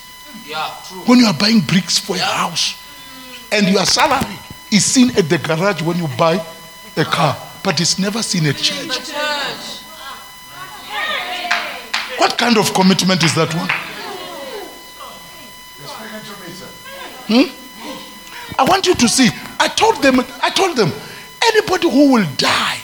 Yeah. 0.47 0.71
True. 0.89 0.99
when 1.07 1.19
you 1.19 1.27
are 1.27 1.35
buying 1.35 1.61
bricks 1.61 1.99
for 1.99 2.17
a 2.17 2.21
house, 2.21 2.75
and 3.53 3.69
your 3.69 3.85
salary 3.85 4.37
is 4.71 4.85
seen 4.85 5.11
at 5.17 5.29
the 5.29 5.39
garage 5.39 5.83
when 5.83 5.97
you 5.99 6.09
buy 6.17 6.35
a 6.97 7.05
car, 7.05 7.37
but 7.65 7.81
it's 7.81 7.99
never 7.99 8.23
seen 8.23 8.47
at 8.47 8.57
church. 8.57 8.87
Church. 8.89 9.83
What 12.19 12.37
kind 12.39 12.59
of 12.59 12.73
commitment 12.75 13.23
is 13.23 13.35
that 13.35 13.55
one? 13.55 13.69
Sir. 17.29 17.45
I 18.59 18.65
want 18.65 18.87
you 18.87 18.95
to 18.95 19.09
see. 19.09 19.29
I 19.61 19.69
told 19.69 20.03
them, 20.03 20.21
I 20.43 20.51
told 20.51 20.77
them, 20.77 20.91
anybody 21.45 21.91
who 21.91 22.13
will 22.13 22.27
die 22.37 22.79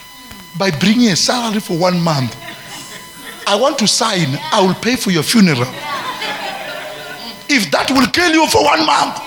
by 0.56 0.70
bringing 0.70 1.08
a 1.08 1.16
salary 1.16 1.60
for 1.60 1.76
one 1.76 2.00
month, 2.00 2.36
I 3.46 3.56
want 3.56 3.78
to 3.78 3.88
sign, 3.88 4.38
I 4.52 4.64
will 4.66 4.74
pay 4.74 4.96
for 4.96 5.10
your 5.10 5.22
funeral. 5.22 5.66
If 7.48 7.70
that 7.72 7.90
will 7.90 8.06
kill 8.08 8.32
you 8.32 8.46
for 8.48 8.64
one 8.64 8.86
month. 8.86 9.20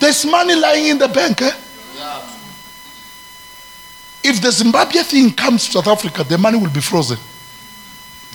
There's 0.00 0.24
money 0.26 0.54
lying 0.54 0.86
in 0.86 0.98
the 0.98 1.08
bank. 1.08 1.42
Eh? 1.42 1.50
If 4.22 4.40
the 4.40 4.50
Zimbabwe 4.52 5.02
thing 5.02 5.32
comes 5.32 5.66
to 5.66 5.72
South 5.72 5.88
Africa, 5.88 6.22
the 6.24 6.38
money 6.38 6.58
will 6.58 6.70
be 6.70 6.80
frozen, 6.80 7.18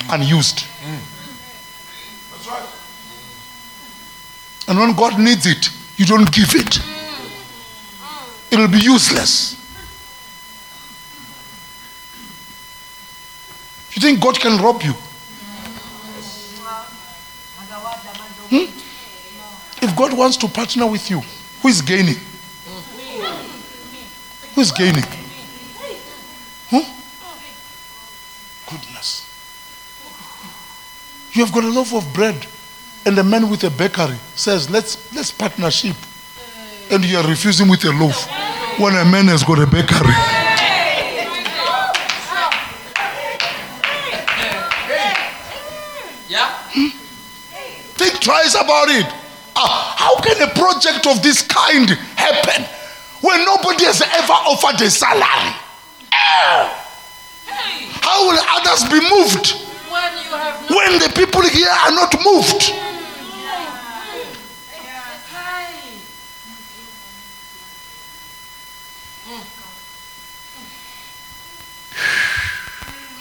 unused. 0.10 0.66
That's 2.32 2.47
right. 2.47 2.70
And 4.68 4.80
when 4.80 4.95
God 4.95 5.20
needs 5.20 5.45
it, 5.45 5.70
you 5.97 6.06
don't 6.06 6.32
give 6.32 6.56
it. 6.56 6.80
It 8.51 8.58
will 8.58 8.68
be 8.68 8.80
useless. 8.80 9.56
You 13.93 14.01
think 14.01 14.20
God 14.22 14.39
can 14.39 14.62
rob 14.62 14.82
you? 14.82 14.93
Hmm? 18.49 18.66
If 19.84 19.95
God 19.95 20.14
wants 20.18 20.38
to 20.38 20.47
partner 20.47 20.88
with 20.88 21.10
you, 21.10 21.22
who 21.62 21.68
is 21.68 21.82
gaining? 21.82 22.18
Who 24.56 24.62
is 24.62 24.72
gaining? 24.72 25.04
Huh? 26.70 26.84
Goodness. 28.70 29.23
You 31.34 31.44
have 31.44 31.54
got 31.54 31.64
a 31.64 31.70
loaf 31.70 31.94
of 31.94 32.14
bread, 32.14 32.46
and 33.06 33.18
a 33.18 33.24
man 33.24 33.50
with 33.50 33.64
a 33.64 33.70
bakery 33.72 34.18
says, 34.36 34.70
Let's 34.70 35.14
let's 35.16 35.32
partnership. 35.32 35.96
And 36.92 37.04
you 37.04 37.18
are 37.18 37.28
refusing 37.28 37.70
with 37.70 37.84
a 37.86 37.92
loaf 37.92 38.28
when 38.80 38.94
a 38.96 39.06
man 39.06 39.28
has 39.28 39.44
got 39.44 39.58
a 39.60 39.66
bakery. 39.66 40.14
Yeah. 46.30 46.50
Think 48.00 48.20
twice 48.22 48.56
about 48.56 48.90
it. 48.90 49.06
Ah, 49.56 49.96
how 49.98 50.20
can 50.22 50.42
a 50.42 50.52
project 50.54 51.06
of 51.08 51.22
this 51.22 51.42
kind 51.46 51.90
happen 52.18 52.66
when 53.22 53.46
nobody 53.46 53.86
has 53.86 54.02
ever 54.02 54.34
offered 54.50 54.82
a 54.82 54.90
salary? 54.90 55.54
Ah, 56.12 56.74
How 58.02 58.26
will 58.28 58.40
others 58.58 58.90
be 58.90 59.00
moved 59.14 59.73
When 60.04 60.18
you 60.18 60.32
have 60.32 60.70
no. 60.70 60.76
when 60.76 60.99
the 60.99 61.14
people 61.16 61.41
here 61.43 61.70
are 61.70 61.91
not 61.91 62.14
moved? 62.26 62.74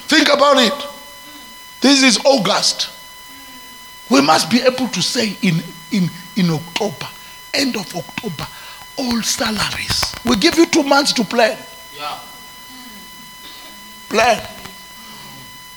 Think 0.09 0.29
about 0.29 0.57
it. 0.59 0.89
This 1.81 2.03
is 2.03 2.19
August. 2.25 2.91
We 4.11 4.21
must 4.21 4.51
be 4.51 4.61
able 4.63 4.89
to 4.89 5.03
say 5.03 5.37
in, 5.41 5.63
in, 5.93 6.11
in 6.35 6.51
October, 6.51 7.07
end 7.55 7.77
of 7.77 7.95
October, 7.95 8.47
all 8.99 9.23
salaries. 9.23 10.13
We 10.25 10.35
give 10.37 10.59
you 10.59 10.67
two 10.67 10.83
months 10.83 11.13
to 11.13 11.23
plan. 11.25 11.57
Yeah. 11.97 12.19
Plan. 14.09 14.43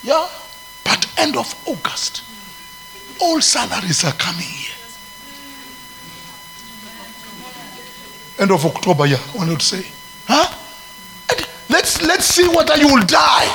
Yeah. 0.01 0.27
End 1.17 1.37
of 1.37 1.53
August, 1.67 2.23
all 3.21 3.41
salaries 3.41 4.03
are 4.03 4.13
coming 4.13 4.45
here. 4.45 4.75
End 8.37 8.51
of 8.51 8.65
October, 8.65 9.05
yeah. 9.05 9.17
I 9.33 9.37
wanted 9.37 9.59
to 9.59 9.65
say. 9.65 9.85
Huh? 10.27 10.53
And 11.31 11.47
let's 11.69 12.01
let's 12.01 12.25
see 12.25 12.47
whether 12.47 12.75
you 12.77 12.87
will 12.87 13.05
die. 13.05 13.47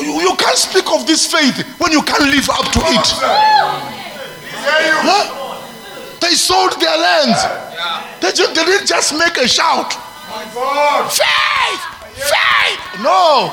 You, 0.00 0.20
you 0.20 0.34
can't 0.36 0.56
speak 0.56 0.90
of 0.90 1.06
this 1.06 1.30
faith 1.30 1.62
when 1.78 1.92
you 1.92 2.02
can't 2.02 2.24
live 2.24 2.48
up 2.50 2.72
to 2.72 2.80
it. 2.80 3.06
Huh? 5.04 5.32
They 6.20 6.34
sold 6.34 6.80
their 6.80 6.96
lands. 6.98 7.44
They, 8.20 8.32
they 8.32 8.64
didn't 8.64 8.86
just 8.86 9.12
make 9.18 9.36
a 9.36 9.46
shout. 9.46 9.92
Faith! 11.12 11.82
Faith! 12.16 13.02
No. 13.02 13.52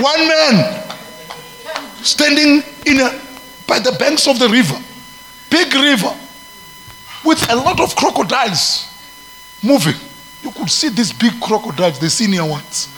One 0.00 0.28
man 0.28 0.82
standing 2.02 2.62
in 2.86 3.00
a, 3.00 3.20
by 3.66 3.78
the 3.78 3.92
banks 3.98 4.26
of 4.26 4.38
the 4.38 4.48
river, 4.48 4.76
big 5.50 5.74
river, 5.74 6.14
with 7.24 7.50
a 7.50 7.56
lot 7.56 7.80
of 7.80 7.94
crocodiles 7.96 8.86
moving. 9.62 9.94
You 10.42 10.50
could 10.52 10.70
see 10.70 10.88
these 10.88 11.12
big 11.12 11.38
crocodiles, 11.40 11.98
the 11.98 12.08
senior 12.08 12.44
ones. 12.46 12.88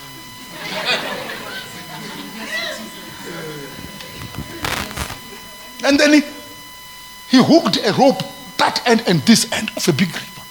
And 5.84 5.98
then 5.98 6.12
he, 6.12 6.20
he 7.28 7.42
hooked 7.42 7.76
a 7.78 7.92
rope, 7.94 8.22
that 8.58 8.80
end 8.86 9.02
and 9.08 9.20
this 9.22 9.50
end 9.50 9.70
of 9.76 9.88
a 9.88 9.92
big 9.92 10.08
river. 10.08 10.42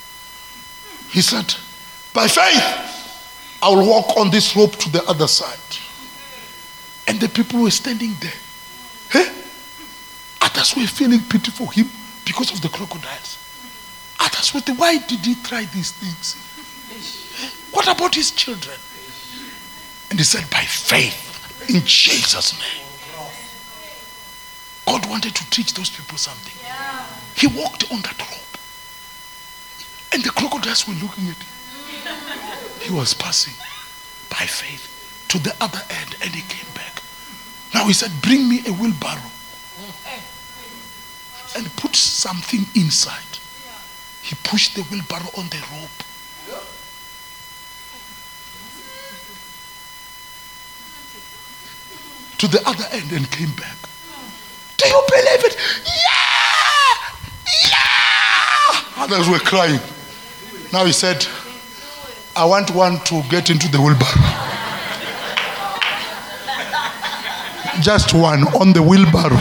He 1.09 1.21
said, 1.21 1.55
By 2.13 2.27
faith, 2.27 2.90
I 3.61 3.69
will 3.69 3.87
walk 3.87 4.17
on 4.17 4.31
this 4.31 4.55
rope 4.55 4.75
to 4.77 4.89
the 4.91 5.03
other 5.05 5.27
side. 5.27 5.59
And 7.07 7.19
the 7.19 7.29
people 7.29 7.61
were 7.61 7.71
standing 7.71 8.15
there. 8.19 8.31
Hey? 9.09 9.31
Others 10.41 10.75
were 10.75 10.87
feeling 10.87 11.19
pity 11.29 11.51
for 11.51 11.71
him 11.71 11.89
because 12.25 12.51
of 12.51 12.61
the 12.61 12.69
crocodiles. 12.69 13.37
Others 14.19 14.53
were 14.53 14.61
why 14.75 14.97
did 14.97 15.19
he 15.25 15.35
try 15.43 15.65
these 15.65 15.91
things? 15.91 16.35
What 17.71 17.87
about 17.87 18.15
his 18.15 18.31
children? 18.31 18.77
And 20.09 20.19
he 20.19 20.25
said, 20.25 20.49
by 20.49 20.63
faith 20.65 21.69
in 21.69 21.81
Jesus' 21.85 22.53
name. 22.59 22.85
God 24.85 25.09
wanted 25.09 25.35
to 25.35 25.49
teach 25.51 25.73
those 25.73 25.89
people 25.89 26.17
something. 26.17 26.53
He 27.35 27.47
walked 27.47 27.91
on 27.91 28.01
that 28.01 28.19
rope. 28.19 28.57
And 30.13 30.23
the 30.23 30.31
crocodiles 30.31 30.87
were 30.87 30.95
looking 30.95 31.29
at 31.29 31.37
him. 31.37 32.57
He 32.81 32.91
was 32.91 33.13
passing 33.13 33.53
by 34.29 34.45
faith 34.47 35.25
to 35.29 35.37
the 35.39 35.55
other 35.61 35.81
end 35.89 36.15
and 36.23 36.33
he 36.33 36.41
came 36.41 36.69
back. 36.73 37.01
Now 37.73 37.85
he 37.87 37.93
said, 37.93 38.11
Bring 38.21 38.49
me 38.49 38.61
a 38.67 38.71
wheelbarrow 38.73 39.31
and 41.55 41.75
put 41.75 41.95
something 41.95 42.65
inside. 42.75 43.37
He 44.21 44.35
pushed 44.43 44.75
the 44.75 44.83
wheelbarrow 44.83 45.29
on 45.37 45.47
the 45.49 45.61
rope. 45.71 46.03
To 52.39 52.47
the 52.47 52.67
other 52.67 52.85
end 52.91 53.11
and 53.11 53.29
came 53.29 53.51
back. 53.51 53.77
Do 54.77 54.87
you 54.87 55.03
believe 55.07 55.45
it? 55.45 55.55
Yeah! 55.85 57.15
Yeah! 57.69 59.03
Others 59.03 59.29
were 59.29 59.39
crying. 59.39 59.79
Now 60.73 60.85
he 60.85 60.91
said, 60.91 61.27
I 62.33 62.45
want 62.45 62.71
one 62.71 62.97
to 63.05 63.21
get 63.29 63.49
into 63.49 63.67
the 63.69 63.77
wheelbarrow. 63.77 64.21
Just 67.81 68.13
one 68.13 68.47
on 68.55 68.71
the 68.71 68.81
wheelbarrow. 68.81 69.35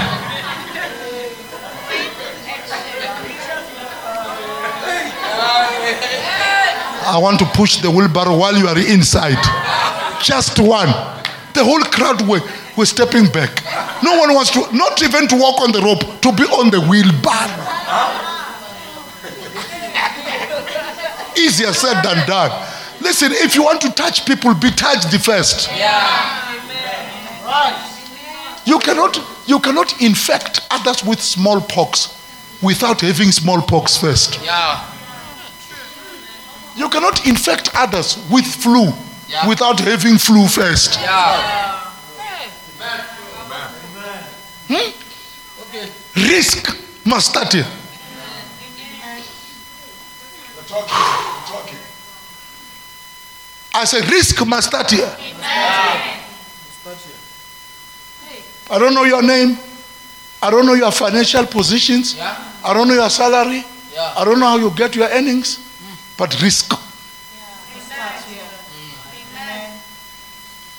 I 7.06 7.18
want 7.18 7.38
to 7.38 7.44
push 7.44 7.76
the 7.76 7.90
wheelbarrow 7.90 8.36
while 8.36 8.56
you 8.56 8.66
are 8.66 8.78
inside. 8.78 9.38
Just 10.20 10.58
one. 10.58 10.88
The 11.54 11.62
whole 11.62 11.82
crowd 11.82 12.26
were, 12.28 12.40
were 12.76 12.86
stepping 12.86 13.26
back. 13.26 13.62
No 14.02 14.18
one 14.18 14.34
wants 14.34 14.50
to, 14.50 14.66
not 14.76 15.00
even 15.00 15.28
to 15.28 15.36
walk 15.36 15.60
on 15.60 15.70
the 15.70 15.80
rope, 15.80 16.20
to 16.22 16.32
be 16.32 16.42
on 16.42 16.70
the 16.70 16.80
wheelbarrow. 16.80 17.66
Easier 21.38 21.72
said 21.72 22.02
than 22.02 22.26
done. 22.26 22.79
Listen, 23.00 23.32
if 23.32 23.54
you 23.54 23.62
want 23.62 23.80
to 23.82 23.90
touch 23.92 24.26
people, 24.26 24.54
be 24.54 24.70
touched 24.70 25.14
first. 25.24 25.68
Yeah. 25.76 26.54
Amen. 26.54 27.86
You 28.66 28.78
cannot, 28.78 29.18
you 29.46 29.58
cannot 29.60 30.00
infect 30.02 30.60
others 30.70 31.02
with 31.04 31.20
smallpox 31.20 32.16
without 32.62 33.00
having 33.00 33.32
smallpox 33.32 33.96
first. 33.96 34.38
Yeah. 34.44 34.84
You 36.76 36.88
cannot 36.88 37.26
infect 37.26 37.70
others 37.74 38.18
with 38.30 38.44
flu 38.46 38.92
Yeah. 39.28 39.48
without 39.48 39.80
having 39.80 40.18
flu 40.18 40.46
first. 40.46 40.98
Yeah. 41.00 41.78
Hmm? 44.68 44.90
Risk 46.28 46.76
must 47.04 47.30
start 47.30 47.52
here. 47.52 47.66
We're 50.56 50.62
talking. 50.64 50.94
We're 50.94 51.46
talking. 51.48 51.78
I 53.74 53.84
say 53.84 54.00
risk 54.00 54.44
must 54.46 54.68
start 54.68 54.90
here. 54.90 55.16
I 58.70 58.78
don't 58.78 58.94
know 58.94 59.04
your 59.04 59.22
name. 59.22 59.56
I 60.42 60.50
don't 60.50 60.64
know 60.66 60.74
your 60.74 60.92
financial 60.92 61.44
positions. 61.46 62.16
Yeah. 62.16 62.36
I 62.64 62.72
don't 62.72 62.88
know 62.88 62.94
your 62.94 63.10
salary. 63.10 63.64
Yeah. 63.92 64.14
I 64.16 64.24
don't 64.24 64.38
know 64.40 64.46
how 64.46 64.56
you 64.58 64.70
get 64.70 64.94
your 64.96 65.08
earnings. 65.08 65.58
But 66.16 66.40
risk. 66.42 66.72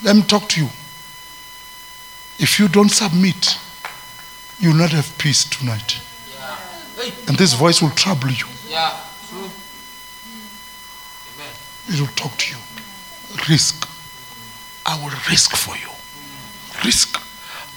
Let 0.04 0.16
me 0.16 0.24
talk 0.24 0.50
to 0.50 0.62
you. 0.62 0.70
If 2.39 2.60
you 2.60 2.68
don't 2.68 2.89
submit, 2.89 3.56
you'll 4.60 4.74
not 4.76 4.89
have 4.92 5.16
peace 5.20 5.44
tonight. 5.44 6.02
Yeah. 6.39 7.12
And 7.28 7.38
this 7.38 7.54
voice 7.54 7.82
will 7.84 7.92
trouble 7.92 8.30
you. 8.30 8.48
Yeah. 8.68 8.98
True. 9.30 9.50
It 11.89 12.00
will 12.00 12.16
talk 12.16 12.36
to 12.38 12.52
you. 12.52 12.58
Risk. 13.50 13.88
I 14.86 14.96
will 15.02 15.12
risk 15.30 15.56
for 15.56 15.76
you. 15.78 15.90
Risk. 16.84 17.20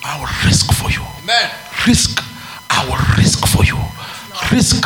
I 0.05 0.19
will 0.19 0.29
risk 0.47 0.73
for 0.73 0.91
you. 0.91 1.03
Amen. 1.23 1.51
Risk. 1.87 2.23
I 2.71 2.85
will 2.87 3.17
risk 3.17 3.47
for 3.47 3.65
you. 3.65 3.79
Risk. 4.53 4.85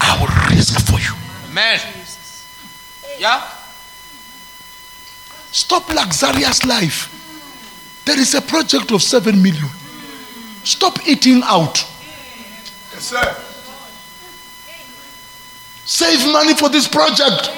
I 0.00 0.18
will 0.20 0.56
risk 0.56 0.78
for 0.86 0.98
you. 0.98 1.14
Amen. 1.50 1.80
Yeah. 3.18 3.48
Stop 5.50 5.92
luxurious 5.92 6.64
life. 6.64 7.14
There 8.04 8.18
is 8.18 8.34
a 8.34 8.40
project 8.40 8.92
of 8.92 9.02
seven 9.02 9.42
million. 9.42 9.68
Stop 10.64 11.06
eating 11.06 11.42
out. 11.44 11.78
Yes, 12.92 13.04
sir. 13.04 13.36
Save 15.84 16.30
money 16.32 16.54
for 16.54 16.68
this 16.68 16.86
project. 16.86 17.50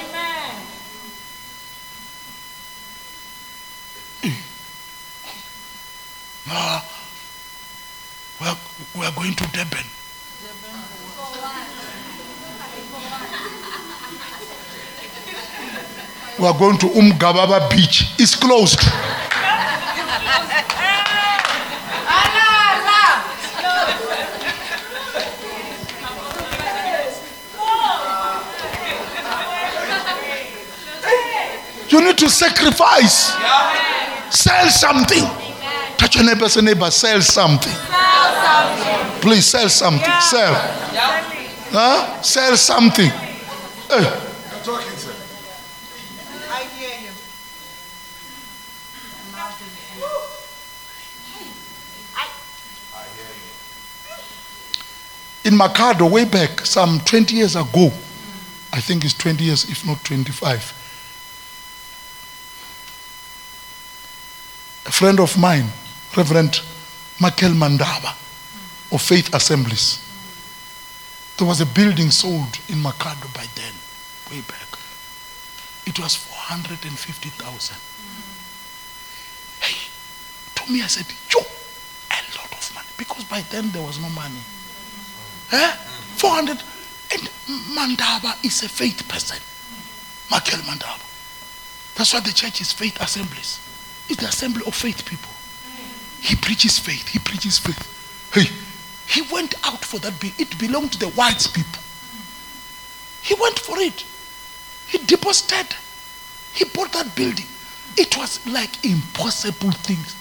We 8.41 8.47
are, 8.47 8.57
we 8.99 9.07
are 9.07 9.13
going 9.13 9.35
to 9.35 9.45
Durban. 9.53 9.85
We 16.39 16.47
are 16.47 16.59
going 16.59 16.79
to 16.79 16.87
Umgababa 16.87 17.71
Beach. 17.71 18.15
It's 18.19 18.35
closed. 18.35 18.81
You 31.91 32.01
need 32.05 32.19
to 32.19 32.29
sacrifice. 32.31 33.35
Sell 34.31 34.71
something. 34.71 35.40
Touch 36.11 36.25
your 36.25 36.35
neighbor, 36.35 36.49
say 36.49 36.61
neighbor, 36.61 36.91
sell 36.91 37.21
something. 37.21 37.73
Please 39.23 39.47
sell 39.47 39.69
something. 39.69 40.11
Sell. 40.21 40.55
Huh? 41.71 42.21
Sell 42.21 42.57
something. 42.57 43.09
Hey, 43.09 44.03
You're 44.03 44.61
talking, 44.65 44.91
sir. 44.97 45.15
I 46.51 46.65
hear 46.65 46.99
you. 47.01 47.11
in 55.45 55.55
Makhado, 55.57 56.11
way 56.11 56.25
back, 56.25 56.67
some 56.67 56.99
20 57.05 57.37
years 57.37 57.55
ago, 57.55 57.93
I 58.73 58.81
think 58.81 59.05
it's 59.05 59.15
20 59.15 59.45
years, 59.45 59.71
if 59.71 59.87
not 59.87 60.03
25, 60.03 60.75
a 64.87 64.91
friend 64.91 65.21
of 65.21 65.39
mine, 65.39 65.67
Reverend 66.17 66.61
Michael 67.21 67.53
Mandaba 67.53 68.17
of 68.93 69.01
Faith 69.01 69.33
Assemblies, 69.35 70.01
there 71.37 71.47
was 71.47 71.61
a 71.61 71.67
building 71.67 72.11
sold 72.11 72.59
in 72.69 72.77
Makhado 72.77 73.33
by 73.35 73.47
then, 73.55 73.73
way 74.31 74.41
back. 74.43 74.67
It 75.87 75.99
was 75.99 76.15
450,000. 76.17 77.77
Hey, 79.61 79.77
to 80.55 80.73
me, 80.73 80.83
I 80.83 80.87
said, 80.87 81.07
yo, 81.33 81.41
a 81.41 82.21
lot 82.39 82.53
of 82.53 82.73
money. 82.75 82.89
Because 82.97 83.25
by 83.25 83.41
then 83.51 83.71
there 83.71 83.83
was 83.83 83.99
no 84.01 84.09
money. 84.11 84.43
Eh? 85.53 85.73
400. 86.17 86.63
And 87.13 87.23
Mandaba 87.75 88.45
is 88.45 88.63
a 88.63 88.69
faith 88.69 89.09
person. 89.09 89.39
Michael 90.31 90.61
Mandaba. 90.61 91.07
That's 91.97 92.13
why 92.15 92.21
the 92.21 92.33
church 92.33 92.61
is 92.61 92.73
faith 92.73 93.01
assemblies. 93.01 93.59
It's 94.09 94.21
the 94.21 94.29
assembly 94.29 94.63
of 94.67 94.75
faith 94.75 95.05
people. 95.05 95.31
He 96.21 96.37
preaches 96.37 96.79
faith. 96.79 97.09
He 97.09 97.19
preaches 97.19 97.59
faith. 97.59 98.31
Hey, 98.33 98.51
he 99.07 99.23
went 99.33 99.55
out 99.67 99.85
for 99.85 99.99
that. 100.01 100.13
It 100.39 100.59
belonged 100.59 100.93
to 100.93 100.99
the 100.99 101.09
white 101.09 101.49
people. 101.53 101.83
He 103.23 103.35
went 103.35 103.59
for 103.59 103.79
it. 103.79 104.05
He 104.87 104.99
deposited. 104.99 105.75
He 106.53 106.65
bought 106.65 106.93
that 106.93 107.15
building. 107.17 107.47
It 107.97 108.17
was 108.17 108.45
like 108.47 108.85
impossible 108.85 109.73
things. 109.73 110.17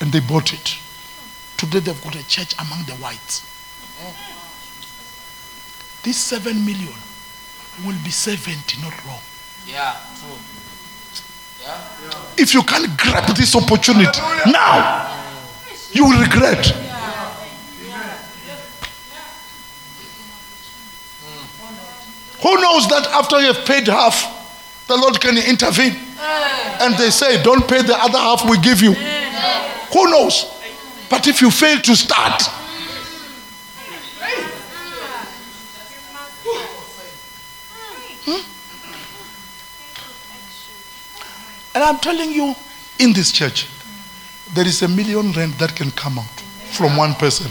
And 0.00 0.12
they 0.12 0.20
bought 0.20 0.52
it. 0.52 0.78
Today 1.56 1.80
they've 1.80 2.02
got 2.02 2.16
a 2.16 2.26
church 2.26 2.54
among 2.58 2.84
the 2.84 2.94
whites. 2.94 3.50
This 6.02 6.18
seven 6.18 6.64
million 6.66 6.92
will 7.84 7.96
be 8.04 8.10
70, 8.10 8.82
not 8.82 9.04
wrong. 9.06 9.20
Yeah. 9.66 9.96
True. 10.20 10.53
If 12.36 12.52
you 12.52 12.62
can't 12.62 12.96
grab 12.98 13.36
this 13.36 13.54
opportunity 13.54 14.20
now, 14.46 15.10
you 15.92 16.04
will 16.04 16.20
regret. 16.20 16.66
Who 22.42 22.60
knows 22.60 22.88
that 22.88 23.06
after 23.14 23.40
you 23.40 23.52
have 23.54 23.64
paid 23.64 23.86
half, 23.86 24.84
the 24.86 24.96
Lord 24.96 25.18
can 25.20 25.38
intervene? 25.38 25.96
And 26.80 26.94
they 26.96 27.10
say, 27.10 27.42
Don't 27.42 27.66
pay 27.66 27.80
the 27.82 27.96
other 27.96 28.18
half, 28.18 28.48
we 28.48 28.58
give 28.58 28.82
you. 28.82 28.92
Who 28.92 30.10
knows? 30.10 30.50
But 31.08 31.26
if 31.26 31.40
you 31.40 31.50
fail 31.50 31.80
to 31.80 31.96
start, 31.96 32.42
hmm? 38.26 38.53
And 41.74 41.82
I'm 41.82 41.98
telling 41.98 42.30
you, 42.30 42.54
in 42.98 43.12
this 43.12 43.32
church, 43.32 43.68
there 44.54 44.66
is 44.66 44.82
a 44.82 44.88
million 44.88 45.32
rent 45.32 45.58
that 45.58 45.74
can 45.74 45.90
come 45.92 46.18
out 46.18 46.40
from 46.72 46.96
one 46.96 47.14
person, 47.14 47.50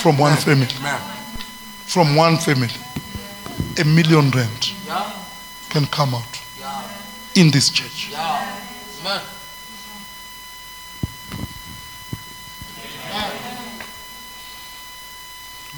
from 0.00 0.18
one 0.18 0.36
family, 0.36 0.66
Amen. 0.78 1.00
from 1.86 2.16
one 2.16 2.36
family. 2.38 2.70
A 3.78 3.84
million 3.84 4.30
rent 4.30 4.74
Yeah. 4.86 5.12
can 5.70 5.86
come 5.86 6.14
out 6.14 6.38
Yeah. 6.60 6.82
in 7.36 7.50
this 7.50 7.70
church. 7.70 8.08
Yeah. 8.10 8.58
Amen. 9.00 9.20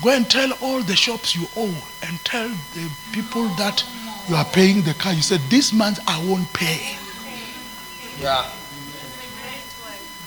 Go 0.02 0.10
and 0.10 0.28
tell 0.28 0.52
all 0.60 0.82
the 0.82 0.96
shops 0.96 1.34
you 1.34 1.46
owe 1.56 1.74
and 2.02 2.22
tell 2.24 2.48
the 2.48 2.90
people 3.12 3.48
that 3.56 3.84
you 4.28 4.34
are 4.34 4.44
paying 4.44 4.82
the 4.82 4.94
car. 4.94 5.12
You 5.12 5.22
said, 5.22 5.40
This 5.48 5.72
month 5.72 5.98
I 6.06 6.22
won't 6.24 6.52
pay. 6.52 6.98
Yeah. 8.20 8.50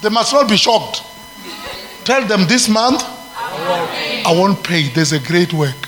They 0.01 0.09
must 0.09 0.33
not 0.33 0.49
be 0.49 0.57
shocked. 0.57 1.03
Tell 2.03 2.25
them 2.25 2.47
this 2.47 2.69
month 2.69 3.03
I 4.27 4.33
won't 4.35 4.63
pay. 4.63 4.89
There's 4.89 5.13
a 5.13 5.19
great 5.19 5.53
work. 5.53 5.87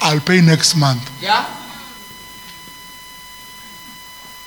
I'll 0.00 0.20
pay 0.20 0.40
next 0.40 0.76
month. 0.76 1.10
Yeah. 1.22 1.46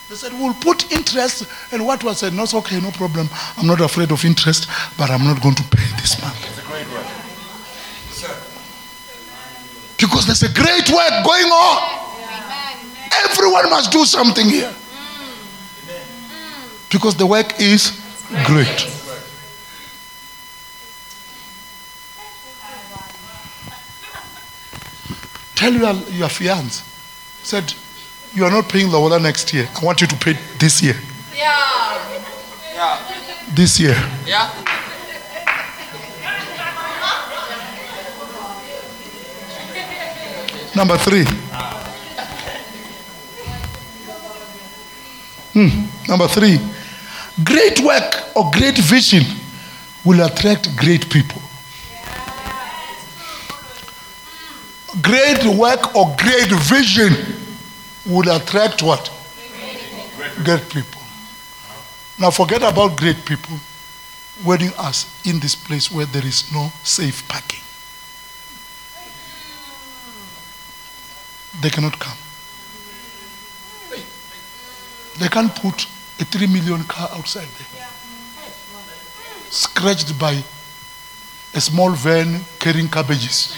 They 0.10 0.16
said, 0.16 0.34
We'll 0.34 0.54
put 0.54 0.92
interest. 0.92 1.48
And 1.72 1.86
what 1.86 2.04
was 2.04 2.20
said, 2.20 2.34
No, 2.34 2.44
it's 2.44 2.54
okay, 2.54 2.80
no 2.80 2.92
problem. 2.92 3.30
I'm 3.58 3.66
not 3.66 3.82
afraid 3.82 4.12
of 4.12 4.24
interest, 4.24 4.68
but 4.98 5.10
I'm 5.10 5.24
not 5.24 5.42
going 5.42 5.56
to 5.56 5.64
pay 5.64 5.86
this 5.98 6.22
month. 6.22 6.38
It's 6.48 6.60
a 6.60 6.68
great 6.68 6.88
work. 6.92 7.06
Sir. 8.12 8.36
Because 9.98 10.26
there's 10.26 10.44
a 10.44 10.54
great 10.54 10.90
work 10.90 11.26
going 11.26 11.50
on. 11.50 12.02
Everyone 13.30 13.70
must 13.70 13.92
do 13.92 14.06
something 14.06 14.48
here. 14.50 14.74
Because 16.92 17.16
the 17.16 17.26
work 17.26 17.60
is 17.60 18.02
great. 18.46 18.92
Tell 25.56 25.74
your, 25.74 25.94
your 26.12 26.30
fiance, 26.30 26.84
said, 27.42 27.74
You 28.34 28.46
are 28.46 28.52
not 28.52 28.70
paying 28.70 28.88
Lobola 28.88 29.20
next 29.22 29.54
year. 29.54 29.68
I 29.76 29.86
want 29.86 30.02
you 30.02 30.08
to 30.08 30.16
pay 30.18 30.38
this 30.60 30.82
year. 30.82 30.96
Yeah. 31.34 32.22
Yeah. 32.74 33.00
This 33.54 33.80
year. 33.80 33.96
Yeah. 34.26 34.52
Number 40.76 40.98
three. 40.98 41.24
Hmm. 45.54 45.86
Number 46.10 46.28
three. 46.28 46.60
Great 47.44 47.82
work 47.82 48.36
or 48.36 48.50
great 48.52 48.78
vision 48.78 49.24
will 50.06 50.26
attract 50.26 50.76
great 50.78 51.10
people. 51.10 51.42
Great 55.02 55.44
work 55.58 55.94
or 55.96 56.16
great 56.18 56.50
vision 56.50 57.12
will 58.06 58.34
attract 58.34 58.82
what? 58.82 59.12
Great 60.46 60.70
people. 60.70 61.02
Now 62.18 62.32
forget 62.32 62.62
about 62.64 62.98
great 62.98 63.26
people 63.26 63.58
wedding 64.46 64.72
us 64.78 65.06
in 65.26 65.40
this 65.40 65.56
place 65.56 65.92
where 65.92 66.06
there 66.06 66.26
is 66.26 66.52
no 66.54 66.72
safe 66.84 67.28
parking. 67.28 67.60
They 71.62 71.70
cannot 71.70 72.00
come. 72.00 72.18
They 75.20 75.30
can't 75.30 75.54
put 75.56 75.88
a 76.20 76.26
three 76.26 76.48
million 76.48 76.84
car 76.86 77.10
outside 77.14 77.48
there. 77.58 77.88
Scratched 79.50 80.18
by 80.18 80.44
a 81.54 81.62
small 81.62 81.92
van 81.92 82.42
carrying 82.60 82.90
cabbages. 82.90 83.56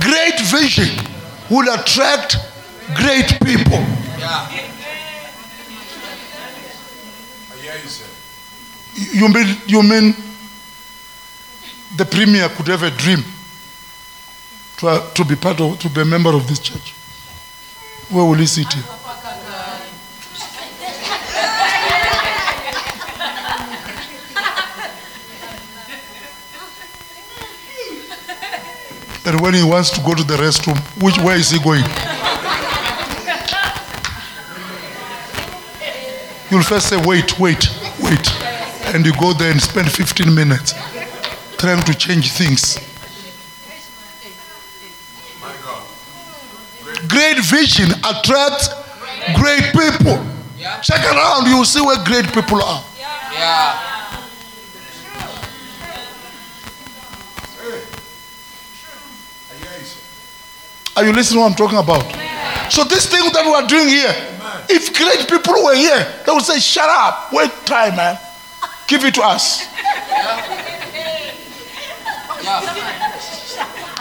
Great 0.00 0.40
vision 0.40 0.88
will 1.50 1.68
attract 1.74 2.36
great 2.94 3.38
people. 3.44 3.89
You 9.20 9.28
mean 9.28 9.56
you 9.66 9.82
mean 9.82 10.14
the 11.94 12.06
premier 12.06 12.48
could 12.48 12.68
have 12.68 12.82
a 12.82 12.90
dream 12.90 13.22
to, 14.78 14.88
uh, 14.88 15.10
to 15.12 15.24
be 15.26 15.36
part 15.36 15.60
of 15.60 15.78
to 15.78 15.90
be 15.90 16.00
a 16.00 16.04
member 16.06 16.30
of 16.30 16.48
this 16.48 16.58
church? 16.58 16.92
Where 18.08 18.24
will 18.24 18.36
he 18.36 18.46
sit 18.46 18.72
here? 18.72 18.82
And 29.26 29.38
when 29.42 29.52
he 29.52 29.62
wants 29.62 29.90
to 29.90 30.00
go 30.00 30.14
to 30.14 30.24
the 30.24 30.36
restroom, 30.36 30.78
which 31.02 31.18
where 31.18 31.36
is 31.36 31.50
he 31.50 31.58
going? 31.62 31.84
You'll 36.50 36.62
first 36.62 36.88
say, 36.88 36.96
wait, 37.06 37.38
wait, 37.38 37.68
wait. 38.00 38.49
And 38.92 39.06
you 39.06 39.12
go 39.20 39.32
there 39.32 39.52
and 39.52 39.62
spend 39.62 39.90
15 39.90 40.34
minutes 40.34 40.74
trying 41.58 41.82
to 41.84 41.94
change 41.94 42.32
things. 42.32 42.76
Great 47.06 47.38
vision 47.38 47.90
attracts 48.04 48.68
great 49.36 49.72
people. 49.72 50.26
Check 50.82 51.04
around, 51.12 51.46
you'll 51.46 51.64
see 51.64 51.80
where 51.80 52.02
great 52.04 52.26
people 52.32 52.62
are. 52.62 52.84
Yeah. 52.98 54.00
You. 57.62 57.80
Are 60.96 61.04
you 61.04 61.12
listening 61.12 61.36
to 61.36 61.40
what 61.42 61.50
I'm 61.50 61.56
talking 61.56 61.78
about? 61.78 62.72
So, 62.72 62.84
this 62.84 63.06
thing 63.06 63.22
that 63.32 63.44
we 63.46 63.52
are 63.52 63.66
doing 63.66 63.88
here, 63.88 64.14
if 64.68 64.96
great 64.96 65.28
people 65.28 65.64
were 65.64 65.74
here, 65.74 66.22
they 66.26 66.32
would 66.32 66.44
say, 66.44 66.58
Shut 66.58 66.88
up, 66.88 67.32
wait 67.32 67.50
time, 67.64 67.96
man. 67.96 68.18
Give 68.90 69.04
it 69.04 69.14
to 69.14 69.22
us. 69.22 69.68
Yeah. 70.10 70.90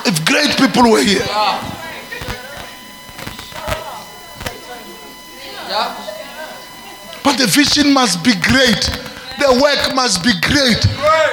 If 0.08 0.26
great 0.26 0.58
people 0.58 0.90
were 0.90 1.04
here. 1.04 1.22
But 7.24 7.38
the 7.38 7.46
vision 7.46 7.94
must 7.94 8.24
be 8.24 8.34
great. 8.34 8.82
The 9.38 9.60
work 9.62 9.94
must 9.94 10.24
be 10.24 10.34
great 10.42 10.84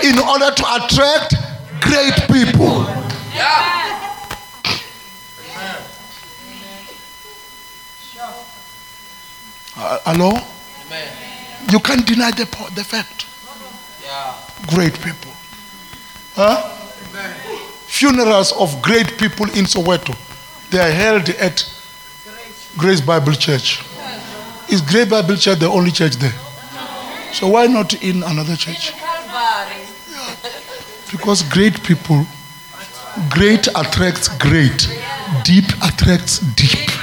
in 0.05 0.19
order 0.19 0.51
to 0.55 0.65
attract 0.77 1.35
great 1.81 2.29
people. 2.31 2.85
Yeah. 3.35 3.73
Uh, 9.79 9.99
hello? 10.05 10.33
Amen. 10.87 11.09
You 11.73 11.79
can't 11.79 12.07
deny 12.07 12.33
the, 12.33 12.45
the 12.75 12.85
fact. 12.85 13.27
Great 14.69 14.95
people. 14.95 15.33
Huh? 16.35 16.73
Funerals 17.87 18.53
of 18.53 18.83
great 18.83 19.17
people 19.19 19.47
in 19.47 19.65
Soweto, 19.65 20.15
they 20.71 20.79
are 20.79 20.91
held 20.91 21.29
at 21.31 21.65
Grace 22.77 23.01
Bible 23.01 23.33
Church. 23.33 23.83
Is 24.69 24.81
Grace 24.83 25.09
Bible 25.09 25.37
Church 25.37 25.59
the 25.59 25.69
only 25.69 25.91
church 25.91 26.17
there? 26.17 26.35
So 27.33 27.49
why 27.49 27.67
not 27.67 28.03
in 28.03 28.23
another 28.23 28.57
church? 28.57 28.93
Because 31.11 31.43
great 31.43 31.83
people, 31.83 32.27
great 33.31 33.69
attracts 33.69 34.29
great, 34.29 34.89
deep 35.45 35.65
attracts 35.83 36.41
deep. 36.41 36.96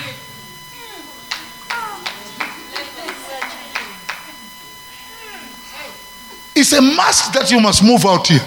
It's 6.55 6.71
a 6.73 6.81
must 6.81 7.33
that 7.33 7.49
you 7.51 7.59
must 7.59 7.83
move 7.83 8.05
out 8.05 8.27
here. 8.27 8.41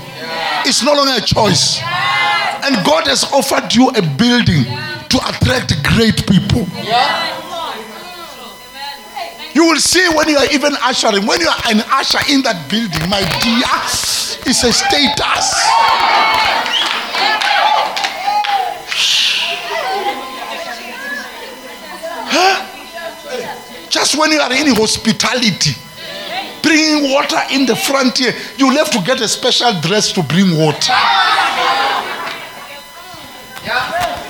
It's 0.65 0.83
no 0.83 0.95
longer 0.95 1.23
a 1.23 1.27
choice. 1.27 1.81
And 2.63 2.85
God 2.87 3.07
has 3.07 3.25
offered 3.33 3.75
you 3.75 3.89
a 3.91 4.03
building 4.03 4.65
to 4.65 5.19
attract 5.27 5.75
great 5.83 6.27
people. 6.27 6.67
Yeah. 6.83 7.37
You 9.55 9.65
will 9.65 9.81
see 9.81 10.07
when 10.15 10.29
you 10.29 10.37
are 10.37 10.47
even 10.53 10.75
ushering, 10.83 11.27
when 11.27 11.41
you 11.41 11.49
are 11.49 11.63
an 11.71 11.81
usher 11.91 12.19
in 12.29 12.43
that 12.43 12.69
building, 12.69 13.09
my 13.09 13.25
dear, 13.41 13.65
it's 14.45 14.63
a 14.63 14.73
status. 14.73 15.55
Huh? 22.29 23.89
Just 23.89 24.19
when 24.19 24.31
you 24.33 24.39
are 24.41 24.53
in 24.53 24.75
hospitality, 24.75 25.73
bringing 26.67 27.13
water 27.13 27.39
in 27.53 27.65
the 27.65 27.77
frontier. 27.77 28.35
you'll 28.59 28.75
have 28.77 28.91
to 28.91 28.99
get 29.03 29.21
a 29.21 29.29
special 29.29 29.73
dress 29.81 30.11
to 30.13 30.23
bring 30.23 30.59
water. 30.59 30.93
I 30.93 31.63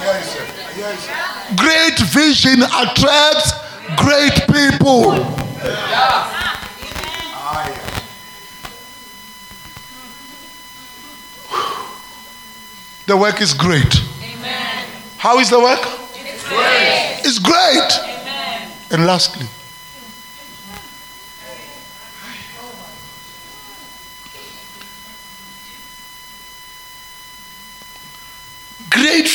hear 0.02 0.18
you, 0.18 0.24
sir. 0.24 0.44
I 0.44 0.72
hear 0.72 0.90
you, 0.92 0.98
sir. 1.00 1.14
Great 1.56 1.98
vision 2.12 2.62
attracts 2.62 3.52
great 3.96 4.36
people. 4.52 5.14
The 13.06 13.16
work 13.16 13.40
is 13.40 13.54
great. 13.54 13.94
How 15.16 15.38
is 15.38 15.48
the 15.48 15.60
work? 15.60 15.80
It's 16.14 16.42
great. 16.48 17.20
It's 17.24 17.38
great. 17.38 17.92
And 18.90 19.06
lastly, 19.06 19.46
great 28.96 29.28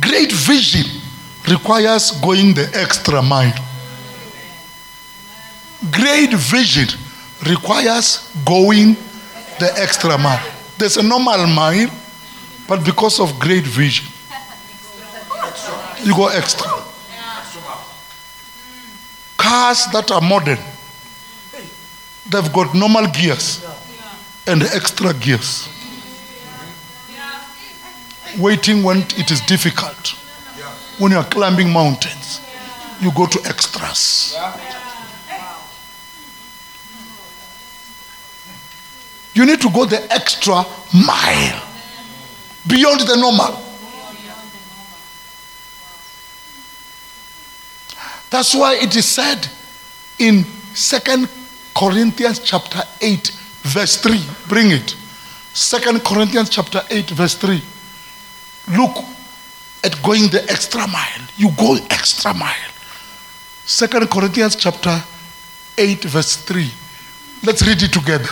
great 0.00 0.32
vision 0.32 0.86
requires 1.48 2.10
going 2.20 2.54
the 2.54 2.66
extra 2.74 3.22
mile. 3.22 3.54
Great 5.90 6.32
vision 6.32 6.88
requires 7.46 8.30
going 8.44 8.96
the 9.60 9.70
extra 9.76 10.16
mile. 10.18 10.42
There's 10.78 10.96
a 10.96 11.02
normal 11.02 11.46
mile, 11.46 11.90
but 12.66 12.84
because 12.84 13.20
of 13.20 13.38
great 13.38 13.64
vision, 13.64 14.06
you 16.02 16.14
go 16.14 16.28
extra. 16.28 16.70
Cars 19.36 19.86
that 19.92 20.10
are 20.10 20.20
modern, 20.22 20.58
they've 22.30 22.52
got 22.52 22.74
normal 22.74 23.06
gears 23.08 23.64
and 24.46 24.62
extra 24.62 25.12
gears. 25.14 25.68
Waiting 28.38 28.82
when 28.82 28.98
it 28.98 29.30
is 29.30 29.40
difficult. 29.42 30.14
When 30.98 31.12
you 31.12 31.18
are 31.18 31.24
climbing 31.24 31.72
mountains, 31.72 32.40
you 33.00 33.10
go 33.12 33.26
to 33.26 33.40
extras. 33.46 34.36
You 39.34 39.44
need 39.44 39.60
to 39.60 39.70
go 39.70 39.84
the 39.84 40.00
extra 40.12 40.64
mile 40.94 41.62
beyond 42.66 43.00
the 43.00 43.16
normal. 43.16 43.60
That's 48.30 48.54
why 48.54 48.74
it 48.74 48.96
is 48.96 49.06
said 49.06 49.48
in 50.18 50.44
Second 50.74 51.28
Corinthians 51.76 52.38
chapter 52.40 52.82
8, 53.00 53.28
verse 53.62 53.96
3. 53.96 54.20
Bring 54.48 54.70
it. 54.70 54.96
Second 55.52 56.04
Corinthians 56.04 56.50
chapter 56.50 56.82
8, 56.90 57.10
verse 57.10 57.34
3. 57.34 57.62
Look 58.68 58.96
at 59.84 60.00
going 60.02 60.28
the 60.28 60.44
extra 60.48 60.86
mile. 60.86 61.28
You 61.36 61.50
go 61.56 61.76
extra 61.90 62.32
mile. 62.32 62.70
Second 63.64 64.10
Corinthians 64.10 64.56
chapter 64.56 65.02
8, 65.76 66.04
verse 66.04 66.36
3. 66.36 66.70
Let's 67.44 67.66
read 67.66 67.82
it 67.82 67.92
together. 67.92 68.24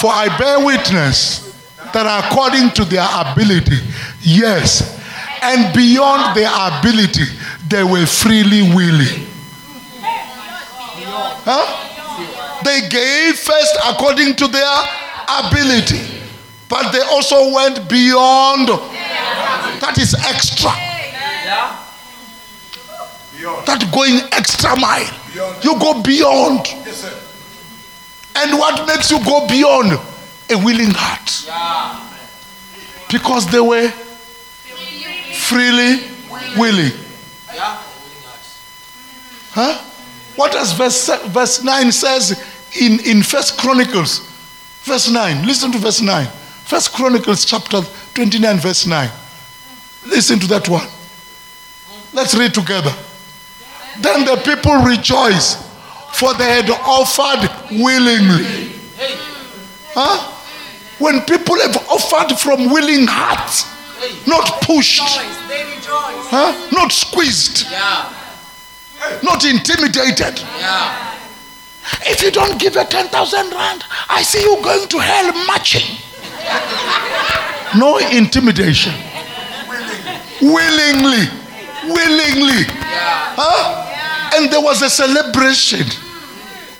For 0.00 0.10
I 0.10 0.34
bear 0.38 0.64
witness 0.64 1.52
that 1.92 2.06
according 2.06 2.70
to 2.70 2.84
their 2.84 3.06
ability, 3.14 3.78
yes, 4.20 4.98
and 5.42 5.74
beyond 5.74 6.36
their 6.36 6.50
ability, 6.50 7.24
they 7.68 7.84
were 7.84 8.06
freely 8.06 8.62
willing. 8.74 9.26
Huh? 11.46 12.62
They 12.64 12.88
gave 12.88 13.38
first 13.38 13.76
according 13.86 14.36
to 14.36 14.48
their 14.48 14.76
ability, 15.28 16.00
but 16.68 16.90
they 16.92 17.02
also 17.02 17.52
went 17.52 17.88
beyond. 17.88 18.70
That 19.84 19.98
is 19.98 20.14
extra. 20.14 20.70
Yeah. 21.44 21.76
That 23.66 23.84
going 23.92 24.16
extra 24.32 24.74
mile. 24.80 25.04
Beyond. 25.30 25.64
You 25.64 25.78
go 25.78 26.00
beyond. 26.00 26.66
Yes, 26.86 27.02
sir. 27.02 27.12
And 28.36 28.58
what 28.58 28.86
makes 28.88 29.10
you 29.10 29.22
go 29.22 29.46
beyond? 29.46 29.92
A 30.48 30.56
willing 30.56 30.90
heart. 30.90 31.44
Yeah. 31.46 32.00
Because 33.12 33.50
they 33.52 33.60
were 33.60 33.90
freely 35.34 36.08
willing. 36.56 36.92
Yeah. 37.52 37.82
Huh? 39.52 39.84
What 40.36 40.52
does 40.52 40.72
verse, 40.72 41.10
verse 41.26 41.62
9 41.62 41.92
says 41.92 42.42
in, 42.80 43.00
in 43.00 43.22
First 43.22 43.58
Chronicles? 43.58 44.20
Verse 44.84 45.10
9. 45.10 45.46
Listen 45.46 45.70
to 45.72 45.78
verse 45.78 46.00
9. 46.00 46.26
First 46.64 46.94
Chronicles 46.94 47.44
chapter 47.44 47.82
29, 48.14 48.58
verse 48.60 48.86
9. 48.86 49.10
Listen 50.06 50.38
to 50.40 50.46
that 50.48 50.68
one. 50.68 50.86
Let's 52.12 52.34
read 52.34 52.54
together. 52.54 52.92
Then 54.00 54.24
the 54.24 54.36
people 54.44 54.74
rejoiced, 54.82 55.58
for 56.14 56.34
they 56.34 56.62
had 56.62 56.70
offered 56.70 57.48
willingly. 57.70 58.72
Huh? 59.94 60.30
When 60.98 61.20
people 61.22 61.58
have 61.60 61.76
offered 61.88 62.36
from 62.38 62.70
willing 62.70 63.06
hearts, 63.08 63.66
not 64.26 64.60
pushed, 64.62 65.00
Rejoice. 65.00 65.38
Rejoice. 65.48 66.26
huh? 66.30 66.68
not 66.72 66.92
squeezed, 66.92 67.66
not 69.22 69.44
intimidated. 69.44 70.42
If 72.06 72.22
you 72.22 72.30
don't 72.30 72.58
give 72.60 72.76
a 72.76 72.84
10,000 72.84 73.50
rand, 73.52 73.84
I 74.08 74.22
see 74.22 74.40
you 74.42 74.56
going 74.62 74.88
to 74.88 74.98
hell 74.98 75.32
marching. 75.46 75.98
No 77.78 77.98
intimidation. 77.98 78.92
Willingly. 80.44 81.24
Willingly. 81.88 82.68
Huh? 82.68 84.36
And 84.36 84.52
there 84.52 84.60
was 84.60 84.82
a 84.82 84.90
celebration 84.90 85.86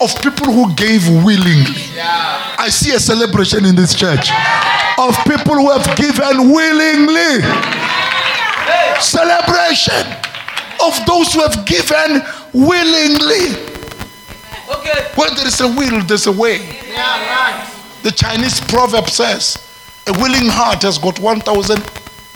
of 0.01 0.15
people 0.21 0.53
who 0.53 0.75
gave 0.75 1.09
willingly. 1.25 1.89
Yeah. 1.95 2.57
I 2.59 2.69
see 2.69 2.95
a 2.95 3.01
celebration 3.01 3.65
in 3.65 3.75
this 3.75 3.95
church 3.95 4.29
of 4.99 5.17
people 5.25 5.55
who 5.55 5.71
have 5.73 5.97
given 5.97 6.53
willingly. 6.53 7.41
Celebration 9.01 10.05
of 10.85 10.95
those 11.07 11.33
who 11.33 11.41
have 11.41 11.65
given 11.65 12.23
willingly. 12.53 13.57
Okay. 14.69 15.09
Where 15.15 15.31
there 15.35 15.47
is 15.47 15.61
a 15.61 15.69
will, 15.69 16.03
there's 16.05 16.27
a 16.27 16.32
way. 16.32 16.61
Yeah, 16.89 17.01
right. 17.32 17.70
The 18.03 18.11
Chinese 18.11 18.61
proverb 18.61 19.09
says, 19.09 19.57
a 20.07 20.12
willing 20.20 20.49
heart 20.49 20.82
has 20.82 20.99
got 20.99 21.19
1,000 21.19 21.78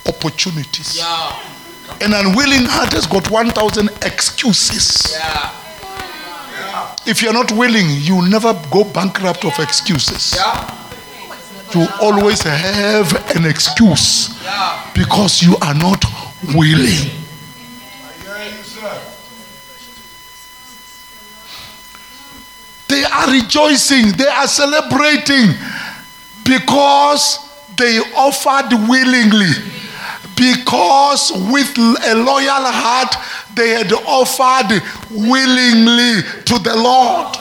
opportunities. 0.09 0.97
Yeah. 0.97 1.37
An 2.01 2.13
unwilling 2.15 2.65
heart 2.67 2.93
has 2.93 3.07
got 3.07 3.31
1,000 3.31 3.89
excuses. 4.03 5.13
Yeah. 5.13 5.51
If 7.07 7.23
you're 7.23 7.33
not 7.33 7.51
willing, 7.53 7.87
you 7.91 8.29
never 8.29 8.53
go 8.71 8.85
bankrupt 8.85 9.45
of 9.45 9.59
excuses. 9.59 10.35
Yeah. 10.37 10.75
You 11.75 11.87
always 12.01 12.43
have 12.43 13.13
an 13.37 13.45
excuse 13.45 14.31
Yeah. 14.43 14.91
because 14.95 15.43
you 15.43 15.57
are 15.61 15.75
not 15.75 16.03
willing. 16.55 17.11
Yeah. 17.11 17.15
They 22.89 23.05
are 23.05 23.31
rejoicing, 23.31 24.13
they 24.13 24.27
are 24.27 24.47
celebrating 24.49 25.55
because 26.45 27.39
they 27.77 27.99
offered 28.17 28.73
willingly. 28.89 29.53
Because 30.39 31.33
with 31.51 31.77
a 31.77 32.15
loyal 32.15 32.65
heart, 32.71 33.17
they 33.55 33.71
had 33.71 33.93
offered 33.93 34.81
willingly 35.11 36.23
to 36.45 36.59
the 36.63 36.77
Lord. 36.77 37.35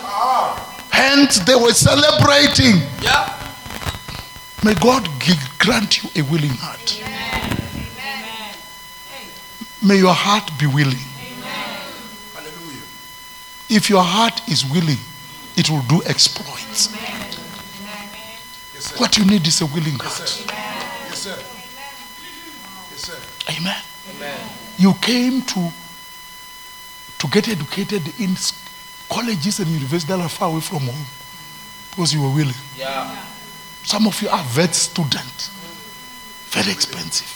Hence, 0.92 1.38
they 1.46 1.56
were 1.56 1.74
celebrating. 1.74 2.82
Yeah. 3.02 3.34
May 4.64 4.74
God 4.74 5.08
grant 5.60 6.02
you 6.02 6.10
a 6.16 6.24
willing 6.24 6.58
heart. 6.58 7.04
May 9.86 9.98
your 9.98 10.14
heart 10.14 10.50
be 10.60 10.66
willing. 10.66 10.98
Hallelujah. 12.34 12.82
If 13.70 13.90
your 13.92 14.02
heart 14.04 14.42
is 14.50 14.66
willing, 14.66 14.98
it 15.56 15.70
will 15.70 15.84
do 15.84 16.02
exploits. 16.08 16.90
Sir. 18.80 18.98
What 18.98 19.18
you 19.18 19.26
need 19.26 19.46
is 19.46 19.62
a 19.62 19.66
willing 19.68 20.00
heart. 20.00 20.20
Yes. 20.20 20.46
Yes, 21.10 21.20
sir. 21.20 21.57
Amen. 23.50 23.82
Amen. 24.16 24.40
You 24.78 24.94
came 25.02 25.42
to 25.42 25.72
to 27.20 27.28
get 27.30 27.48
educated 27.50 28.08
in 28.20 28.36
colleges 29.10 29.60
and 29.60 29.68
universities 29.70 30.06
that 30.06 30.20
are 30.20 30.30
far 30.30 30.50
away 30.50 30.62
from 30.62 30.80
home 30.82 31.06
because 31.90 32.14
you 32.14 32.22
were 32.22 32.30
willing. 32.30 32.54
Yeah. 32.76 33.10
Some 33.84 34.06
of 34.06 34.22
you 34.22 34.30
are 34.30 34.44
vet 34.44 34.76
students, 34.76 35.50
very 36.52 36.72
expensive. 36.72 37.34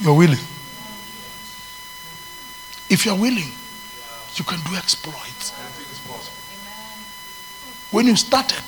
You're 0.00 0.16
willing. 0.16 0.44
If 2.90 3.06
you're 3.06 3.16
willing, 3.16 3.50
you 4.34 4.44
can 4.44 4.60
do 4.68 4.76
exploits. 4.76 5.52
Anything 5.58 5.92
is 5.92 6.00
possible. 6.00 6.36
When 7.90 8.06
you 8.06 8.16
started, 8.16 8.64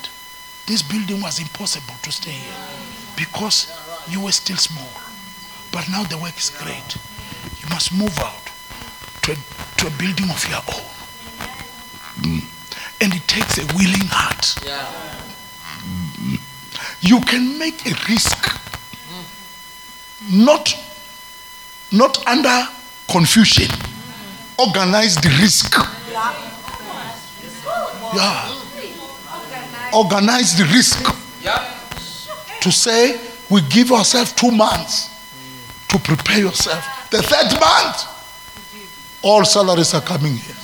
this 0.65 0.81
building 0.81 1.21
was 1.21 1.39
impossible 1.39 1.95
to 2.01 2.11
stay 2.11 2.31
here 2.31 2.53
because 3.15 3.69
you 4.07 4.21
were 4.21 4.31
still 4.31 4.57
small. 4.57 4.89
But 5.75 5.89
now 5.89 6.03
the 6.03 6.17
work 6.17 6.37
is 6.37 6.51
great. 6.51 6.95
You 7.61 7.67
must 7.69 7.91
move 7.93 8.17
out 8.19 8.45
to 9.23 9.33
a, 9.33 9.35
to 9.35 9.87
a 9.87 9.89
building 9.99 10.29
of 10.29 10.41
your 10.47 10.63
own. 10.71 10.85
Mm. 12.23 13.01
And 13.01 13.13
it 13.13 13.27
takes 13.27 13.57
a 13.57 13.65
willing 13.75 14.07
heart. 14.07 14.55
Yeah. 14.65 14.87
You 17.01 17.19
can 17.19 17.59
make 17.59 17.85
a 17.85 17.93
risk 18.07 18.57
not 20.31 20.73
not 21.91 22.25
under 22.25 22.67
confusion 23.11 23.69
organize 24.57 25.15
the 25.17 25.29
risk 25.41 25.75
yeah 28.15 28.55
organize 29.93 30.57
the 30.57 30.63
risk 30.73 31.03
Yeah. 31.43 31.63
to 32.61 32.71
say 32.71 33.19
we 33.49 33.61
give 33.69 33.91
ourselves 33.91 34.31
two 34.31 34.49
months 34.51 35.14
to 35.87 35.99
prepare 35.99 36.39
yourself 36.39 37.09
the 37.11 37.21
third 37.21 37.59
month 37.59 38.07
all 39.21 39.43
salaries 39.45 39.93
are 39.93 40.01
coming 40.01 40.33
here 40.33 40.55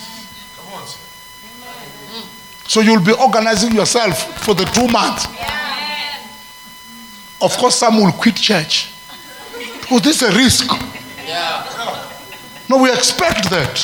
so 2.68 2.80
you'll 2.82 3.04
be 3.04 3.14
organizing 3.14 3.74
yourself 3.74 4.44
for 4.44 4.54
the 4.56 4.66
two 4.66 4.88
months 4.88 5.26
of 7.42 7.56
course 7.58 7.76
some 7.76 7.98
will 7.98 8.12
quit 8.12 8.36
church 8.36 8.94
because 9.82 10.02
this 10.02 10.22
is 10.22 10.34
a 10.34 10.38
risk 10.38 10.72
No, 12.72 12.78
we 12.78 12.90
expect 12.90 13.50
that. 13.50 13.84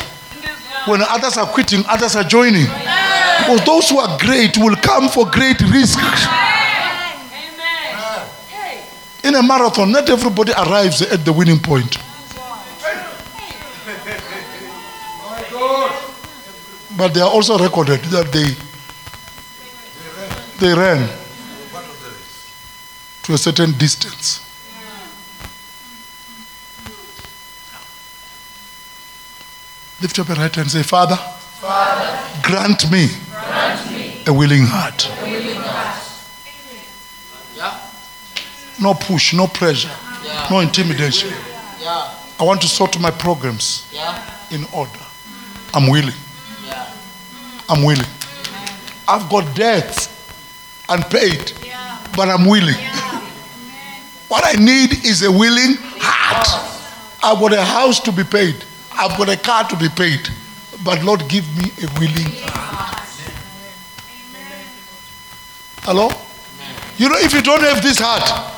When 0.88 1.02
others 1.02 1.36
are 1.36 1.46
quitting, 1.48 1.84
others 1.90 2.16
are 2.16 2.24
joining. 2.24 2.68
Because 2.68 3.66
those 3.66 3.90
who 3.90 4.00
are 4.00 4.18
great 4.18 4.58
will 4.58 4.78
come 4.78 5.10
for 5.10 5.30
great 5.30 5.60
risks. 5.60 6.00
In 9.28 9.36
a 9.36 9.44
marathon, 9.44 9.92
not 9.92 10.10
everybody 10.10 10.54
arrives 10.54 11.02
at 11.02 11.26
the 11.26 11.34
winning 11.34 11.60
point. 11.60 11.98
But 16.96 17.14
they 17.14 17.20
are 17.20 17.30
also 17.30 17.58
recorded 17.58 18.00
that 18.06 18.32
they 18.32 18.56
they 20.60 20.74
ran 20.74 21.10
to 23.24 23.34
a 23.34 23.38
certain 23.38 23.74
distance. 23.78 24.40
Lift 30.02 30.20
up 30.20 30.30
your 30.30 30.38
right 30.38 30.56
hand 30.56 30.58
and 30.58 30.72
say, 30.72 30.84
Father, 30.84 31.20
grant, 32.44 32.90
me 32.90 33.10
a 34.26 34.32
willing 34.32 34.66
heart. 34.68 35.12
Yeah. 35.26 35.37
No 38.80 38.94
push, 38.94 39.34
no 39.34 39.48
pressure, 39.48 39.90
Yeah. 40.24 40.48
no 40.50 40.60
intimidation. 40.60 41.34
Yeah. 41.82 42.10
I 42.40 42.44
want 42.44 42.62
to 42.62 42.68
sort 42.68 43.00
my 43.00 43.12
programs 43.12 43.84
Yeah. 43.92 44.20
in 44.52 44.66
order. 44.72 45.00
I'm 45.74 45.88
willing. 45.90 46.14
Yeah. 46.66 46.86
I'm 47.70 47.84
willing. 47.84 48.06
I've 49.08 49.30
got 49.30 49.56
debts 49.56 50.10
unpaid, 50.90 51.54
but 52.16 52.30
I'm 52.30 52.46
willing. 52.46 52.76
What 54.28 54.44
I 54.46 54.54
need 54.60 55.06
is 55.06 55.24
a 55.24 55.32
willing 55.32 55.78
heart. 56.00 56.48
I've 57.24 57.40
got 57.40 57.54
a 57.54 57.64
house 57.64 58.00
to 58.02 58.12
be 58.12 58.24
paid. 58.24 58.64
I've 58.92 59.18
got 59.18 59.30
a 59.30 59.38
car 59.38 59.64
to 59.70 59.76
be 59.76 59.90
paid. 59.90 60.30
But 60.84 61.04
Lord, 61.04 61.28
give 61.28 61.46
me 61.58 61.72
a 61.82 62.00
willing 62.00 62.32
heart. 62.48 62.98
Hello? 65.84 66.10
You 66.98 67.10
know, 67.10 67.16
if 67.20 67.34
you 67.34 67.42
don't 67.42 67.62
have 67.62 67.82
this 67.82 67.98
heart, 68.00 68.54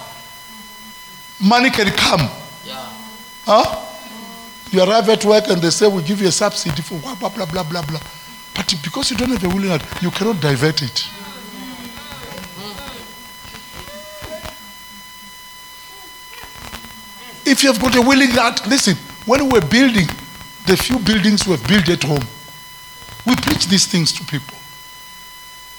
money 1.41 1.69
can 1.69 1.89
come. 1.91 2.21
Yeah. 2.65 2.91
Huh? 3.45 3.85
You 4.71 4.83
arrive 4.83 5.09
at 5.09 5.25
work 5.25 5.47
and 5.49 5.61
they 5.61 5.71
say, 5.71 5.87
we 5.87 6.03
give 6.03 6.21
you 6.21 6.27
a 6.27 6.31
subsidy 6.31 6.81
for 6.81 6.99
blah, 6.99 7.15
blah, 7.15 7.29
blah, 7.29 7.45
blah, 7.45 7.63
blah, 7.63 7.81
blah. 7.85 7.99
But 8.55 8.75
because 8.83 9.09
you 9.09 9.17
don't 9.17 9.29
have 9.29 9.43
a 9.43 9.47
willing 9.47 9.69
heart, 9.69 9.83
you 10.01 10.11
cannot 10.11 10.39
divert 10.39 10.81
it. 10.81 11.07
If 17.45 17.63
you 17.63 17.71
have 17.71 17.81
got 17.81 17.95
a 17.95 18.01
willing 18.01 18.29
heart, 18.29 18.67
listen, 18.67 18.95
when 19.25 19.45
we 19.45 19.53
were 19.53 19.65
building 19.65 20.05
the 20.67 20.77
few 20.77 20.99
buildings 20.99 21.47
we 21.47 21.55
have 21.55 21.67
built 21.67 21.89
at 21.89 22.03
home, 22.03 22.21
we 23.25 23.35
preach 23.37 23.65
these 23.67 23.87
things 23.87 24.13
to 24.13 24.23
people. 24.25 24.55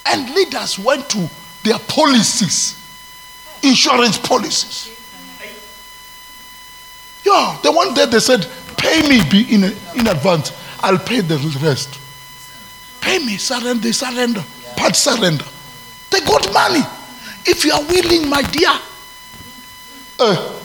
And 0.07 0.35
leaders 0.35 0.79
went 0.81 1.09
to 1.11 1.31
their 1.63 1.79
policies, 1.79 2.75
insurance 3.63 4.19
policies. 4.19 5.00
Yeah, 7.31 7.59
the 7.63 7.71
one 7.71 7.95
day 7.95 8.07
they 8.07 8.19
said, 8.19 8.47
pay 8.77 9.09
me 9.09 9.21
be 9.31 9.55
in, 9.55 9.63
in 9.97 10.07
advance. 10.09 10.53
I'll 10.83 10.99
pay 10.99 11.21
the 11.21 11.37
rest. 11.63 11.99
Pay 13.01 13.19
me, 13.21 13.37
surrender, 13.37 13.81
they 13.83 13.93
surrender. 13.93 14.45
Part 14.77 14.97
surrender. 14.97 15.45
They 16.11 16.21
got 16.21 16.53
money. 16.53 16.81
If 17.47 17.65
you 17.65 17.73
are 17.73 17.83
willing, 17.85 18.29
my 18.29 18.43
dear, 18.43 18.73
uh, 20.19 20.61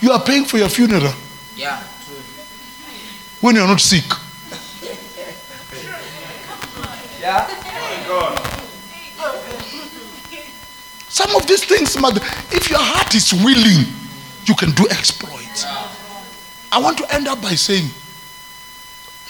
you 0.00 0.10
are 0.10 0.20
paying 0.22 0.44
for 0.44 0.58
your 0.58 0.68
funeral 0.68 1.12
Yeah. 1.56 1.82
True. 2.04 2.16
when 3.40 3.54
you're 3.56 3.66
not 3.66 3.80
sick. 3.80 4.04
Yeah. 7.20 7.46
Some 11.08 11.34
of 11.36 11.46
these 11.46 11.64
things, 11.64 11.98
mother, 11.98 12.20
if 12.50 12.70
your 12.70 12.78
heart 12.80 13.14
is 13.14 13.32
willing, 13.32 13.86
you 14.46 14.54
can 14.54 14.70
do 14.72 14.86
exploits. 14.90 15.64
I 16.70 16.78
want 16.80 16.98
to 16.98 17.14
end 17.14 17.28
up 17.28 17.40
by 17.40 17.54
saying, 17.54 17.88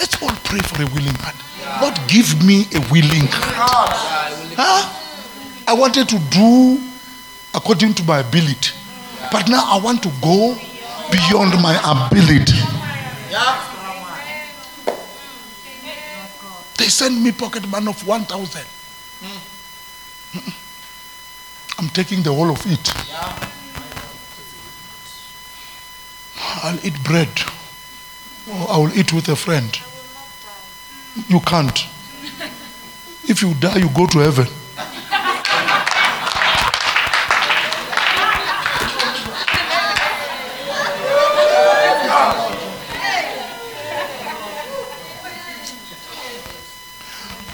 let's 0.00 0.20
all 0.22 0.34
pray 0.44 0.58
for 0.60 0.82
a 0.82 0.86
willing 0.94 1.14
heart. 1.20 1.36
Lord, 1.82 1.94
give 2.08 2.44
me 2.44 2.66
a 2.74 2.80
willing 2.90 3.26
heart. 3.30 3.94
Huh? 4.56 4.94
I 5.66 5.74
wanted 5.74 6.08
to 6.08 6.18
do 6.30 6.80
according 7.54 7.94
to 7.94 8.04
my 8.04 8.20
ability, 8.20 8.72
but 9.30 9.48
now 9.48 9.64
I 9.66 9.78
want 9.82 10.02
to 10.02 10.10
go 10.20 10.56
beyond 11.10 11.60
my 11.62 11.76
ability. 11.84 12.56
Yeah. 13.30 13.64
They 16.78 16.88
send 16.88 17.22
me 17.22 17.32
pocket 17.32 17.66
money 17.68 17.88
of 17.88 18.06
1,000. 18.06 18.62
Mm-mm. 19.22 20.54
I'm 21.78 21.88
taking 21.90 22.22
the 22.22 22.32
whole 22.32 22.50
of 22.50 22.64
it. 22.66 22.92
I'll 26.62 26.78
eat 26.84 27.02
bread. 27.04 27.28
Or 28.50 28.70
I 28.70 28.78
will 28.78 28.98
eat 28.98 29.12
with 29.12 29.28
a 29.28 29.36
friend. 29.36 29.78
You 31.28 31.40
can't. 31.40 31.78
If 33.24 33.42
you 33.42 33.54
die, 33.54 33.76
you 33.76 33.90
go 33.90 34.06
to 34.06 34.18
heaven. 34.20 34.46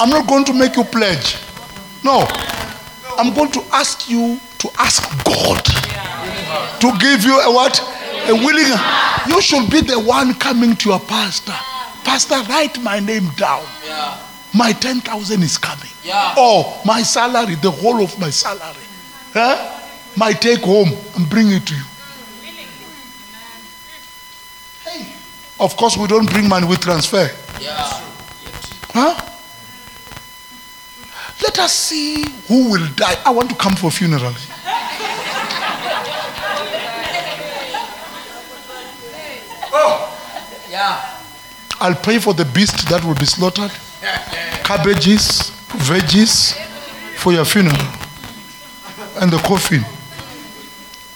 I'm 0.00 0.10
not 0.10 0.28
going 0.28 0.44
to 0.44 0.52
make 0.52 0.76
you 0.76 0.84
pledge. 0.84 1.38
No. 2.04 2.26
I'm 3.16 3.34
going 3.34 3.50
to 3.52 3.62
ask 3.72 4.08
you 4.08 4.38
to 4.58 4.70
ask 4.78 5.02
God 5.24 5.64
to 6.80 6.98
give 6.98 7.24
you 7.24 7.40
a 7.40 7.52
what? 7.52 7.93
A 8.28 8.34
willing. 8.34 8.72
You 9.28 9.40
should 9.40 9.70
be 9.70 9.80
the 9.80 9.98
one 10.00 10.34
coming 10.34 10.76
to 10.76 10.90
your 10.90 11.00
pastor. 11.00 11.54
Pastor, 12.04 12.40
write 12.48 12.80
my 12.82 13.00
name 13.00 13.28
down. 13.36 13.64
Yeah. 13.84 14.18
My 14.54 14.72
10,000 14.72 15.42
is 15.42 15.58
coming. 15.58 15.90
Yeah. 16.02 16.34
Or 16.38 16.80
my 16.84 17.02
salary, 17.02 17.56
the 17.56 17.70
whole 17.70 18.02
of 18.02 18.18
my 18.18 18.30
salary. 18.30 18.84
Huh? 19.32 19.80
My 20.16 20.32
take 20.32 20.60
home 20.60 20.92
and 21.16 21.28
bring 21.28 21.50
it 21.50 21.66
to 21.66 21.74
you. 21.74 21.82
Hey. 24.84 25.12
Of 25.58 25.76
course, 25.76 25.96
we 25.96 26.06
don't 26.06 26.30
bring 26.30 26.48
money 26.48 26.66
with 26.66 26.80
transfer. 26.80 27.28
Yeah. 27.60 27.74
Huh? 28.92 29.30
Let 31.42 31.58
us 31.58 31.72
see 31.72 32.24
who 32.46 32.70
will 32.70 32.86
die. 32.94 33.16
I 33.24 33.30
want 33.30 33.50
to 33.50 33.56
come 33.56 33.74
for 33.74 33.90
funeral. 33.90 34.34
Yeah. 40.74 41.20
I'll 41.78 41.94
pay 41.94 42.18
for 42.18 42.34
the 42.34 42.44
beast 42.46 42.88
that 42.88 43.04
will 43.04 43.14
be 43.14 43.26
slaughtered, 43.26 43.70
cabbages, 44.64 45.52
veggies 45.86 46.52
for 47.14 47.32
your 47.32 47.44
funeral, 47.44 47.78
and 49.20 49.30
the 49.30 49.38
coffin. 49.46 49.84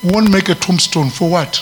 Won't 0.04 0.30
make 0.30 0.48
a 0.48 0.54
tombstone 0.54 1.10
for 1.10 1.28
what? 1.28 1.56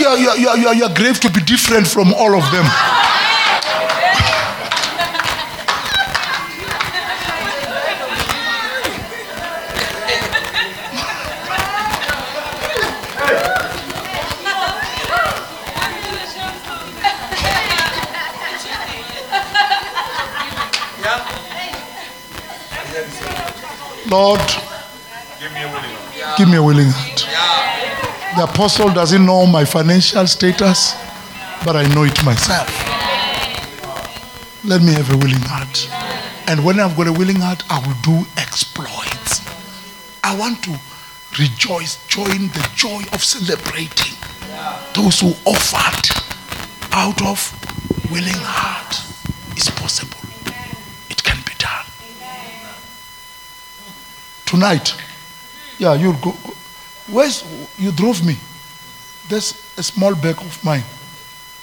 your, 0.00 0.16
your, 0.16 0.36
your, 0.36 0.56
your, 0.56 0.74
your 0.74 0.88
grave 0.94 1.20
to 1.20 1.30
be 1.30 1.40
different 1.40 1.86
from 1.86 2.12
all 2.14 2.34
of 2.34 2.50
them. 2.52 2.66
Lord, 24.10 24.40
give 26.38 26.48
me 26.48 26.56
a 26.56 26.62
willing 26.62 26.88
heart. 26.88 27.27
The 28.38 28.44
apostle 28.44 28.90
doesn't 28.90 29.26
know 29.26 29.46
my 29.46 29.64
financial 29.64 30.24
status, 30.28 30.94
but 31.64 31.74
I 31.74 31.82
know 31.92 32.04
it 32.04 32.24
myself. 32.24 32.68
Let 34.64 34.80
me 34.80 34.92
have 34.92 35.12
a 35.12 35.16
willing 35.16 35.42
heart. 35.42 35.90
And 36.46 36.64
when 36.64 36.78
I've 36.78 36.96
got 36.96 37.08
a 37.08 37.12
willing 37.12 37.40
heart, 37.40 37.64
I 37.68 37.84
will 37.84 37.96
do 38.00 38.24
exploits. 38.36 39.42
I 40.22 40.38
want 40.38 40.62
to 40.62 40.78
rejoice, 41.36 41.98
join 42.06 42.46
the 42.54 42.70
joy 42.76 43.02
of 43.12 43.24
celebrating 43.24 44.14
those 44.94 45.18
who 45.18 45.30
offered 45.44 46.08
out 46.92 47.20
of 47.22 47.42
willing 48.12 48.38
heart. 48.38 49.02
It's 49.56 49.68
possible. 49.68 50.16
It 51.10 51.24
can 51.24 51.38
be 51.44 51.54
done. 51.58 51.86
Tonight, 54.46 54.94
yeah, 55.78 55.94
you'll 55.94 56.12
go. 56.22 56.36
Where's 57.10 57.42
you 57.78 57.90
drove 57.92 58.24
me? 58.24 58.36
There's 59.28 59.52
a 59.78 59.82
small 59.82 60.14
bag 60.14 60.36
of 60.40 60.62
mine. 60.64 60.84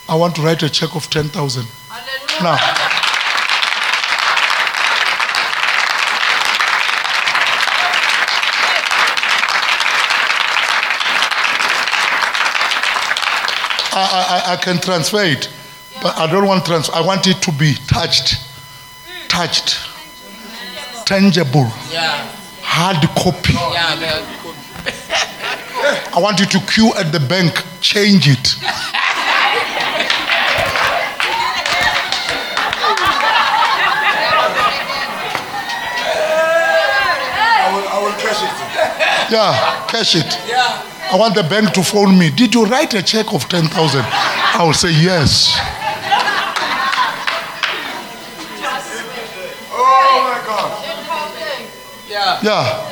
I 0.07 0.15
want 0.15 0.35
to 0.35 0.41
write 0.41 0.61
a 0.63 0.69
check 0.69 0.95
of 0.95 1.09
ten 1.09 1.25
thousand. 1.29 1.67
Now. 2.41 2.57
I, 13.97 14.03
I, 14.47 14.51
I- 14.51 14.53
I 14.53 14.55
can 14.57 14.79
transfer 14.81 15.23
it, 15.23 15.49
but 16.01 16.17
I 16.17 16.29
don't 16.29 16.45
want 16.47 16.65
transfer. 16.65 16.93
I 16.93 17.01
want 17.01 17.27
it 17.27 17.41
to 17.43 17.51
be 17.53 17.73
touched, 17.87 18.35
touched, 19.29 19.77
tangible, 21.05 21.65
hard 22.61 22.97
copy. 23.15 23.53
Yeah. 25.75 25.81
very 25.81 26.05
good. 26.05 26.13
I 26.13 26.19
want 26.19 26.39
you 26.39 26.45
to 26.45 26.59
queue 26.71 26.93
at 26.95 27.11
the 27.11 27.19
bank, 27.19 27.63
change 27.81 28.27
it. 28.27 28.55
I 36.37 37.71
will, 37.73 37.87
I 37.87 37.97
will 38.03 38.15
cash 38.19 38.43
it. 38.43 39.31
Yeah, 39.31 39.85
cash 39.87 40.15
it. 40.15 40.37
Yeah. 40.47 40.83
I 41.11 41.17
want 41.17 41.35
the 41.35 41.43
bank 41.43 41.71
to 41.73 41.83
phone 41.83 42.17
me. 42.17 42.29
Did 42.31 42.53
you 42.53 42.65
write 42.65 42.93
a 42.93 43.01
check 43.03 43.33
of 43.33 43.47
10,000? 43.47 44.01
I 44.03 44.63
will 44.65 44.73
say 44.73 44.91
yes. 44.91 45.55
Oh 49.71 50.21
my 50.23 50.41
God. 50.45 50.83
Yeah. 52.09 52.39
Yeah. 52.43 52.84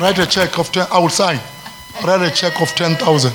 Write 0.00 0.18
a 0.18 0.26
check 0.26 0.58
of 0.58 0.72
10. 0.72 0.88
I 0.90 0.98
will 0.98 1.08
sign. 1.08 1.38
Write 2.04 2.22
a 2.22 2.30
check 2.34 2.60
of 2.60 2.68
10,000. 2.70 3.32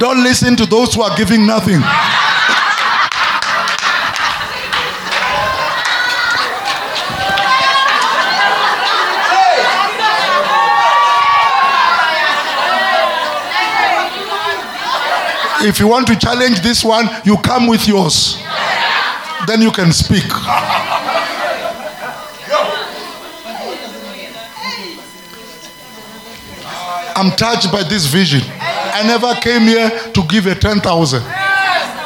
Don't 0.00 0.24
listen 0.24 0.56
to 0.56 0.66
those 0.66 0.92
who 0.94 1.02
are 1.02 1.16
giving 1.16 1.46
nothing. 1.46 1.80
If 15.64 15.78
you 15.78 15.86
want 15.86 16.08
to 16.08 16.16
challenge 16.16 16.60
this 16.60 16.84
one, 16.84 17.08
you 17.24 17.36
come 17.38 17.68
with 17.68 17.86
yours. 17.86 18.42
Then 19.46 19.62
you 19.62 19.70
can 19.70 19.92
speak. 19.92 20.24
I'm 27.14 27.30
touched 27.36 27.70
by 27.70 27.84
this 27.84 28.06
vision. 28.06 28.40
I 28.60 29.04
never 29.06 29.34
came 29.40 29.62
here 29.62 29.90
to 30.12 30.22
give 30.26 30.46
a 30.46 30.54
10,000, 30.54 31.22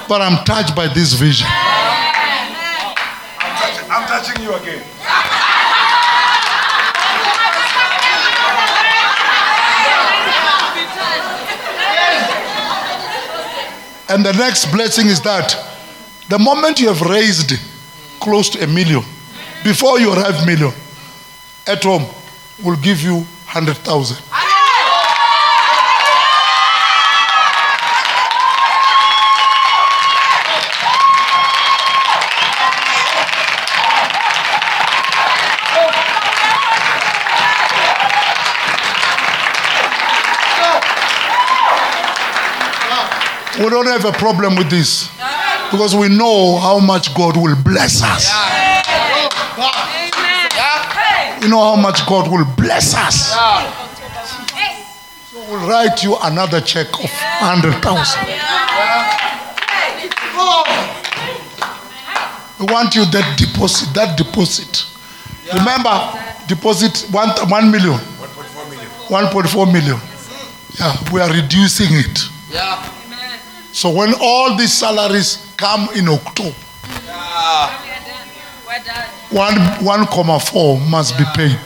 but 0.09 0.21
I'm 0.21 0.45
touched 0.45 0.77
by 0.77 0.89
this 0.93 1.15
vision. 1.15 1.47
I'm 3.89 4.07
touching 4.07 4.43
you 4.43 4.53
again. 4.55 4.83
And 14.17 14.25
the 14.25 14.33
next 14.33 14.73
blessing 14.73 15.09
is 15.09 15.21
that 15.29 15.55
the 16.31 16.39
moment 16.39 16.81
you 16.81 16.89
have 16.89 17.03
raised 17.03 17.53
close 18.19 18.49
to 18.49 18.65
a 18.65 18.67
million, 18.67 19.03
before 19.63 20.01
you 20.01 20.11
arrive 20.11 20.47
million, 20.47 20.73
at 21.67 21.85
home 21.85 22.07
will 22.65 22.77
give 22.77 23.03
you 23.03 23.17
100,000. 23.53 24.17
We 43.59 43.71
don't 43.71 43.87
have 43.87 44.05
a 44.05 44.13
problem 44.13 44.57
with 44.57 44.69
this 44.71 45.09
because 45.71 45.95
we 45.97 46.09
know 46.09 46.59
how 46.59 46.79
much 46.79 47.15
God 47.15 47.37
will 47.37 47.57
bless 47.63 48.03
us. 48.03 48.29
You 51.43 51.49
know 51.49 51.63
how 51.65 51.77
much 51.77 52.07
God 52.07 52.31
will 52.31 52.45
bless 52.57 52.95
us. 52.95 53.33
So 55.31 55.39
we'll 55.49 55.67
write 55.69 56.03
you 56.03 56.17
another 56.23 56.61
check 56.61 56.89
of 56.89 57.11
100,000. 57.11 58.27
We 62.59 62.67
want 62.73 62.95
you 62.95 63.05
that 63.07 63.37
deposit, 63.39 63.93
that 63.95 64.17
deposit. 64.19 64.87
Remember, 65.53 66.13
deposit 66.49 67.07
one, 67.11 67.29
1 67.31 67.71
million. 67.71 67.99
1.4 67.99 68.71
million. 68.71 68.91
1.4 69.09 69.73
million. 69.73 70.01
Yeah, 70.79 70.97
we 71.13 71.21
are 71.21 71.31
reducing 71.33 71.89
it. 71.91 72.19
Yeah. 72.51 72.96
So 73.77 73.91
when 73.91 74.15
all 74.23 74.57
these 74.57 74.73
salaries 74.73 75.53
come 75.59 75.91
in 75.95 76.09
October, 76.09 76.57
one 79.29 79.55
one 79.85 80.07
comma 80.07 80.41
four 80.41 80.81
must 80.81 81.19
be 81.19 81.25
paid. 81.35 81.61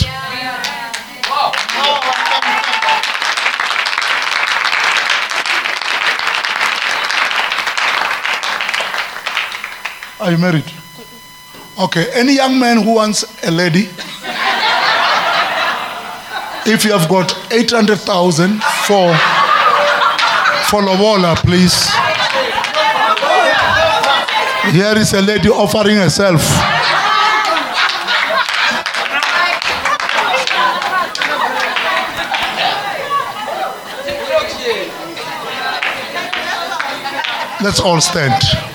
Are 10.19 10.33
you 10.33 10.39
married? 10.39 10.65
Okay. 11.79 12.11
Any 12.13 12.35
young 12.35 12.59
man 12.59 12.83
who 12.83 12.93
wants 12.97 13.23
a 13.47 13.53
lady? 13.53 13.89
If 16.67 16.85
you 16.85 16.91
have 16.91 17.09
got 17.09 17.33
eight 17.53 17.71
hundred 17.71 18.01
thousand 18.01 18.61
for 18.89 19.15
for 20.71 20.83
Lobola, 20.83 21.35
please. 21.37 22.00
Here 24.69 24.97
is 24.99 25.13
a 25.15 25.21
lady 25.23 25.49
offering 25.49 25.97
herself. 25.97 26.43
Let's 37.63 37.81
all 37.81 38.01
stand. 38.01 38.70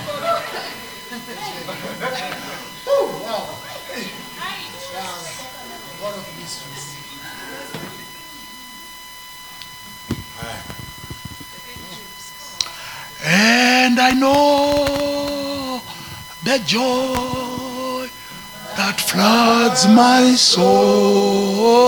Floods 19.76 19.88
my 19.94 20.34
soul. 20.36 21.84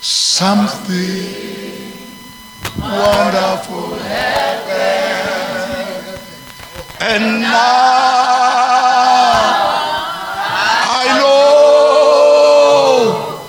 Something 0.00 1.92
wonderful 2.80 3.94
happened. 3.96 4.60
And 7.00 7.40
now 7.40 7.50
I 10.90 11.18
know 11.20 13.40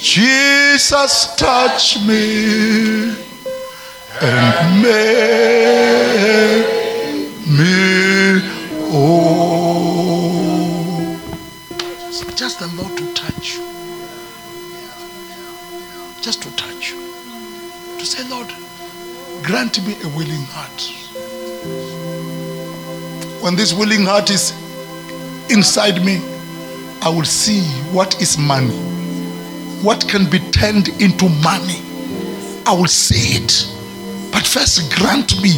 Jesus 0.00 1.34
touched 1.36 2.06
me 2.06 3.16
and 4.20 4.82
made 4.82 6.03
grant 19.54 19.86
me 19.86 19.94
a 20.02 20.08
willing 20.16 20.44
heart. 20.50 20.82
When 23.40 23.54
this 23.54 23.72
willing 23.72 24.04
heart 24.04 24.28
is 24.28 24.50
inside 25.48 26.04
me, 26.04 26.16
I 27.00 27.08
will 27.08 27.24
see 27.24 27.62
what 27.92 28.20
is 28.20 28.36
money. 28.36 28.74
What 29.80 30.08
can 30.08 30.28
be 30.28 30.40
turned 30.50 30.88
into 31.00 31.28
money. 31.28 31.78
I 32.66 32.74
will 32.76 32.88
see 32.88 33.36
it. 33.44 34.32
But 34.32 34.44
first, 34.44 34.92
grant 34.96 35.40
me 35.40 35.52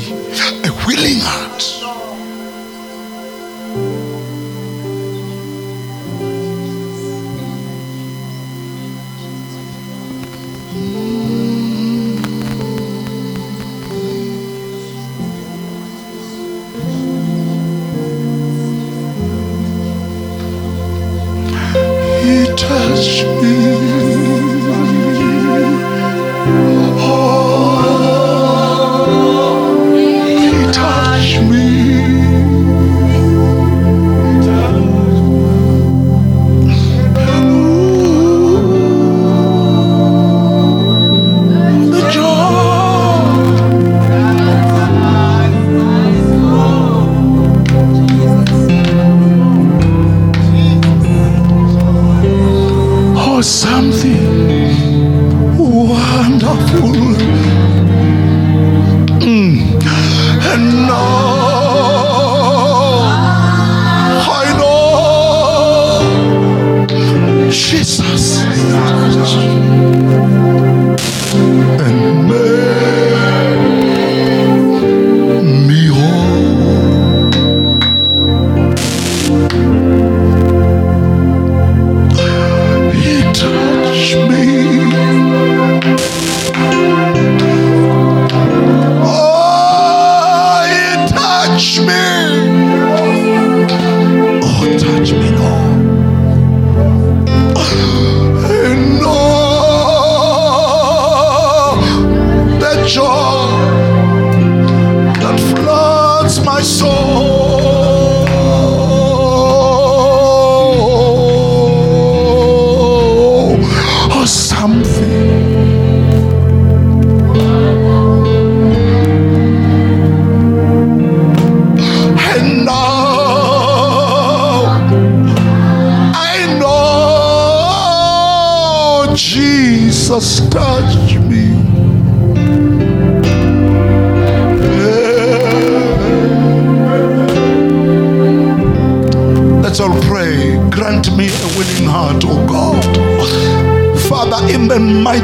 a 0.62 0.72
willing 0.86 1.20
heart. 1.22 1.85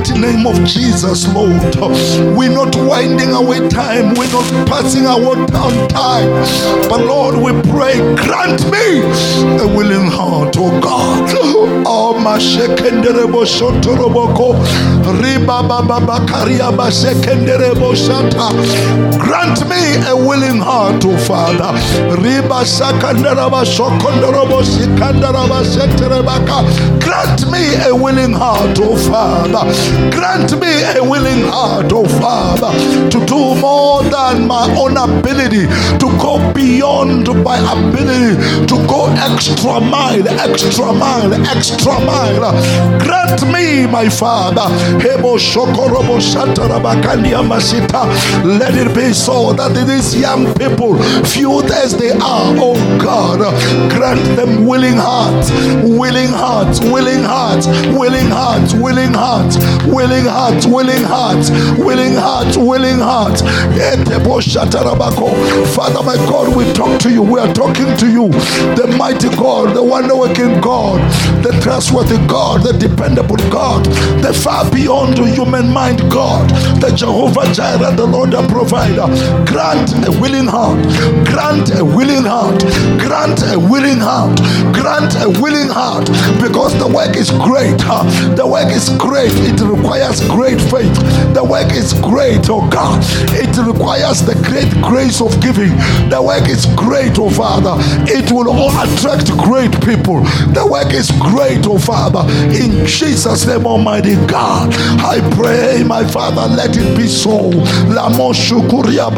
Mighty 0.02 0.20
name 0.20 0.46
of 0.48 0.56
Jesus, 0.64 1.32
Lord, 1.32 1.76
we're 2.36 2.50
not 2.50 2.74
winding 2.74 3.30
away 3.30 3.68
time, 3.68 4.14
we're 4.14 4.32
not 4.32 4.66
passing 4.66 5.06
our 5.06 5.36
down 5.46 5.88
time, 5.88 6.28
but 6.88 7.06
Lord, 7.06 7.21
we 7.40 7.52
pray, 7.70 7.96
grant 8.16 8.64
me 8.70 9.00
a 9.60 9.66
willing 9.76 10.06
heart, 10.10 10.56
oh 10.58 10.80
God. 10.80 11.30
Oh, 11.84 12.14
mashekenderebo 12.18 13.44
shotoroboko, 13.44 14.54
riba 15.20 15.62
baba 15.68 16.26
karia 16.26 16.70
bashekenderebo 16.72 17.94
shata. 17.94 18.52
Grant 19.18 19.68
me 19.68 19.96
a 20.08 20.16
willing 20.16 20.58
heart, 20.58 21.04
oh 21.04 21.16
Father. 21.18 21.72
Riba. 22.16 22.62
Grant 27.00 27.50
me 27.50 27.74
a 27.84 27.94
willing 27.94 28.32
heart, 28.32 28.78
oh 28.80 28.96
Father. 28.96 29.64
Grant 30.10 30.60
me 30.60 30.82
a 30.96 31.02
willing 31.02 31.42
heart, 31.48 31.92
oh 31.92 32.06
Father, 32.20 32.72
to 33.10 33.24
do 33.26 33.54
more 33.60 34.02
than 34.04 34.46
my 34.46 34.66
own 34.78 34.96
ability, 34.96 35.21
to 35.32 36.08
go 36.20 36.52
beyond 36.52 37.26
my 37.42 37.56
ability, 37.72 38.36
to 38.66 38.76
go 38.86 39.06
extra 39.16 39.80
mile, 39.80 40.28
extra 40.28 40.92
mile, 40.92 41.32
extra 41.46 41.98
mile. 42.04 42.52
Grant 43.00 43.42
me, 43.50 43.86
my 43.86 44.08
Father, 44.10 44.68
let 48.44 48.74
it 48.74 48.94
be 48.94 49.12
so 49.12 49.52
that 49.54 49.72
these 49.86 50.14
young 50.20 50.52
people, 50.54 50.96
few 51.24 51.62
as 51.62 51.96
they 51.96 52.10
are, 52.10 52.54
oh 52.60 52.98
God, 53.00 53.38
grant 53.90 54.22
them 54.36 54.66
willing 54.66 54.96
hearts, 54.96 55.50
willing 55.82 56.28
hearts, 56.28 56.80
willing 56.80 57.22
hearts, 57.22 57.66
willing 57.96 58.28
hearts, 58.28 58.74
willing 58.74 59.12
hearts, 59.12 59.54
willing 59.86 60.26
hearts, 60.26 60.66
willing 60.66 61.04
hearts, 61.04 61.50
willing 61.78 62.14
hearts, 62.14 62.56
willing 62.58 62.98
hearts. 62.98 63.42
Shatarabako. 65.22 65.66
Father, 65.74 66.02
my 66.02 66.16
God, 66.28 66.54
we 66.56 66.70
talk 66.72 67.00
to 67.02 67.10
you. 67.10 67.22
We 67.22 67.38
are 67.40 67.52
talking 67.52 67.96
to 67.98 68.06
you, 68.10 68.28
the 68.76 68.94
mighty 68.98 69.28
God, 69.30 69.74
the 69.74 69.82
wonder 69.82 70.16
working 70.16 70.60
God, 70.60 71.00
the 71.42 71.52
trustworthy 71.62 72.18
God, 72.26 72.62
the 72.62 72.72
dependable 72.72 73.36
God, 73.50 73.84
the 74.22 74.32
far 74.32 74.70
beyond 74.70 75.18
human 75.18 75.68
mind 75.72 76.00
God, 76.10 76.48
the 76.80 76.92
Jehovah 76.94 77.52
Jireh, 77.52 77.94
the 77.96 78.06
Lord 78.06 78.32
the 78.32 78.42
provider. 78.48 79.06
Grant 79.46 79.92
a 80.06 80.10
willing 80.20 80.46
heart, 80.46 80.82
grant 81.26 81.70
a 81.78 81.84
willing 81.84 82.24
heart, 82.24 82.60
grant 83.00 83.42
a 83.52 83.58
willing 83.58 83.98
heart, 83.98 84.36
grant 84.74 85.14
a 85.22 85.28
willing 85.40 85.68
heart, 85.68 86.06
because 86.42 86.76
the 86.78 86.88
work 86.88 87.16
is 87.16 87.30
great. 87.30 87.76
uh, 87.86 88.02
The 88.34 88.46
work 88.46 88.70
is 88.72 88.88
great. 88.98 89.32
It 89.48 89.60
requires 89.60 90.20
great 90.28 90.60
faith. 90.60 90.94
The 91.34 91.44
work 91.44 91.72
is 91.72 91.92
great, 91.94 92.48
oh 92.50 92.66
God. 92.68 93.02
It 93.32 93.56
requires 93.58 94.22
the 94.22 94.34
great 94.46 94.70
grace 94.82 95.11
of 95.20 95.40
giving. 95.40 95.70
The 96.08 96.20
work 96.22 96.48
is 96.48 96.66
great, 96.76 97.18
oh 97.18 97.30
Father. 97.30 97.74
It 98.08 98.30
will 98.32 98.48
attract 98.70 99.30
great 99.38 99.72
people. 99.82 100.22
The 100.54 100.66
work 100.66 100.92
is 100.94 101.10
great, 101.20 101.66
oh 101.66 101.78
Father. 101.78 102.24
In 102.54 102.86
Jesus' 102.86 103.46
name, 103.46 103.66
Almighty 103.66 104.14
God, 104.26 104.72
I 105.00 105.20
pray, 105.36 105.82
my 105.84 106.04
Father, 106.06 106.46
let 106.54 106.76
it 106.76 106.96
be 106.96 107.06
so. 107.08 107.50
Shukuria. 108.32 109.10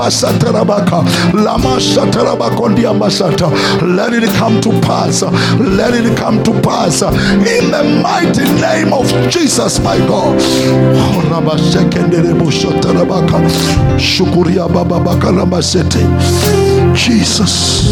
Let 3.82 4.12
it 4.12 4.28
come 4.38 4.60
to 4.60 4.70
pass. 4.80 5.22
Let 5.22 5.94
it 5.94 6.16
come 6.16 6.42
to 6.42 6.52
pass. 6.60 7.02
In 7.02 7.70
the 7.70 8.00
mighty 8.02 8.44
name 8.60 8.92
of 8.92 9.06
Jesus, 9.30 9.78
my 9.80 9.98
God. 10.08 10.40
Rabashekenderebo 11.30 12.50
shatarabaka. 12.50 13.40
Ramasete. 15.90 16.94
Jesus. 16.94 17.84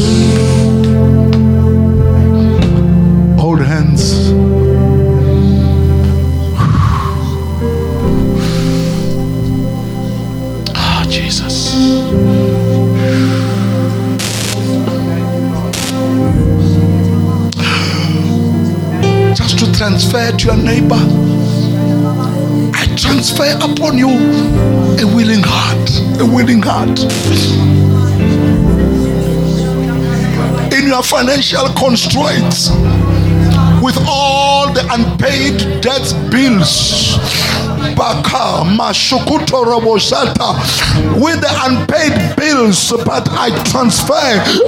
Hold 3.39 3.61
hands. 3.61 4.33
Ah, 10.75 11.05
Jesus. 11.09 11.73
Just 19.37 19.59
to 19.59 19.73
transfer 19.73 20.31
to 20.33 20.45
your 20.47 20.57
neighbor, 20.57 20.95
I 22.75 22.87
transfer 22.97 23.57
upon 23.61 23.99
you 23.99 24.09
a 24.09 25.05
willing 25.15 25.43
heart, 25.43 25.82
a 26.21 26.25
willing 26.25 26.63
heart. 26.63 26.99
In 30.73 30.87
your 30.89 31.03
financial 31.03 31.69
constraints, 31.75 32.71
with 33.83 33.97
all 34.07 34.73
the 34.73 34.87
unpaid 34.91 35.81
debt 35.83 36.15
bills. 36.31 37.19
With 41.23 41.41
the 41.41 41.53
unpaid 41.67 42.37
bills, 42.37 42.91
but 43.05 43.29
I 43.31 43.51
transfer 43.71 44.13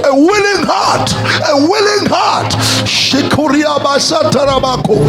a 0.07 0.15
willing 0.15 0.63
heart, 0.65 1.11
a 1.43 1.55
willing 1.67 2.07
heart. 2.09 2.53
Shikuria 2.87 3.77
Basata 3.83 4.45
Rabako 4.47 5.05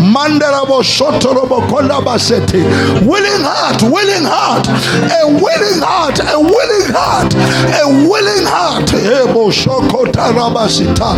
Mandarabo 0.00 0.82
Shotorobo 0.82 1.60
Konda 1.68 2.02
Basete. 2.04 2.62
Willing 3.06 3.42
heart, 3.44 3.82
willing 3.82 4.24
heart, 4.24 4.66
a 4.68 5.26
willing 5.26 5.80
heart, 5.82 6.18
a 6.20 6.38
willing 6.40 6.92
heart, 6.92 7.34
a 7.34 8.08
willing 8.08 8.46
heart. 8.46 8.92
Ebo 8.94 9.50
Shokota 9.50 10.32
Rabasita 10.32 11.16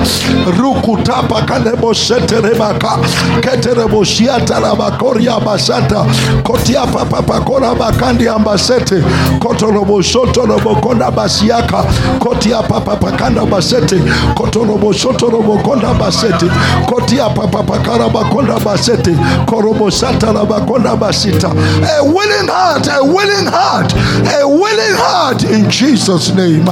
Rukutapa 0.59 1.47
Kanebo 1.47 1.95
Seterebaka 1.95 2.99
Keterebo 3.41 4.05
Shiata 4.05 4.61
Rabakoria 4.61 5.39
Basata 5.41 6.05
Kotia 6.49 6.87
Papa 6.91 7.23
Pakora 7.23 7.75
Bakandi 7.75 8.27
Ambasete 8.27 9.03
Kotorobo 9.39 10.01
Shotorobo 10.03 10.81
Konda 10.81 11.11
Basiaka 11.11 11.83
Kotia 12.19 12.63
Papa 12.67 12.97
Pakanda 12.97 13.45
Basete 13.45 13.99
Kotorobo 14.35 14.91
Shotorobo 14.95 15.63
Konda 15.63 15.93
Basete 15.99 16.49
Kotia 16.87 17.29
Papa 17.35 17.63
Pakara 17.63 18.09
Bakonda 18.09 18.59
Basete 18.65 19.13
Korobo 19.45 19.91
Sata 19.91 20.33
Rabakonda 20.33 20.97
Basita 20.99 21.51
A 21.53 22.03
willing 22.03 22.49
heart, 22.49 22.87
a 22.89 23.05
willing 23.05 23.47
heart, 23.47 23.93
a 24.33 24.49
willing 24.49 24.97
heart 24.97 25.45
in 25.45 25.69
Jesus' 25.71 26.31
name. 26.35 26.65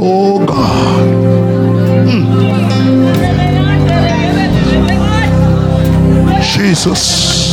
Oh 0.00 0.38
God. 0.46 1.36
Hmm. 2.08 2.46
Jesus. 6.40 7.45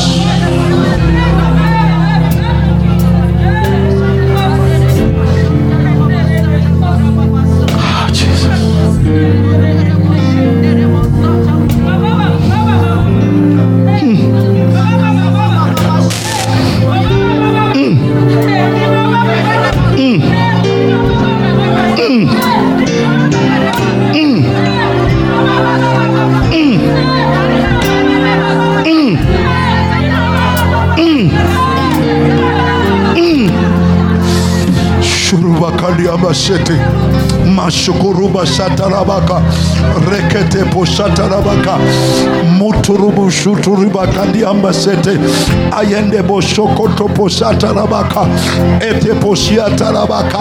Abashete 36.34 36.74
mashukuruba 37.64 38.46
shatarabaka 38.46 39.42
rekete 40.12 40.66
poshatarabaka 40.66 41.78
muturubu 42.60 43.32
shuturibakandi 43.32 44.46
ambasete 44.46 45.18
ayende 45.80 46.22
boshokoto 46.22 47.08
poshatarabaka 47.08 48.28
ete 48.90 49.14
poshiatarabaka 49.14 50.40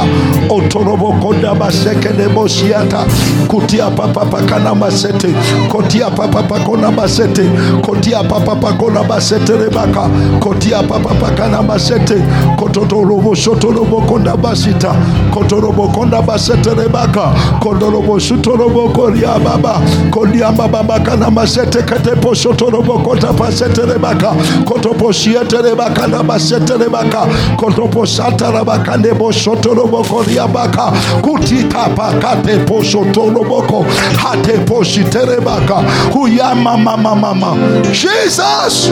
otorobokonda 0.49 1.55
basekene 1.55 2.29
boshiata 2.29 3.07
kutia 3.49 3.91
papa 3.91 4.25
pakana 4.25 4.75
masete 4.75 5.29
kotia 5.71 6.11
papa 6.11 6.43
pakona 6.43 6.91
masete 6.91 7.45
kotia 7.83 8.23
papa 8.25 8.57
pakona 8.57 9.03
masete 9.03 9.53
rebaka 9.53 10.09
kotia 10.41 10.83
papa 10.83 11.15
pakana 11.15 11.63
masete 11.63 12.15
kototorobo 12.57 13.35
shotorobo 13.35 14.01
konda 14.01 14.37
basita 14.37 14.95
kotorobo 15.31 15.89
konda 15.89 16.23
basete 16.23 16.75
rebaka 16.75 17.12
kondorobo 17.61 18.19
shutorobo 18.19 18.89
koria 18.93 19.39
baba 19.39 19.81
kodia 20.11 20.53
baba 20.53 20.83
bakana 20.83 21.31
masete 21.31 21.83
ketepo 21.83 22.35
shotorobo 22.35 22.99
kota 23.05 23.33
pasete 23.33 23.83
rebaka 23.87 24.35
kotopo 24.65 25.13
shiete 25.13 25.63
rebaka 25.63 26.07
na 26.07 26.23
basete 26.23 26.77
rebaka 26.79 27.27
kotopo 27.57 28.07
shata 28.07 28.51
rebaka 28.51 28.97
nebo 28.97 29.33
shotorobo 29.33 30.03
koria 30.05 30.49
baka 30.49 30.93
kutika 31.23 31.89
pakate 31.97 32.59
po 32.67 32.83
shotorobo 32.83 33.63
ko 33.63 33.83
hate 34.17 34.59
po 34.67 34.83
shiterebaka 34.85 35.75
huyama 36.13 36.77
mama 36.77 37.15
mama. 37.15 37.57
Jesus 37.93 38.91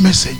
message 0.00 0.39